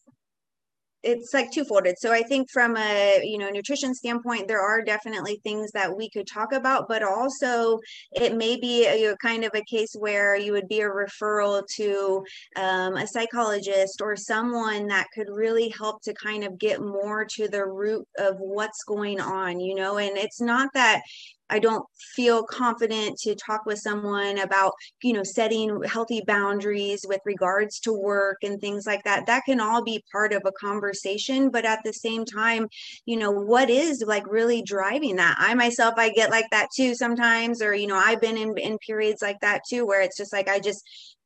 it's 1.03 1.33
like 1.33 1.51
two-folded 1.51 1.97
so 1.99 2.13
i 2.13 2.23
think 2.23 2.51
from 2.51 2.77
a 2.77 3.21
you 3.25 3.39
know 3.39 3.49
nutrition 3.49 3.95
standpoint 3.95 4.47
there 4.47 4.61
are 4.61 4.83
definitely 4.83 5.41
things 5.43 5.71
that 5.73 5.95
we 5.95 6.11
could 6.11 6.27
talk 6.27 6.53
about 6.53 6.87
but 6.89 7.03
also 7.03 7.79
it 8.13 8.37
may 8.37 8.57
be 8.59 8.87
a, 8.87 9.17
kind 9.17 9.45
of 9.45 9.51
a 9.55 9.65
case 9.65 9.95
where 9.99 10.37
you 10.37 10.53
would 10.53 10.69
be 10.69 10.81
a 10.81 10.89
referral 10.89 11.63
to 11.67 12.23
um, 12.57 12.97
a 12.97 13.07
psychologist 13.07 14.01
or 14.03 14.17
someone 14.17 14.87
that 14.87 15.07
could 15.15 15.29
really 15.31 15.69
help 15.71 16.03
to 16.03 16.13
kind 16.15 16.45
of 16.45 16.59
get 16.59 16.81
more 16.81 17.25
to 17.25 17.49
the 17.49 17.65
root 17.65 18.07
of 18.19 18.37
what's 18.39 18.85
going 18.85 19.21
on 19.21 19.61
you 19.61 19.75
know? 19.75 19.99
And 19.99 20.17
it's 20.17 20.41
not 20.41 20.71
that 20.75 21.03
I 21.51 21.59
don't 21.59 21.85
feel 22.15 22.45
confident 22.45 23.19
to 23.21 23.35
talk 23.35 23.67
with 23.67 23.79
someone 23.79 24.39
about, 24.39 24.73
you 25.03 25.13
know, 25.13 25.25
setting 25.25 25.83
healthy 25.85 26.23
boundaries 26.27 27.05
with 27.07 27.21
regards 27.25 27.81
to 27.81 27.93
work 27.93 28.39
and 28.43 28.61
things 28.61 28.87
like 28.87 29.03
that. 29.05 29.27
That 29.27 29.43
can 29.45 29.61
all 29.61 29.83
be 29.83 30.03
part 30.13 30.33
of 30.33 30.43
a 30.47 30.53
conversation. 30.53 31.51
But 31.51 31.65
at 31.65 31.81
the 31.85 31.93
same 31.93 32.25
time, 32.25 32.69
you 33.05 33.17
know, 33.17 33.31
what 33.31 33.69
is 33.69 34.03
like 34.07 34.27
really 34.27 34.63
driving 34.63 35.17
that? 35.17 35.37
I 35.39 35.55
myself, 35.55 35.95
I 35.97 36.11
get 36.11 36.31
like 36.31 36.47
that 36.51 36.69
too 36.75 36.95
sometimes, 36.95 37.61
or, 37.61 37.75
you 37.75 37.87
know, 37.87 37.97
I've 37.97 38.21
been 38.21 38.37
in, 38.37 38.57
in 38.57 38.79
periods 38.79 39.23
like 39.23 39.41
that 39.41 39.63
too, 39.69 39.87
where 39.87 40.03
it's 40.03 40.17
just 40.17 40.33
like, 40.33 40.49
I 40.49 40.61
just, 40.61 40.83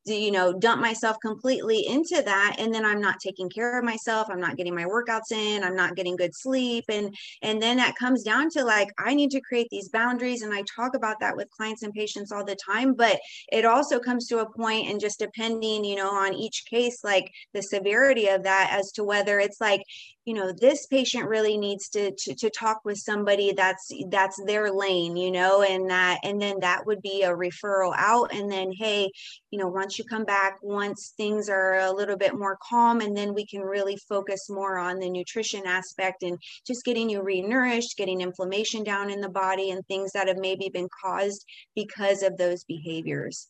you 0.07 0.31
know 0.31 0.53
dump 0.53 0.81
myself 0.81 1.17
completely 1.21 1.87
into 1.87 2.21
that 2.23 2.57
and 2.59 2.75
then 2.75 2.85
i'm 2.85 3.01
not 3.01 3.19
taking 3.21 3.49
care 3.49 3.79
of 3.79 3.85
myself 3.85 4.29
i'm 4.31 4.41
not 4.41 4.57
getting 4.57 4.75
my 4.75 4.85
workouts 4.85 5.33
in 5.33 5.65
i'm 5.65 5.77
not 5.77 5.97
getting 5.97 6.17
good 6.17 6.35
sleep 6.35 6.85
and 6.89 7.15
and 7.43 7.63
then 7.63 7.77
that 7.77 7.95
comes 7.97 8.23
down 8.23 8.51
to 8.51 8.65
like 8.65 8.89
i 8.99 9.15
need 9.15 9.31
to 9.31 9.41
create 9.41 9.69
these 9.71 9.89
boundaries 9.89 10.43
and 10.43 10.53
i 10.53 10.63
talk 10.63 10.95
about 10.95 11.19
that 11.21 11.37
with 11.37 11.51
clients 11.51 11.83
and 11.83 11.95
patients 11.95 12.33
all 12.33 12.45
the 12.45 12.57
time 12.57 12.95
but 12.95 13.19
it 13.51 13.65
also 13.65 13.99
comes 13.99 14.27
to 14.27 14.39
a 14.39 14.53
point 14.53 14.89
and 14.89 15.01
just 15.01 15.19
depending 15.19 15.85
you 15.85 15.97
know 15.97 16.11
on 16.11 16.35
each 16.35 16.65
case 16.69 17.03
like 17.03 17.31
the 17.55 17.63
severity 17.63 18.29
of 18.29 18.43
that 18.43 18.69
as 18.73 18.93
to 18.93 19.05
whether 19.05 19.41
it's 19.41 19.61
like 19.61 19.83
you 20.25 20.35
know 20.35 20.53
this 20.53 20.87
patient 20.87 21.29
really 21.29 21.57
needs 21.57 21.89
to, 21.91 22.12
to 22.12 22.35
to 22.35 22.51
talk 22.51 22.81
with 22.85 22.99
somebody 22.99 23.53
that's 23.53 23.91
that's 24.09 24.41
their 24.47 24.72
lane 24.72 25.16
you 25.16 25.31
know 25.31 25.62
and 25.62 25.91
that 25.91 26.20
and 26.25 26.41
then 26.41 26.57
that 26.61 26.87
would 26.87 27.03
be 27.03 27.22
a 27.22 27.31
referral 27.31 27.95
out. 27.97 28.33
And 28.35 28.51
then 28.51 28.72
hey 28.72 29.11
you 29.51 29.59
know 29.59 29.68
once 29.68 29.99
you 29.99 30.05
come 30.05 30.25
back 30.25 30.59
once 30.62 31.12
things 31.16 31.49
are 31.49 31.79
a 31.81 31.93
little 31.93 32.16
bit 32.16 32.35
more 32.35 32.59
calm 32.62 33.01
and 33.01 33.16
then 33.16 33.35
we 33.35 33.47
can 33.47 33.61
really 33.61 33.97
focus 34.09 34.49
more 34.49 34.79
on 34.79 34.99
the 34.99 35.11
nutrition 35.11 35.66
aspect 35.66 36.22
and 36.22 36.39
just 36.66 36.85
getting 36.85 37.11
you 37.11 37.20
renourished 37.20 37.97
getting 37.97 38.20
inflammation 38.20 38.83
down 38.83 39.11
in 39.11 39.20
the 39.20 39.29
body 39.29 39.70
and 39.70 39.87
things 39.87 40.12
that 40.12 40.29
have 40.29 40.39
maybe 40.39 40.68
been 40.68 40.89
caused 41.03 41.45
because 41.75 42.22
of 42.22 42.37
those 42.37 42.64
behaviors 42.64 43.49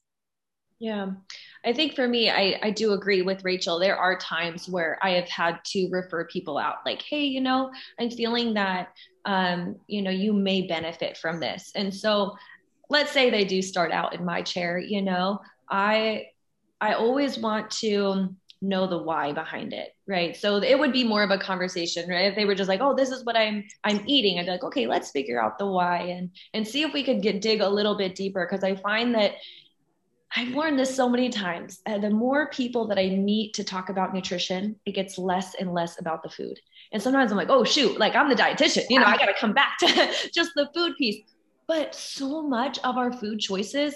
yeah. 0.78 1.12
I 1.64 1.72
think 1.72 1.94
for 1.94 2.06
me, 2.06 2.30
I, 2.30 2.58
I 2.62 2.70
do 2.70 2.92
agree 2.92 3.22
with 3.22 3.44
Rachel. 3.44 3.78
There 3.78 3.96
are 3.96 4.18
times 4.18 4.68
where 4.68 4.98
I 5.02 5.10
have 5.10 5.28
had 5.28 5.64
to 5.66 5.88
refer 5.90 6.26
people 6.26 6.58
out, 6.58 6.76
like, 6.84 7.02
hey, 7.02 7.24
you 7.24 7.40
know, 7.40 7.70
I'm 7.98 8.10
feeling 8.10 8.54
that, 8.54 8.88
um, 9.24 9.76
you 9.86 10.02
know, 10.02 10.10
you 10.10 10.32
may 10.32 10.66
benefit 10.66 11.16
from 11.16 11.40
this. 11.40 11.72
And 11.74 11.94
so 11.94 12.36
let's 12.90 13.12
say 13.12 13.30
they 13.30 13.44
do 13.44 13.62
start 13.62 13.92
out 13.92 14.14
in 14.14 14.24
my 14.24 14.42
chair, 14.42 14.78
you 14.78 15.00
know, 15.00 15.40
I, 15.70 16.26
I 16.80 16.94
always 16.94 17.38
want 17.38 17.70
to 17.72 18.34
know 18.60 18.86
the 18.86 18.98
why 18.98 19.32
behind 19.32 19.72
it 19.72 19.90
right 20.08 20.36
so 20.36 20.56
it 20.56 20.78
would 20.78 20.92
be 20.92 21.04
more 21.04 21.22
of 21.22 21.30
a 21.30 21.38
conversation 21.38 22.08
right 22.08 22.26
if 22.26 22.34
they 22.34 22.44
were 22.46 22.54
just 22.54 22.68
like 22.68 22.80
oh 22.80 22.94
this 22.94 23.10
is 23.10 23.24
what 23.24 23.36
i'm 23.36 23.62
i'm 23.84 24.02
eating 24.06 24.38
i'd 24.38 24.46
be 24.46 24.50
like 24.52 24.64
okay 24.64 24.86
let's 24.86 25.10
figure 25.10 25.42
out 25.42 25.58
the 25.58 25.66
why 25.66 25.98
and 25.98 26.30
and 26.54 26.66
see 26.66 26.82
if 26.82 26.92
we 26.94 27.04
could 27.04 27.20
get 27.20 27.42
dig 27.42 27.60
a 27.60 27.68
little 27.68 27.96
bit 27.96 28.14
deeper 28.14 28.46
because 28.48 28.64
i 28.64 28.74
find 28.76 29.14
that 29.14 29.32
I've 30.36 30.48
learned 30.48 30.78
this 30.78 30.94
so 30.94 31.08
many 31.08 31.28
times. 31.28 31.80
Uh, 31.86 31.98
the 31.98 32.10
more 32.10 32.48
people 32.50 32.88
that 32.88 32.98
I 32.98 33.10
meet 33.10 33.54
to 33.54 33.64
talk 33.64 33.88
about 33.88 34.12
nutrition, 34.12 34.76
it 34.84 34.92
gets 34.92 35.16
less 35.16 35.54
and 35.54 35.72
less 35.72 36.00
about 36.00 36.22
the 36.22 36.28
food. 36.28 36.58
And 36.92 37.00
sometimes 37.00 37.30
I'm 37.30 37.38
like, 37.38 37.50
oh, 37.50 37.62
shoot, 37.62 37.98
like 37.98 38.16
I'm 38.16 38.28
the 38.28 38.34
dietitian, 38.34 38.84
you 38.90 38.98
know, 38.98 39.06
I 39.06 39.16
got 39.16 39.26
to 39.26 39.34
come 39.38 39.52
back 39.52 39.78
to 39.78 39.86
just 40.34 40.50
the 40.56 40.68
food 40.74 40.94
piece. 40.98 41.22
But 41.68 41.94
so 41.94 42.42
much 42.42 42.78
of 42.80 42.96
our 42.96 43.12
food 43.12 43.38
choices 43.38 43.94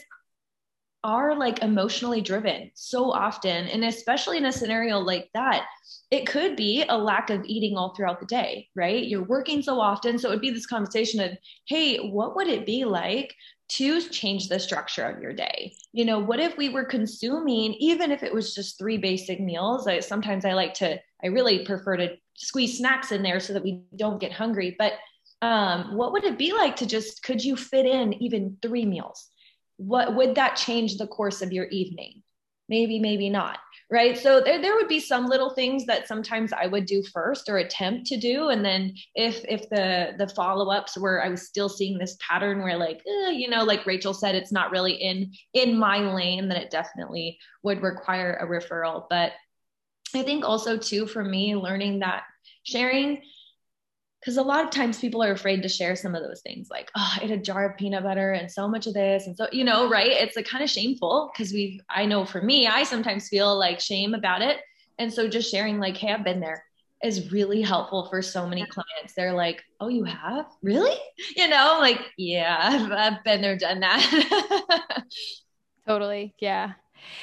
are 1.04 1.36
like 1.36 1.62
emotionally 1.62 2.20
driven 2.20 2.70
so 2.74 3.10
often. 3.10 3.66
And 3.68 3.84
especially 3.84 4.38
in 4.38 4.46
a 4.46 4.52
scenario 4.52 4.98
like 4.98 5.28
that, 5.34 5.64
it 6.10 6.26
could 6.26 6.56
be 6.56 6.84
a 6.88 6.96
lack 6.96 7.30
of 7.30 7.44
eating 7.44 7.76
all 7.76 7.94
throughout 7.94 8.20
the 8.20 8.26
day, 8.26 8.68
right? 8.74 9.04
You're 9.06 9.24
working 9.24 9.62
so 9.62 9.80
often. 9.80 10.18
So 10.18 10.28
it 10.28 10.32
would 10.32 10.40
be 10.40 10.50
this 10.50 10.66
conversation 10.66 11.20
of, 11.20 11.32
hey, 11.66 11.98
what 11.98 12.36
would 12.36 12.48
it 12.48 12.66
be 12.66 12.84
like 12.84 13.34
to 13.68 14.00
change 14.00 14.48
the 14.48 14.58
structure 14.58 15.04
of 15.04 15.22
your 15.22 15.32
day. 15.32 15.74
You 15.92 16.04
know, 16.04 16.18
what 16.18 16.40
if 16.40 16.56
we 16.56 16.70
were 16.70 16.84
consuming, 16.84 17.74
even 17.74 18.10
if 18.10 18.22
it 18.22 18.32
was 18.32 18.54
just 18.54 18.78
three 18.78 18.96
basic 18.96 19.40
meals? 19.40 19.86
I, 19.86 20.00
sometimes 20.00 20.44
I 20.44 20.54
like 20.54 20.74
to, 20.74 20.98
I 21.22 21.26
really 21.26 21.64
prefer 21.64 21.96
to 21.98 22.16
squeeze 22.34 22.78
snacks 22.78 23.12
in 23.12 23.22
there 23.22 23.40
so 23.40 23.52
that 23.52 23.64
we 23.64 23.82
don't 23.94 24.20
get 24.20 24.32
hungry. 24.32 24.74
But 24.78 24.94
um, 25.42 25.96
what 25.96 26.12
would 26.12 26.24
it 26.24 26.38
be 26.38 26.52
like 26.52 26.76
to 26.76 26.86
just, 26.86 27.22
could 27.22 27.44
you 27.44 27.56
fit 27.56 27.86
in 27.86 28.14
even 28.22 28.56
three 28.62 28.86
meals? 28.86 29.28
What 29.76 30.16
would 30.16 30.34
that 30.36 30.56
change 30.56 30.96
the 30.96 31.06
course 31.06 31.42
of 31.42 31.52
your 31.52 31.66
evening? 31.66 32.22
Maybe, 32.68 32.98
maybe 32.98 33.30
not 33.30 33.58
right? 33.90 34.18
So 34.18 34.40
there, 34.40 34.60
there 34.60 34.74
would 34.74 34.88
be 34.88 35.00
some 35.00 35.26
little 35.26 35.50
things 35.50 35.86
that 35.86 36.06
sometimes 36.06 36.52
i 36.52 36.66
would 36.66 36.84
do 36.84 37.02
first 37.02 37.48
or 37.48 37.58
attempt 37.58 38.06
to 38.06 38.16
do. 38.18 38.48
And 38.48 38.64
then 38.64 38.94
if 39.14 39.44
if 39.48 39.68
the 39.70 40.14
the 40.18 40.28
follow-ups 40.28 40.98
were 40.98 41.22
i 41.24 41.28
was 41.28 41.42
still 41.46 41.68
seeing 41.68 41.98
this 41.98 42.16
pattern 42.20 42.62
where 42.62 42.76
like 42.76 43.02
eh, 43.06 43.30
you 43.30 43.48
know 43.48 43.64
like 43.64 43.86
rachel 43.86 44.14
said 44.14 44.34
it's 44.34 44.52
not 44.52 44.70
really 44.70 44.94
in 44.94 45.32
in 45.54 45.78
my 45.78 45.98
lane 45.98 46.48
then 46.48 46.58
it 46.58 46.70
definitely 46.70 47.38
would 47.62 47.82
require 47.82 48.34
a 48.34 48.46
referral. 48.46 49.04
But 49.08 49.32
i 50.14 50.22
think 50.22 50.44
also 50.44 50.76
too 50.76 51.06
for 51.06 51.24
me 51.24 51.56
learning 51.56 52.00
that 52.00 52.24
sharing 52.64 53.22
because 54.28 54.36
a 54.36 54.42
lot 54.42 54.62
of 54.62 54.68
times 54.68 55.00
people 55.00 55.22
are 55.22 55.32
afraid 55.32 55.62
to 55.62 55.70
share 55.70 55.96
some 55.96 56.14
of 56.14 56.22
those 56.22 56.42
things 56.42 56.68
like 56.70 56.90
oh 56.94 57.14
i 57.16 57.24
ate 57.24 57.30
a 57.30 57.36
jar 57.38 57.70
of 57.70 57.78
peanut 57.78 58.02
butter 58.02 58.32
and 58.32 58.50
so 58.50 58.68
much 58.68 58.86
of 58.86 58.92
this 58.92 59.26
and 59.26 59.34
so 59.34 59.48
you 59.52 59.64
know 59.64 59.88
right? 59.88 60.10
It's 60.10 60.36
a 60.36 60.42
kind 60.42 60.62
of 60.62 60.68
shameful 60.68 61.30
because 61.32 61.50
we 61.50 61.80
i 61.88 62.04
know 62.04 62.26
for 62.26 62.42
me 62.42 62.66
i 62.66 62.82
sometimes 62.82 63.30
feel 63.30 63.58
like 63.58 63.80
shame 63.80 64.12
about 64.12 64.42
it. 64.42 64.58
And 64.98 65.10
so 65.10 65.28
just 65.28 65.50
sharing 65.50 65.78
like 65.78 65.96
hey 65.96 66.12
i've 66.12 66.24
been 66.24 66.40
there 66.40 66.62
is 67.02 67.32
really 67.32 67.62
helpful 67.62 68.06
for 68.10 68.20
so 68.20 68.46
many 68.46 68.66
clients. 68.66 69.14
They're 69.16 69.32
like 69.32 69.64
oh 69.80 69.88
you 69.88 70.04
have? 70.04 70.44
Really? 70.62 70.96
You 71.36 71.48
know 71.48 71.78
like 71.80 72.00
yeah 72.18 72.58
i've, 72.60 72.92
I've 72.92 73.24
been 73.24 73.40
there 73.40 73.56
done 73.56 73.80
that. 73.80 75.04
Totally 75.86 76.34
yeah. 76.38 76.72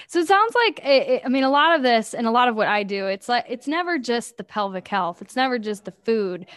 So 0.08 0.20
it 0.20 0.28
sounds 0.28 0.56
like 0.56 0.80
it, 0.80 1.10
it, 1.10 1.22
I 1.24 1.30
mean 1.30 1.44
a 1.44 1.52
lot 1.52 1.76
of 1.76 1.84
this 1.84 2.16
and 2.16 2.26
a 2.26 2.32
lot 2.32 2.48
of 2.48 2.56
what 2.56 2.68
I 2.68 2.82
do 2.82 3.06
it's 3.06 3.30
like 3.30 3.46
it's 3.48 3.68
never 3.68 4.00
just 4.00 4.38
the 4.38 4.44
pelvic 4.44 4.88
health. 4.88 5.22
It's 5.22 5.36
never 5.36 5.60
just 5.60 5.86
the 5.86 5.94
food 6.04 6.48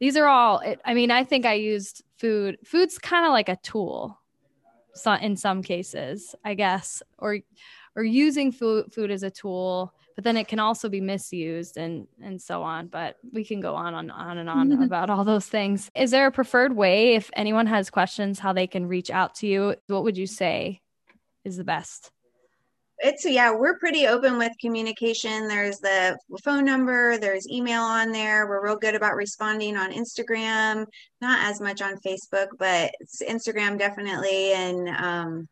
these 0.00 0.16
are 0.16 0.26
all 0.26 0.58
it, 0.60 0.80
i 0.84 0.94
mean 0.94 1.10
i 1.10 1.24
think 1.24 1.44
i 1.44 1.54
used 1.54 2.02
food 2.18 2.58
food's 2.64 2.98
kind 2.98 3.26
of 3.26 3.32
like 3.32 3.48
a 3.48 3.56
tool 3.62 4.18
so 4.94 5.12
in 5.12 5.36
some 5.36 5.62
cases 5.62 6.34
i 6.44 6.54
guess 6.54 7.02
or 7.18 7.38
or 7.96 8.04
using 8.04 8.52
food 8.52 8.92
food 8.92 9.10
as 9.10 9.22
a 9.22 9.30
tool 9.30 9.92
but 10.16 10.24
then 10.24 10.36
it 10.36 10.48
can 10.48 10.58
also 10.58 10.88
be 10.88 11.00
misused 11.00 11.76
and 11.76 12.06
and 12.22 12.40
so 12.40 12.62
on 12.62 12.88
but 12.88 13.16
we 13.32 13.44
can 13.44 13.60
go 13.60 13.74
on 13.74 13.94
on, 13.94 14.10
on 14.10 14.38
and 14.38 14.48
on 14.48 14.68
mm-hmm. 14.70 14.82
about 14.82 15.10
all 15.10 15.24
those 15.24 15.46
things. 15.46 15.90
Is 15.94 16.10
there 16.10 16.26
a 16.26 16.32
preferred 16.32 16.74
way 16.74 17.14
if 17.14 17.30
anyone 17.34 17.66
has 17.66 17.90
questions 17.90 18.38
how 18.38 18.52
they 18.52 18.66
can 18.66 18.86
reach 18.86 19.10
out 19.10 19.34
to 19.36 19.46
you? 19.46 19.76
What 19.86 20.04
would 20.04 20.16
you 20.16 20.26
say 20.26 20.80
is 21.44 21.56
the 21.56 21.64
best 21.64 22.10
it's 22.98 23.24
yeah 23.26 23.52
we're 23.52 23.78
pretty 23.78 24.06
open 24.06 24.38
with 24.38 24.52
communication 24.60 25.48
there's 25.48 25.78
the 25.80 26.16
phone 26.42 26.64
number 26.64 27.18
there's 27.18 27.48
email 27.48 27.82
on 27.82 28.10
there 28.10 28.46
we're 28.46 28.64
real 28.64 28.76
good 28.76 28.94
about 28.94 29.14
responding 29.14 29.76
on 29.76 29.92
instagram 29.92 30.86
not 31.20 31.38
as 31.48 31.60
much 31.60 31.82
on 31.82 31.96
facebook 31.98 32.48
but 32.58 32.90
instagram 33.28 33.78
definitely 33.78 34.52
and 34.52 34.88
um 34.88 35.48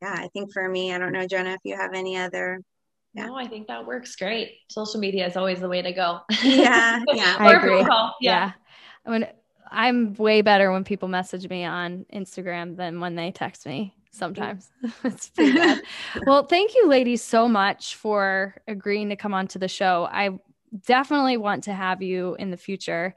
yeah 0.00 0.14
i 0.18 0.28
think 0.32 0.52
for 0.52 0.68
me 0.68 0.92
i 0.94 0.98
don't 0.98 1.12
know 1.12 1.26
jenna 1.26 1.50
if 1.50 1.60
you 1.64 1.76
have 1.76 1.94
any 1.94 2.16
other 2.16 2.60
yeah. 3.14 3.24
No, 3.24 3.36
I 3.36 3.46
think 3.46 3.66
that 3.68 3.86
works 3.86 4.14
great. 4.16 4.58
Social 4.70 5.00
media 5.00 5.26
is 5.26 5.36
always 5.36 5.60
the 5.60 5.68
way 5.68 5.80
to 5.80 5.92
go. 5.92 6.20
Yeah, 6.42 7.02
yeah, 7.14 7.36
I 7.38 7.54
agree. 7.54 7.80
Yeah. 7.80 8.10
yeah. 8.20 8.52
I 9.06 9.10
mean, 9.10 9.26
I'm 9.70 10.14
way 10.14 10.42
better 10.42 10.70
when 10.70 10.84
people 10.84 11.08
message 11.08 11.48
me 11.48 11.64
on 11.64 12.04
Instagram 12.12 12.76
than 12.76 13.00
when 13.00 13.14
they 13.14 13.32
text 13.32 13.66
me 13.66 13.94
sometimes. 14.10 14.70
it's 15.04 15.28
pretty 15.30 15.52
bad. 15.52 15.82
well, 16.26 16.44
thank 16.44 16.74
you, 16.74 16.88
ladies, 16.88 17.22
so 17.22 17.48
much 17.48 17.96
for 17.96 18.54
agreeing 18.66 19.08
to 19.10 19.16
come 19.16 19.34
on 19.34 19.46
to 19.48 19.58
the 19.58 19.68
show. 19.68 20.08
I 20.10 20.38
definitely 20.86 21.36
want 21.36 21.64
to 21.64 21.72
have 21.72 22.02
you 22.02 22.34
in 22.38 22.50
the 22.50 22.56
future, 22.56 23.14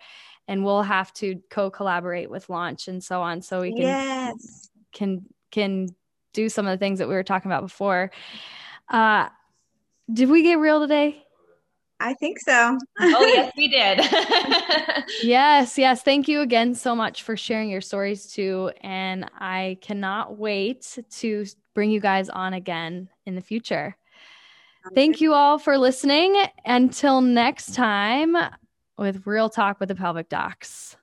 and 0.48 0.64
we'll 0.64 0.84
have 0.84 1.14
to 1.16 1.42
co-collaborate 1.50 2.30
with 2.30 2.50
launch 2.50 2.88
and 2.88 3.04
so 3.04 3.22
on, 3.22 3.42
so 3.42 3.62
we 3.62 3.72
can 3.72 3.82
yes. 3.82 4.70
can 4.92 5.26
can 5.52 5.88
do 6.34 6.50
some 6.50 6.66
of 6.66 6.72
the 6.72 6.84
things 6.84 7.00
that 7.00 7.08
we 7.08 7.14
were 7.14 7.24
talking 7.24 7.52
about 7.52 7.64
before. 7.64 8.12
Uh, 8.90 9.28
did 10.12 10.30
we 10.30 10.44
get 10.44 10.60
real 10.60 10.80
today? 10.80 11.24
I 12.02 12.16
think 12.16 12.40
so. 12.40 12.78
oh, 13.00 13.26
yes, 13.26 13.54
we 13.58 13.68
did. 13.68 14.00
yes, 15.24 15.78
yes. 15.78 16.02
Thank 16.02 16.28
you 16.28 16.42
again 16.42 16.74
so 16.74 16.96
much 16.96 17.24
for 17.24 17.38
sharing 17.38 17.70
your 17.70 17.82
stories 17.82 18.28
too. 18.32 18.72
And 18.82 19.30
I 19.36 19.78
cannot 19.82 20.38
wait 20.38 20.98
to 21.20 21.46
bring 21.76 21.92
you 21.92 22.00
guys 22.00 22.30
on 22.30 22.54
again 22.54 23.10
in 23.26 23.36
the 23.36 23.42
future. 23.42 23.96
Thank 24.96 25.22
you 25.22 25.34
all 25.34 25.60
for 25.60 25.78
listening. 25.78 26.36
Until 26.66 27.22
next 27.22 27.76
time 27.76 28.36
with 28.98 29.28
Real 29.28 29.50
Talk 29.50 29.80
with 29.80 29.90
the 29.90 29.96
Pelvic 29.96 30.28
Docs. 30.28 30.98